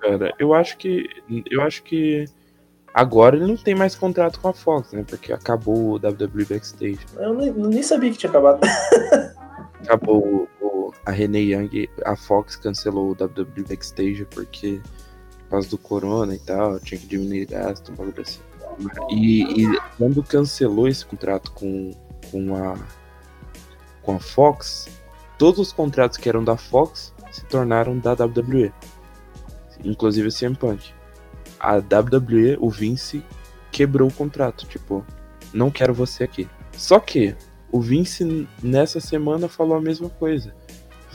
Cara, 0.00 0.34
eu 0.40 0.52
acho 0.52 0.76
que. 0.78 1.06
Eu 1.48 1.62
acho 1.62 1.84
que 1.84 2.24
Agora 2.94 3.34
ele 3.34 3.48
não 3.48 3.56
tem 3.56 3.74
mais 3.74 3.96
contrato 3.96 4.38
com 4.38 4.46
a 4.46 4.52
Fox, 4.52 4.92
né? 4.92 5.04
Porque 5.04 5.32
acabou 5.32 5.76
o 5.76 5.94
WWE 5.96 6.44
Backstage. 6.48 7.00
Eu 7.16 7.34
nem, 7.34 7.52
nem 7.52 7.82
sabia 7.82 8.12
que 8.12 8.18
tinha 8.18 8.30
acabado. 8.30 8.60
acabou 9.82 10.48
o, 10.60 10.92
a 11.04 11.10
Renee 11.10 11.52
Young, 11.52 11.88
a 12.04 12.14
Fox 12.14 12.54
cancelou 12.54 13.10
o 13.10 13.24
WWE 13.24 13.64
Backstage 13.68 14.24
porque 14.26 14.80
por 15.40 15.50
causa 15.50 15.68
do 15.68 15.76
corona 15.76 16.36
e 16.36 16.38
tal, 16.38 16.78
tinha 16.78 17.00
que 17.00 17.08
diminuir 17.08 17.46
gasto, 17.46 17.90
um 17.90 17.96
bagulho 17.96 18.22
assim. 18.22 18.40
E, 19.10 19.64
e, 19.64 19.80
quando 19.98 20.22
cancelou 20.22 20.86
esse 20.86 21.04
contrato 21.04 21.50
com, 21.50 21.92
com, 22.30 22.56
a, 22.56 22.78
com 24.02 24.14
a 24.14 24.20
Fox, 24.20 24.88
todos 25.36 25.58
os 25.58 25.72
contratos 25.72 26.16
que 26.16 26.28
eram 26.28 26.44
da 26.44 26.56
Fox 26.56 27.12
se 27.32 27.44
tornaram 27.46 27.98
da 27.98 28.12
WWE. 28.12 28.72
Inclusive 29.84 30.28
o 30.28 30.32
CM 30.32 30.56
Punk 30.56 30.94
a 31.64 31.76
WWE, 31.76 32.58
o 32.60 32.68
Vince, 32.68 33.24
quebrou 33.72 34.08
o 34.08 34.12
contrato. 34.12 34.66
Tipo, 34.66 35.04
não 35.52 35.70
quero 35.70 35.94
você 35.94 36.24
aqui. 36.24 36.48
Só 36.72 37.00
que 37.00 37.34
o 37.72 37.80
Vince 37.80 38.46
nessa 38.62 39.00
semana 39.00 39.48
falou 39.48 39.76
a 39.76 39.80
mesma 39.80 40.10
coisa. 40.10 40.54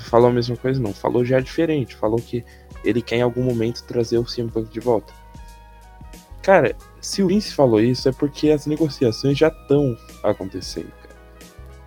Falou 0.10 0.30
a 0.30 0.34
mesma 0.34 0.58
coisa, 0.58 0.82
não. 0.82 0.94
Falou 0.94 1.24
já 1.24 1.40
diferente. 1.40 1.96
Falou 1.96 2.20
que 2.20 2.44
ele 2.84 3.02
quer 3.02 3.18
em 3.18 3.22
algum 3.22 3.44
momento 3.44 3.84
trazer 3.84 4.18
o 4.18 4.24
CM 4.24 4.50
Punk 4.50 4.72
de 4.72 4.80
volta. 4.80 5.14
Cara, 6.42 6.76
se 7.00 7.22
o 7.22 7.28
Vince 7.28 7.54
falou 7.54 7.80
isso 7.80 8.10
é 8.10 8.12
porque 8.12 8.50
as 8.50 8.66
negociações 8.66 9.38
já 9.38 9.50
estão 9.50 9.96
acontecendo, 10.24 10.92
cara. 11.04 11.16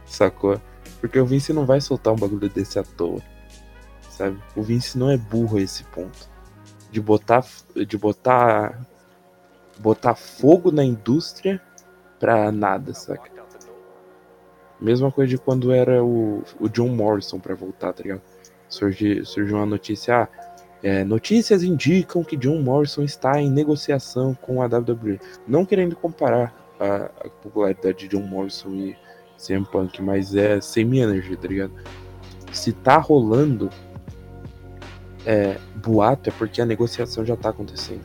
Sacou? 0.07 0.61
Porque 1.01 1.19
o 1.19 1.27
Vince 1.27 1.53
não 1.53 1.67
vai 1.67 1.81
soltar 1.81 2.13
um 2.13 2.19
bagulho 2.19 2.49
desse 2.49 2.79
à 2.79 2.85
toa. 2.85 3.21
Sabe? 4.09 4.39
O 4.55 4.63
Vince 4.63 4.97
não 4.97 5.11
é 5.11 5.17
burro 5.17 5.57
a 5.57 5.63
esse 5.63 5.83
ponto 5.85 6.32
de 6.93 7.01
botar 7.01 7.45
de 7.75 7.97
botar 7.97 8.87
botar 9.79 10.15
fogo 10.15 10.71
na 10.71 10.85
indústria 10.85 11.61
pra 12.21 12.53
nada, 12.53 12.93
saca? 12.95 13.33
Mesma 14.81 15.11
coisa 15.11 15.31
de 15.31 15.39
quando 15.39 15.73
era 15.73 16.05
o, 16.05 16.43
o 16.61 16.69
John 16.69 16.89
Morrison 16.89 17.39
para 17.39 17.55
voltar, 17.55 17.93
tá 17.93 18.03
ligado? 18.03 18.21
Surgiu, 18.69 19.25
surgiu 19.25 19.57
uma 19.57 19.67
notícia, 19.67 20.23
ah, 20.23 20.29
é, 20.83 21.05
notícias 21.05 21.63
indicam 21.63 22.25
que 22.25 22.37
John 22.37 22.61
Morrison 22.61 23.03
está 23.03 23.41
em 23.41 23.51
negociação 23.51 24.35
com 24.35 24.61
a 24.61 24.67
WWE. 24.67 25.21
Não 25.47 25.65
querendo 25.65 25.95
comparar 25.95 26.53
a, 26.81 27.05
a 27.05 27.31
popularidade 27.31 27.99
de 27.99 28.09
John 28.09 28.27
Morrison 28.27 28.71
e 28.71 28.97
CM 29.39 29.65
Punk, 29.65 30.03
mas 30.03 30.35
é 30.35 30.61
semi-energy, 30.61 31.37
tá 31.37 31.49
ligado? 31.49 31.73
Se 32.53 32.73
tá 32.73 32.99
rolando 32.99 33.71
é, 35.27 35.57
boato 35.77 36.29
é 36.29 36.33
porque 36.33 36.61
a 36.61 36.67
negociação 36.67 37.25
já 37.25 37.37
tá 37.37 37.51
acontecendo. 37.51 38.05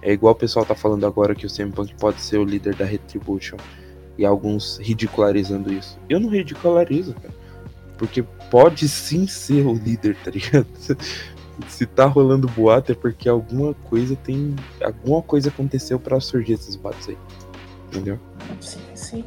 É 0.00 0.12
igual 0.12 0.32
o 0.32 0.36
pessoal 0.36 0.64
tá 0.64 0.74
falando 0.74 1.06
agora 1.06 1.34
que 1.34 1.46
o 1.46 1.50
CM 1.50 1.72
Punk 1.72 1.94
pode 1.96 2.20
ser 2.20 2.38
o 2.38 2.44
líder 2.44 2.74
da 2.74 2.84
Retribution. 2.84 3.56
E 4.16 4.24
alguns 4.24 4.78
ridicularizando 4.78 5.72
isso. 5.72 5.98
Eu 6.08 6.18
não 6.18 6.28
ridicularizo, 6.28 7.14
cara. 7.14 7.34
Porque 7.96 8.22
pode 8.50 8.88
sim 8.88 9.26
ser 9.26 9.64
o 9.66 9.74
líder, 9.74 10.16
tá 10.24 10.30
ligado? 10.30 10.66
Se 11.68 11.86
tá 11.86 12.06
rolando 12.06 12.48
boato 12.48 12.92
é 12.92 12.94
porque 12.94 13.28
alguma 13.28 13.74
coisa 13.74 14.14
tem. 14.14 14.54
Alguma 14.80 15.20
coisa 15.22 15.48
aconteceu 15.48 15.98
para 15.98 16.20
surgir 16.20 16.52
esses 16.52 16.76
boatos 16.76 17.08
aí. 17.08 17.18
Entendeu? 17.88 18.18
Sim, 18.60 18.80
sim. 18.94 19.24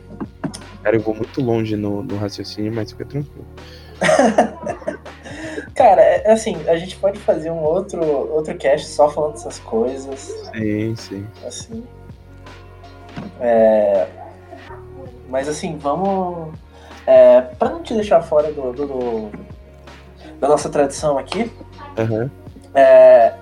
Cara, 0.81 0.95
eu 0.95 1.01
vou 1.01 1.13
muito 1.13 1.41
longe 1.41 1.75
no, 1.75 2.01
no 2.01 2.17
raciocínio, 2.17 2.73
mas 2.73 2.91
fica 2.91 3.05
tranquilo. 3.05 3.45
Cara, 5.81 6.01
é 6.01 6.31
assim, 6.31 6.55
a 6.69 6.75
gente 6.77 6.95
pode 6.97 7.17
fazer 7.19 7.49
um 7.49 7.63
outro, 7.63 8.03
outro 8.31 8.55
cast 8.55 8.87
só 8.87 9.09
falando 9.09 9.31
dessas 9.33 9.57
coisas. 9.59 10.19
Sim, 10.53 10.95
sim. 10.95 11.27
Assim. 11.45 11.83
É... 13.39 14.07
Mas 15.27 15.47
assim, 15.47 15.77
vamos. 15.77 16.53
É, 17.07 17.41
pra 17.41 17.69
não 17.69 17.81
te 17.81 17.95
deixar 17.95 18.21
fora 18.21 18.51
do, 18.51 18.71
do- 18.73 18.85
do- 18.87 19.31
da 20.39 20.47
nossa 20.47 20.69
tradição 20.69 21.17
aqui, 21.17 21.51
Aham. 21.97 22.29
é, 22.75 23.33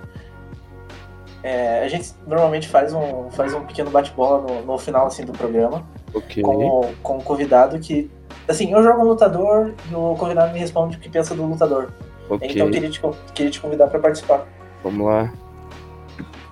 é, 1.43 1.83
a 1.83 1.87
gente 1.89 2.13
normalmente 2.25 2.67
faz 2.69 2.93
um, 2.93 3.29
faz 3.31 3.53
um 3.53 3.65
pequeno 3.65 3.89
bate-bola 3.89 4.41
no, 4.41 4.61
no 4.65 4.77
final 4.77 5.07
assim, 5.07 5.25
do 5.25 5.33
programa 5.33 5.85
Ok. 6.13 6.41
com, 6.41 6.93
com 7.03 7.17
o 7.17 7.23
convidado 7.23 7.77
que. 7.79 8.09
Assim, 8.47 8.71
eu 8.71 8.81
jogo 8.81 9.01
um 9.01 9.05
lutador 9.05 9.73
e 9.91 9.93
o 9.95 10.15
convidado 10.17 10.53
me 10.53 10.59
responde 10.59 10.95
o 10.95 10.99
que 10.99 11.09
pensa 11.09 11.35
do 11.35 11.43
lutador. 11.45 11.91
Ok. 12.29 12.47
Então 12.49 12.69
queria 12.69 12.89
te, 12.89 13.01
queria 13.33 13.51
te 13.51 13.59
convidar 13.59 13.87
pra 13.87 13.99
participar. 13.99 14.45
Vamos 14.83 15.05
lá. 15.05 15.33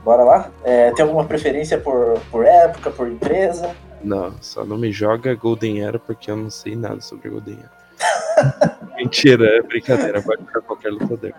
Bora 0.04 0.24
lá? 0.24 0.52
É, 0.64 0.92
tem 0.92 1.04
alguma 1.04 1.26
preferência 1.26 1.78
por, 1.78 2.20
por 2.32 2.46
época, 2.46 2.90
por 2.90 3.08
empresa? 3.08 3.76
Não, 4.04 4.34
só 4.42 4.64
não 4.64 4.78
me 4.78 4.92
joga 4.92 5.36
Golden 5.36 5.84
Era 5.84 6.00
porque 6.00 6.32
eu 6.32 6.38
não 6.38 6.50
sei 6.50 6.76
nada 6.76 7.02
sobre 7.02 7.30
Golden 7.30 7.58
Era. 7.60 7.78
Mentira, 8.96 9.46
é 9.46 9.62
brincadeira. 9.62 10.22
Pode 10.22 10.44
jogar 10.46 10.62
qualquer 10.62 10.90
lutador. 10.92 11.34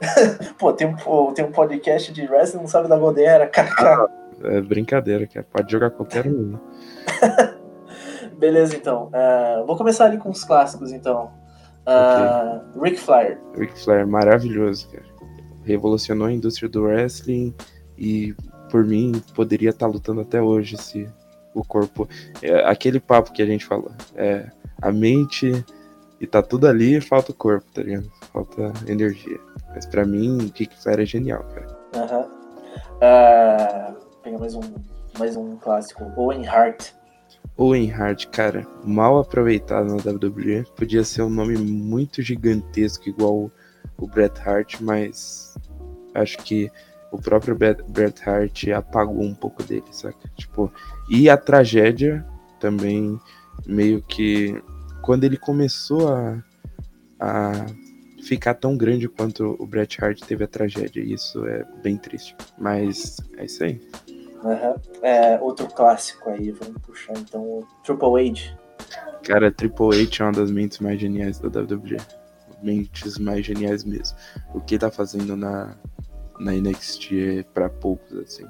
Pô, 0.58 0.72
tem 0.72 0.86
um, 0.86 0.96
pô, 0.96 1.32
tem 1.32 1.44
um 1.44 1.52
podcast 1.52 2.12
de 2.12 2.26
wrestling, 2.26 2.60
não 2.60 2.68
sabe 2.68 2.88
da 2.88 2.96
Golden 2.96 3.26
Era, 3.26 3.46
cara. 3.46 4.08
É 4.44 4.60
brincadeira, 4.60 5.26
cara. 5.26 5.46
Pode 5.50 5.70
jogar 5.70 5.90
qualquer 5.90 6.26
um. 6.26 6.58
Beleza, 8.38 8.76
então. 8.76 9.10
É, 9.12 9.62
vou 9.66 9.76
começar 9.76 10.06
ali 10.06 10.18
com 10.18 10.30
os 10.30 10.44
clássicos, 10.44 10.92
então. 10.92 11.32
Ah, 11.86 12.62
Ric 12.80 12.98
Flair. 12.98 13.38
Ric 13.56 13.78
Flair, 13.78 14.06
maravilhoso, 14.06 14.88
cara. 14.88 15.04
Revolucionou 15.64 16.26
a 16.26 16.32
indústria 16.32 16.68
do 16.68 16.82
wrestling 16.82 17.54
e, 17.98 18.34
por 18.70 18.84
mim, 18.84 19.12
poderia 19.34 19.70
estar 19.70 19.86
lutando 19.86 20.20
até 20.20 20.40
hoje 20.40 20.76
se 20.76 21.08
o 21.54 21.64
corpo. 21.64 22.08
É, 22.42 22.64
aquele 22.68 23.00
papo 23.00 23.32
que 23.32 23.42
a 23.42 23.46
gente 23.46 23.64
falou. 23.64 23.90
É, 24.14 24.50
a 24.80 24.92
mente 24.92 25.64
e 26.20 26.26
tá 26.26 26.42
tudo 26.42 26.66
ali, 26.66 27.00
falta 27.00 27.32
o 27.32 27.34
corpo, 27.34 27.66
tá 27.72 27.82
ligado? 27.82 28.10
Falta 28.32 28.72
energia. 28.86 29.38
Mas 29.74 29.86
pra 29.86 30.04
mim, 30.04 30.50
Ric 30.54 30.74
Flair 30.82 31.00
é 31.00 31.06
genial, 31.06 31.44
cara. 31.54 31.78
Aham. 31.94 32.30
Ah, 33.00 33.94
Pega 34.22 34.38
mais 34.38 34.54
um, 34.54 34.60
mais 35.18 35.36
um 35.36 35.56
clássico. 35.56 36.04
Owen 36.16 36.46
Hart. 36.48 36.90
Owen 37.56 37.90
Hart, 37.90 38.26
cara, 38.26 38.66
mal 38.84 39.18
aproveitado 39.18 39.86
na 39.86 39.96
WWE. 39.96 40.64
Podia 40.76 41.02
ser 41.04 41.22
um 41.22 41.30
nome 41.30 41.56
muito 41.56 42.20
gigantesco, 42.22 43.08
igual 43.08 43.34
o, 43.34 43.52
o 43.96 44.06
Bret 44.06 44.38
Hart, 44.44 44.80
mas 44.80 45.54
acho 46.14 46.38
que 46.38 46.70
o 47.10 47.18
próprio 47.18 47.54
Bret, 47.54 47.82
Bret 47.88 48.20
Hart 48.28 48.68
apagou 48.68 49.22
um 49.22 49.34
pouco 49.34 49.62
dele, 49.62 49.86
saca? 49.90 50.30
Tipo, 50.36 50.72
e 51.08 51.30
a 51.30 51.36
tragédia 51.36 52.26
também, 52.60 53.18
meio 53.66 54.02
que. 54.02 54.62
Quando 55.02 55.24
ele 55.24 55.36
começou 55.36 56.12
a, 56.12 56.42
a 57.18 57.66
ficar 58.22 58.54
tão 58.54 58.76
grande 58.76 59.08
quanto 59.08 59.56
o 59.58 59.66
Bret 59.66 59.96
Hart 60.02 60.20
teve 60.20 60.44
a 60.44 60.48
tragédia, 60.48 61.00
e 61.00 61.12
isso 61.12 61.46
é 61.46 61.64
bem 61.82 61.96
triste. 61.96 62.36
Mas 62.58 63.16
é 63.38 63.44
isso 63.44 63.64
aí. 63.64 63.80
Aham. 64.46 64.76
É, 65.02 65.40
outro 65.40 65.66
clássico 65.66 66.30
aí, 66.30 66.52
vamos 66.52 66.80
puxar 66.82 67.14
então 67.18 67.42
o 67.42 67.66
Triple 67.82 68.30
H. 68.30 68.56
Cara, 69.24 69.50
Triple 69.50 70.02
H 70.02 70.22
é 70.22 70.26
uma 70.26 70.32
das 70.32 70.50
mentes 70.52 70.78
mais 70.78 71.00
geniais 71.00 71.40
da 71.40 71.48
WWE. 71.48 71.96
Mentes 72.62 73.18
mais 73.18 73.44
geniais 73.44 73.84
mesmo. 73.84 74.16
O 74.54 74.60
que 74.60 74.78
tá 74.78 74.88
fazendo 74.88 75.36
na, 75.36 75.76
na 76.38 76.52
NXT 76.52 77.12
é 77.12 77.42
pra 77.42 77.68
poucos, 77.68 78.16
assim. 78.18 78.46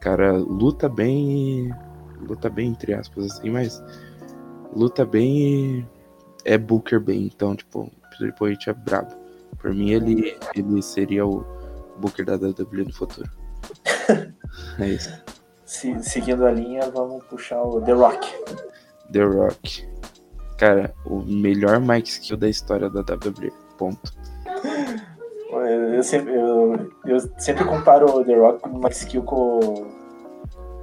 Cara, 0.00 0.32
luta 0.32 0.88
bem. 0.88 1.74
Luta 2.20 2.48
bem, 2.48 2.68
entre 2.68 2.94
aspas, 2.94 3.32
assim, 3.32 3.50
mas. 3.50 3.82
Luta 4.72 5.04
bem 5.04 5.38
e. 5.38 5.86
É 6.44 6.56
Booker 6.56 7.00
bem. 7.00 7.24
Então, 7.24 7.56
tipo, 7.56 7.90
Triple 8.16 8.52
H 8.52 8.70
é 8.70 8.74
brabo. 8.74 9.14
Por 9.58 9.74
mim, 9.74 9.90
ele, 9.90 10.36
ele 10.54 10.80
seria 10.80 11.26
o 11.26 11.44
Booker 11.98 12.24
da 12.24 12.34
WWE 12.34 12.84
no 12.84 12.92
futuro. 12.92 13.28
É 14.78 14.86
isso. 14.88 15.10
Se- 15.64 16.02
seguindo 16.02 16.44
a 16.46 16.50
linha, 16.50 16.82
vamos 16.90 17.24
puxar 17.24 17.62
o 17.62 17.80
The 17.80 17.92
Rock. 17.92 18.32
The 19.12 19.22
Rock. 19.24 19.88
Cara, 20.58 20.94
o 21.04 21.20
melhor 21.20 21.80
Mike 21.80 22.08
Skill 22.08 22.36
da 22.36 22.48
história 22.48 22.88
da 22.88 23.00
WWE. 23.00 23.52
Ponto. 23.76 24.12
Eu, 25.94 26.02
sempre, 26.02 26.34
eu, 26.34 26.90
eu 27.06 27.20
sempre 27.38 27.64
comparo 27.64 28.06
o 28.18 28.24
The 28.24 28.34
Rock 28.36 28.60
com 28.60 28.70
o 28.70 28.80
Max 28.80 28.98
Skill 29.02 29.22
com. 29.22 29.86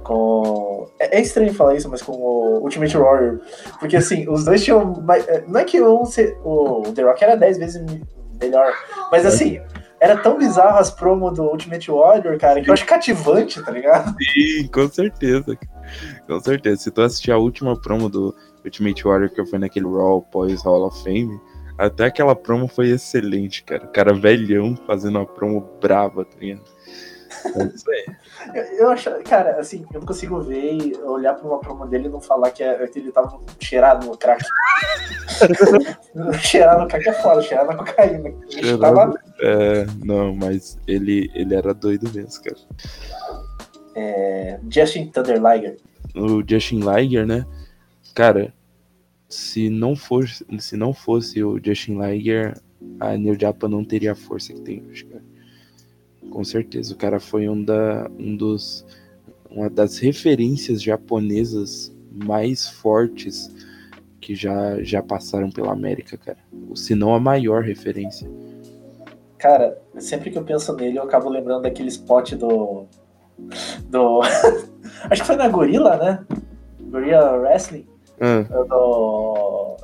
com 0.02 0.88
é, 0.98 1.18
é 1.18 1.20
estranho 1.20 1.52
falar 1.54 1.74
isso, 1.74 1.88
mas 1.88 2.02
com 2.02 2.12
o 2.12 2.58
Ultimate 2.62 2.96
Warrior. 2.96 3.40
Porque 3.78 3.96
assim, 3.96 4.28
os 4.28 4.44
dois 4.44 4.62
tinham. 4.64 4.84
mais- 5.02 5.26
Não 5.46 5.60
é 5.60 5.64
que 5.64 5.80
um, 5.80 6.02
o 6.44 6.82
The 6.94 7.02
Rock 7.02 7.22
era 7.24 7.36
10 7.36 7.58
vezes 7.58 7.82
me- 7.82 8.02
melhor, 8.40 8.72
mas 9.10 9.24
assim. 9.26 9.60
Era 10.02 10.16
tão 10.16 10.36
bizarro 10.36 10.78
as 10.78 10.90
promos 10.90 11.36
do 11.36 11.44
Ultimate 11.44 11.88
Warrior, 11.88 12.36
cara, 12.36 12.60
que 12.60 12.68
eu 12.68 12.74
acho 12.74 12.84
cativante, 12.84 13.62
tá 13.62 13.70
ligado? 13.70 14.12
Sim, 14.34 14.66
com 14.66 14.88
certeza. 14.88 15.56
Com 16.26 16.40
certeza. 16.40 16.82
Se 16.82 16.90
tu 16.90 17.02
assistir 17.02 17.30
a 17.30 17.38
última 17.38 17.80
promo 17.80 18.08
do 18.08 18.34
Ultimate 18.64 19.06
Warrior, 19.06 19.30
que 19.30 19.46
foi 19.46 19.60
naquele 19.60 19.86
Raw 19.86 20.20
pós 20.20 20.60
Hall 20.64 20.88
of 20.88 21.04
Fame, 21.04 21.40
até 21.78 22.06
aquela 22.06 22.34
promo 22.34 22.66
foi 22.66 22.90
excelente, 22.90 23.62
cara. 23.62 23.84
O 23.84 23.92
cara 23.92 24.12
velhão 24.12 24.76
fazendo 24.88 25.20
uma 25.20 25.24
promo 25.26 25.60
brava, 25.80 26.24
tá 26.24 26.36
ligado? 26.36 26.62
É 27.54 27.64
isso 27.66 27.88
aí. 27.88 28.06
Eu, 28.54 28.62
eu 28.64 28.90
acho, 28.90 29.10
cara, 29.24 29.58
assim, 29.58 29.84
eu 29.92 30.00
não 30.00 30.06
consigo 30.06 30.40
ver 30.40 30.74
e 30.74 30.94
olhar 31.02 31.34
pra 31.34 31.46
uma 31.46 31.58
promo 31.60 31.86
dele 31.86 32.06
e 32.06 32.10
não 32.10 32.20
falar 32.20 32.50
que, 32.50 32.62
é, 32.62 32.86
que 32.86 32.98
ele 32.98 33.12
tava 33.12 33.38
cheirado 33.60 34.06
no 34.06 34.16
crack. 34.16 34.44
cheirar 36.40 36.80
no 36.80 36.88
crack 36.88 37.08
é 37.08 37.12
foda, 37.12 37.42
cheirar 37.42 37.66
na 37.66 37.76
cocaína. 37.76 38.32
Ele 38.50 38.78
tava 38.78 39.14
É, 39.40 39.86
não, 40.04 40.34
mas 40.34 40.78
ele, 40.86 41.30
ele 41.34 41.54
era 41.54 41.72
doido 41.72 42.10
mesmo, 42.12 42.42
cara. 42.42 42.56
é, 43.94 44.60
Justin 44.68 45.06
Thunder 45.08 45.40
Liger. 45.42 45.76
o 46.14 46.42
Justin 46.46 46.80
Liger, 46.80 47.26
né? 47.26 47.46
Cara, 48.14 48.52
se 49.28 49.70
não 49.70 49.96
fosse, 49.96 50.44
se 50.58 50.76
não 50.76 50.92
fosse 50.92 51.42
o 51.42 51.58
Justin 51.62 51.98
Liger, 51.98 52.60
a 53.00 53.16
New 53.16 53.38
Japan 53.38 53.68
não 53.68 53.84
teria 53.84 54.12
a 54.12 54.16
força 54.16 54.52
que 54.52 54.60
tem 54.60 54.84
hoje. 54.86 55.06
Com 56.32 56.42
certeza, 56.44 56.94
o 56.94 56.96
cara 56.96 57.20
foi 57.20 57.46
um, 57.46 57.62
da, 57.62 58.10
um 58.18 58.34
dos 58.34 58.86
uma 59.50 59.68
das 59.68 59.98
referências 59.98 60.82
japonesas 60.82 61.94
mais 62.10 62.66
fortes 62.66 63.54
que 64.18 64.34
já, 64.34 64.82
já 64.82 65.02
passaram 65.02 65.50
pela 65.50 65.72
América, 65.72 66.16
cara. 66.16 66.38
Se 66.74 66.94
não 66.94 67.14
a 67.14 67.20
maior 67.20 67.62
referência. 67.62 68.30
Cara, 69.36 69.78
sempre 69.98 70.30
que 70.30 70.38
eu 70.38 70.44
penso 70.44 70.74
nele, 70.74 70.98
eu 70.98 71.02
acabo 71.02 71.28
lembrando 71.28 71.62
daquele 71.62 71.88
spot 71.88 72.32
do. 72.32 72.86
Do. 73.90 74.22
Acho 75.10 75.20
que 75.20 75.26
foi 75.26 75.36
na 75.36 75.48
Gorilla, 75.48 75.96
né? 75.98 76.24
Gorilla 76.80 77.36
Wrestling. 77.36 77.86
Ah, 78.20 78.42
Do... 78.64 79.76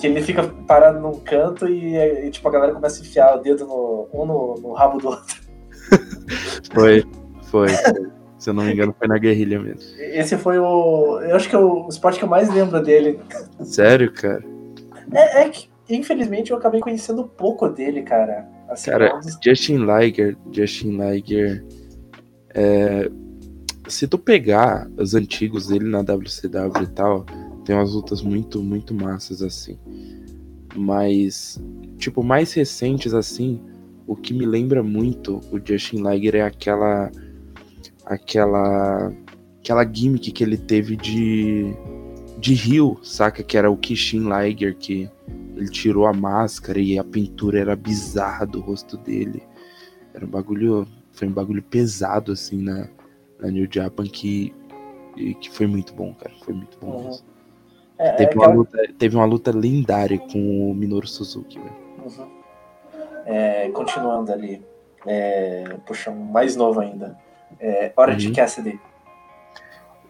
que 0.00 0.06
ele 0.06 0.22
fica 0.22 0.42
parado 0.66 0.98
num 0.98 1.20
canto 1.20 1.68
e, 1.68 1.96
e, 1.96 2.30
tipo, 2.30 2.48
a 2.48 2.50
galera 2.50 2.72
começa 2.72 3.00
a 3.00 3.04
enfiar 3.04 3.36
o 3.36 3.40
dedo 3.40 3.66
no, 3.66 4.08
um 4.12 4.24
no, 4.24 4.54
no 4.54 4.72
rabo 4.72 4.98
do 4.98 5.08
outro. 5.08 5.36
foi, 6.72 7.04
foi. 7.50 7.68
Se 8.38 8.48
eu 8.48 8.54
não 8.54 8.64
me 8.64 8.72
engano, 8.72 8.94
foi 8.98 9.06
na 9.06 9.18
guerrilha 9.18 9.60
mesmo. 9.60 9.82
Esse 9.98 10.38
foi 10.38 10.58
o. 10.58 11.20
Eu 11.20 11.36
acho 11.36 11.48
que 11.48 11.54
é 11.54 11.58
o 11.58 11.86
spot 11.88 12.16
que 12.16 12.24
eu 12.24 12.28
mais 12.28 12.52
lembro 12.52 12.82
dele. 12.82 13.20
Sério, 13.62 14.10
cara? 14.12 14.42
É, 15.12 15.42
é 15.42 15.48
que, 15.50 15.68
infelizmente, 15.90 16.50
eu 16.50 16.56
acabei 16.56 16.80
conhecendo 16.80 17.24
pouco 17.24 17.68
dele, 17.68 18.02
cara. 18.02 18.48
Assim, 18.68 18.90
Cara, 18.90 19.20
Justin 19.44 19.84
Liger, 19.84 20.36
Justin 20.52 20.96
Liger, 20.96 21.62
é, 22.54 23.10
se 23.88 24.06
tu 24.06 24.16
pegar 24.16 24.88
os 24.96 25.14
antigos 25.14 25.66
dele 25.66 25.86
na 25.86 26.00
WCW 26.00 26.84
e 26.84 26.86
tal, 26.86 27.26
tem 27.64 27.74
umas 27.74 27.92
lutas 27.92 28.22
muito, 28.22 28.62
muito 28.62 28.94
massas 28.94 29.42
assim. 29.42 29.78
Mas, 30.74 31.60
tipo, 31.98 32.22
mais 32.22 32.52
recentes 32.52 33.12
assim, 33.14 33.60
o 34.06 34.16
que 34.16 34.32
me 34.32 34.46
lembra 34.46 34.82
muito 34.82 35.40
o 35.52 35.60
Justin 35.64 36.02
Liger 36.08 36.36
é 36.36 36.42
aquela, 36.42 37.10
aquela, 38.06 39.12
aquela 39.60 39.84
gimmick 39.84 40.32
que 40.32 40.42
ele 40.42 40.56
teve 40.56 40.96
de, 40.96 41.74
de 42.38 42.54
Rio, 42.54 42.98
saca? 43.02 43.42
Que 43.42 43.56
era 43.56 43.70
o 43.70 43.76
Kishin 43.76 44.28
Liger 44.28 44.76
que 44.76 45.08
ele 45.56 45.68
tirou 45.68 46.06
a 46.06 46.12
máscara 46.12 46.78
e 46.78 46.98
a 46.98 47.04
pintura 47.04 47.58
era 47.58 47.76
bizarra 47.76 48.46
do 48.46 48.60
rosto 48.60 48.96
dele. 48.96 49.42
Era 50.14 50.24
um 50.24 50.28
bagulho. 50.28 50.86
Foi 51.12 51.28
um 51.28 51.32
bagulho 51.32 51.62
pesado, 51.62 52.32
assim, 52.32 52.62
na, 52.62 52.88
na 53.38 53.50
New 53.50 53.68
Japan 53.70 54.04
que, 54.04 54.54
que 55.14 55.50
foi 55.50 55.66
muito 55.66 55.92
bom, 55.92 56.14
cara. 56.14 56.34
Foi 56.44 56.54
muito 56.54 56.78
bom 56.78 57.10
Uhum. 57.10 57.29
Mesmo. 58.00 58.12
É, 58.12 58.12
Teve, 58.16 58.32
é 58.34 58.36
uma 58.38 58.52
luta, 58.54 58.78
teve 58.98 59.16
uma 59.16 59.24
luta 59.24 59.50
lendária 59.50 60.18
com 60.18 60.70
o 60.70 60.74
Minoru 60.74 61.06
Suzuki, 61.06 61.58
velho. 61.58 61.76
Uhum. 62.04 62.28
É, 63.26 63.68
continuando 63.70 64.32
ali, 64.32 64.64
é, 65.06 65.76
puxa, 65.86 66.10
mais 66.10 66.56
novo 66.56 66.80
ainda. 66.80 67.16
É, 67.58 67.92
Orange 67.96 68.28
Uhum. 68.28 68.34
Cassidy. 68.34 68.80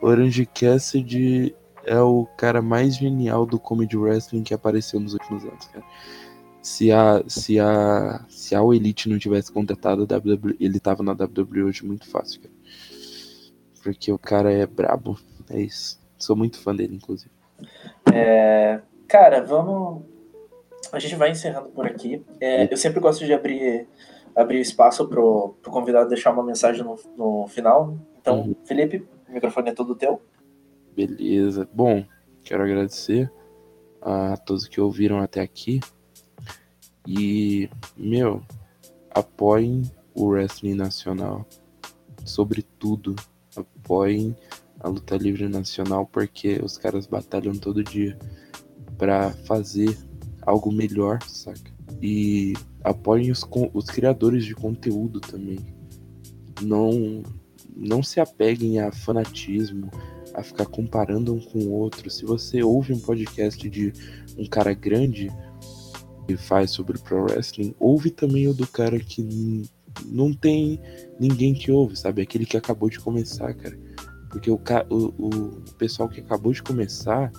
Orange 0.00 0.46
Cassidy 0.46 1.54
é 1.84 2.00
o 2.00 2.26
cara 2.36 2.62
mais 2.62 2.96
genial 2.96 3.44
do 3.44 3.58
comedy 3.58 3.96
wrestling 3.96 4.42
que 4.42 4.54
apareceu 4.54 5.00
nos 5.00 5.12
últimos 5.14 5.44
anos, 5.44 5.66
cara. 5.66 5.84
Se 6.62 6.92
a, 6.92 7.22
se 7.26 7.58
a, 7.58 8.24
se 8.28 8.54
a 8.54 8.58
All 8.58 8.74
Elite 8.74 9.08
não 9.08 9.18
tivesse 9.18 9.50
contratado 9.50 10.02
a 10.02 10.16
WWE, 10.16 10.56
ele 10.60 10.78
tava 10.78 11.02
na 11.02 11.12
WWE 11.12 11.64
hoje 11.64 11.84
muito 11.84 12.08
fácil, 12.08 12.42
cara. 12.42 12.54
Porque 13.82 14.12
o 14.12 14.18
cara 14.18 14.52
é 14.52 14.66
brabo, 14.66 15.18
é 15.48 15.60
isso. 15.60 15.98
Sou 16.18 16.36
muito 16.36 16.58
fã 16.60 16.74
dele, 16.76 16.96
inclusive. 16.96 17.30
É, 18.12 18.80
cara, 19.08 19.42
vamos. 19.42 20.02
A 20.92 20.98
gente 20.98 21.14
vai 21.16 21.30
encerrando 21.30 21.68
por 21.68 21.86
aqui. 21.86 22.24
É, 22.40 22.72
eu 22.72 22.76
sempre 22.76 23.00
gosto 23.00 23.24
de 23.24 23.32
abrir, 23.32 23.86
abrir 24.34 24.60
espaço 24.60 25.06
pro, 25.06 25.54
pro 25.62 25.70
convidado 25.70 26.08
deixar 26.08 26.32
uma 26.32 26.42
mensagem 26.42 26.82
no, 26.82 26.98
no 27.16 27.46
final. 27.48 27.96
Então, 28.20 28.40
Uhum. 28.40 28.54
Felipe, 28.64 29.06
o 29.28 29.32
microfone 29.32 29.70
é 29.70 29.74
todo 29.74 29.94
teu. 29.94 30.20
Beleza. 30.94 31.68
Bom, 31.72 32.04
quero 32.42 32.62
agradecer 32.62 33.30
a 34.02 34.36
todos 34.36 34.66
que 34.66 34.80
ouviram 34.80 35.18
até 35.20 35.40
aqui. 35.40 35.80
E, 37.06 37.70
meu, 37.96 38.42
apoiem 39.10 39.82
o 40.14 40.26
wrestling 40.26 40.74
nacional. 40.74 41.46
Sobretudo, 42.24 43.16
apoiem 43.56 44.36
a 44.80 44.88
luta 44.88 45.16
livre 45.16 45.46
nacional, 45.48 46.06
porque 46.06 46.58
os 46.62 46.78
caras 46.78 47.06
batalham 47.06 47.52
todo 47.54 47.84
dia 47.84 48.18
pra 48.98 49.30
fazer 49.44 49.96
algo 50.42 50.72
melhor, 50.72 51.22
saca? 51.22 51.70
E 52.02 52.54
apoiem 52.82 53.30
os, 53.30 53.46
os 53.74 53.84
criadores 53.86 54.44
de 54.44 54.54
conteúdo 54.54 55.20
também. 55.20 55.58
Não, 56.62 57.22
não 57.76 58.02
se 58.02 58.20
apeguem 58.20 58.80
a 58.80 58.90
fanatismo, 58.90 59.90
a 60.34 60.42
ficar 60.42 60.66
comparando 60.66 61.34
um 61.34 61.40
com 61.40 61.58
o 61.58 61.72
outro. 61.72 62.08
Se 62.10 62.24
você 62.24 62.62
ouve 62.62 62.92
um 62.92 63.00
podcast 63.00 63.68
de 63.68 63.92
um 64.38 64.46
cara 64.46 64.72
grande 64.72 65.30
que 66.26 66.36
faz 66.36 66.70
sobre 66.70 66.98
pro 66.98 67.24
wrestling, 67.24 67.74
ouve 67.78 68.10
também 68.10 68.48
o 68.48 68.54
do 68.54 68.66
cara 68.66 68.98
que 68.98 69.62
não 70.06 70.32
tem 70.32 70.80
ninguém 71.18 71.52
que 71.52 71.70
ouve, 71.70 71.96
sabe? 71.96 72.22
Aquele 72.22 72.46
que 72.46 72.56
acabou 72.56 72.88
de 72.88 73.00
começar, 73.00 73.52
cara. 73.54 73.78
Porque 74.30 74.50
o, 74.50 74.60
o, 74.88 74.96
o 74.96 75.62
pessoal 75.76 76.08
que 76.08 76.20
acabou 76.20 76.52
de 76.52 76.62
começar 76.62 77.30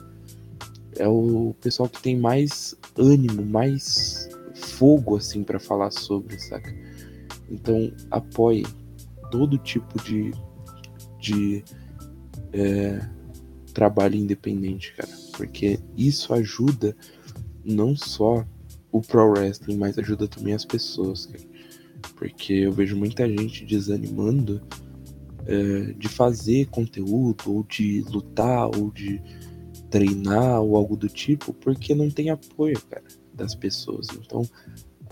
é 0.98 1.08
o 1.08 1.56
pessoal 1.62 1.90
que 1.90 2.02
tem 2.02 2.18
mais 2.18 2.76
ânimo, 2.98 3.46
mais 3.46 4.30
fogo, 4.54 5.18
assim, 5.18 5.44
pra 5.44 5.60
falar 5.60 5.90
sobre, 5.92 6.38
saca? 6.40 6.74
Então, 7.50 7.92
apoie 8.12 8.66
todo 9.32 9.58
tipo 9.58 10.02
de, 10.04 10.32
de 11.20 11.64
é, 12.52 13.00
trabalho 13.74 14.16
independente, 14.16 14.94
cara. 14.94 15.10
Porque 15.36 15.80
isso 15.98 16.34
ajuda 16.34 16.96
não 17.64 17.96
só 17.96 18.46
o 18.92 19.02
pro 19.02 19.32
wrestling, 19.32 19.78
mas 19.78 19.98
ajuda 19.98 20.28
também 20.28 20.54
as 20.54 20.66
pessoas, 20.66 21.26
cara. 21.26 21.44
Porque 22.16 22.54
eu 22.54 22.72
vejo 22.72 22.96
muita 22.98 23.28
gente 23.28 23.66
desanimando 23.66 24.62
é, 25.46 25.94
de 25.94 26.08
fazer 26.08 26.68
conteúdo, 26.68 27.44
ou 27.48 27.64
de 27.64 28.02
lutar, 28.10 28.68
ou 28.68 28.92
de 28.92 29.22
treinar, 29.90 30.62
ou 30.62 30.76
algo 30.76 30.96
do 30.96 31.10
tipo, 31.10 31.54
porque 31.54 31.94
não 31.94 32.10
tem 32.10 32.30
apoio, 32.30 32.80
cara, 32.90 33.04
das 33.34 33.54
pessoas. 33.56 34.08
Então, 34.10 34.48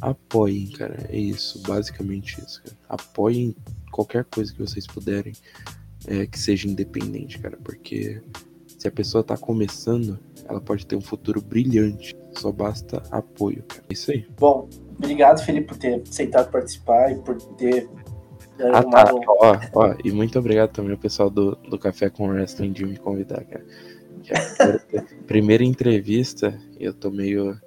apoiem, 0.01 0.67
cara. 0.67 1.07
É 1.09 1.17
isso, 1.17 1.61
basicamente 1.61 2.41
isso, 2.45 2.63
cara. 2.63 2.77
Apoiem 2.87 3.55
qualquer 3.91 4.23
coisa 4.25 4.53
que 4.53 4.59
vocês 4.59 4.87
puderem 4.87 5.33
é, 6.07 6.25
que 6.25 6.39
seja 6.39 6.67
independente, 6.67 7.39
cara, 7.39 7.57
porque 7.63 8.21
se 8.77 8.87
a 8.87 8.91
pessoa 8.91 9.23
tá 9.23 9.37
começando, 9.37 10.17
ela 10.47 10.61
pode 10.61 10.85
ter 10.85 10.95
um 10.95 11.01
futuro 11.01 11.41
brilhante. 11.41 12.15
Só 12.31 12.51
basta 12.51 13.03
apoio, 13.11 13.63
cara. 13.63 13.83
É 13.89 13.93
isso 13.93 14.11
aí. 14.11 14.25
Bom, 14.39 14.69
obrigado, 14.97 15.43
Felipe, 15.43 15.67
por 15.67 15.77
ter 15.77 16.01
aceitado 16.01 16.49
participar 16.49 17.11
e 17.11 17.15
por 17.19 17.35
ter 17.57 17.89
Ah, 18.73 18.83
tá. 18.83 19.11
Ó, 19.13 19.57
ó, 19.73 19.95
e 20.03 20.11
muito 20.11 20.37
obrigado 20.37 20.71
também 20.71 20.91
ao 20.91 20.97
pessoal 20.97 21.29
do, 21.29 21.55
do 21.55 21.79
Café 21.79 22.09
com 22.09 22.27
Wrestling 22.27 22.71
de 22.71 22.85
me 22.85 22.97
convidar, 22.97 23.43
cara. 23.45 23.65
Primeira, 25.25 25.63
entrevista, 25.63 26.57
eu 26.79 26.93
tô 26.93 27.09
meio, 27.09 27.59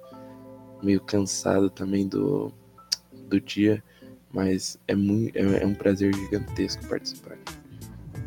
meio 0.81 1.01
cansado 1.01 1.69
também 1.69 2.07
do, 2.07 2.53
do 3.27 3.41
dia, 3.41 3.83
mas 4.31 4.79
é, 4.87 4.95
muito, 4.95 5.35
é, 5.35 5.63
é 5.63 5.65
um 5.65 5.73
prazer 5.73 6.13
gigantesco 6.13 6.85
participar. 6.87 7.37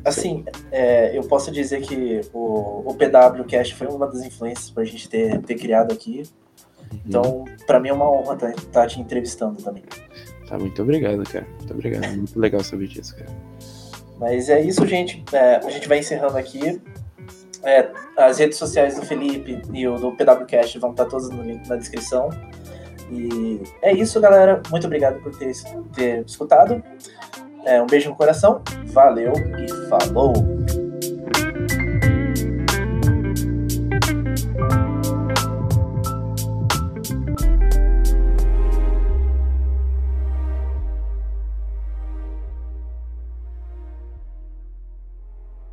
Assim, 0.04 0.44
é, 0.70 1.16
eu 1.16 1.24
posso 1.24 1.50
dizer 1.50 1.80
que 1.82 2.20
o, 2.32 2.90
o 2.90 2.94
PW 2.94 3.44
foi 3.74 3.88
uma 3.88 4.06
das 4.06 4.22
influências 4.22 4.70
pra 4.70 4.84
gente 4.84 5.08
ter, 5.08 5.40
ter 5.42 5.56
criado 5.56 5.92
aqui. 5.92 6.22
Uhum. 6.92 7.00
Então, 7.04 7.44
pra 7.66 7.80
mim 7.80 7.88
é 7.88 7.92
uma 7.92 8.08
honra 8.08 8.36
estar 8.50 8.86
te 8.86 9.00
entrevistando 9.00 9.60
também. 9.60 9.82
Tá, 10.48 10.58
muito 10.58 10.80
obrigado, 10.82 11.22
cara. 11.24 11.46
Muito 11.58 11.72
obrigado. 11.72 12.06
Muito 12.16 12.38
legal 12.38 12.62
saber 12.62 12.86
disso, 12.86 13.16
cara. 13.16 13.30
Mas 14.18 14.48
é 14.48 14.60
isso, 14.60 14.86
gente. 14.86 15.24
É, 15.32 15.56
a 15.56 15.70
gente 15.70 15.88
vai 15.88 15.98
encerrando 15.98 16.38
aqui. 16.38 16.80
É, 17.62 17.90
as 18.16 18.38
redes 18.38 18.56
sociais 18.56 18.94
do 18.94 19.02
Felipe 19.04 19.60
e 19.72 19.88
o 19.88 19.96
do 19.96 20.12
PWCast 20.12 20.78
vão 20.78 20.92
estar 20.92 21.06
todas 21.06 21.28
no 21.30 21.42
link 21.42 21.68
na 21.68 21.76
descrição. 21.76 22.30
E 23.10 23.60
é 23.82 23.92
isso, 23.92 24.20
galera. 24.20 24.62
Muito 24.70 24.86
obrigado 24.86 25.20
por 25.20 25.36
ter, 25.36 25.52
ter 25.94 26.24
escutado. 26.24 26.82
É, 27.64 27.82
um 27.82 27.86
beijo 27.86 28.10
no 28.10 28.16
coração. 28.16 28.62
Valeu 28.86 29.32
e 29.58 29.88
falou! 29.88 30.32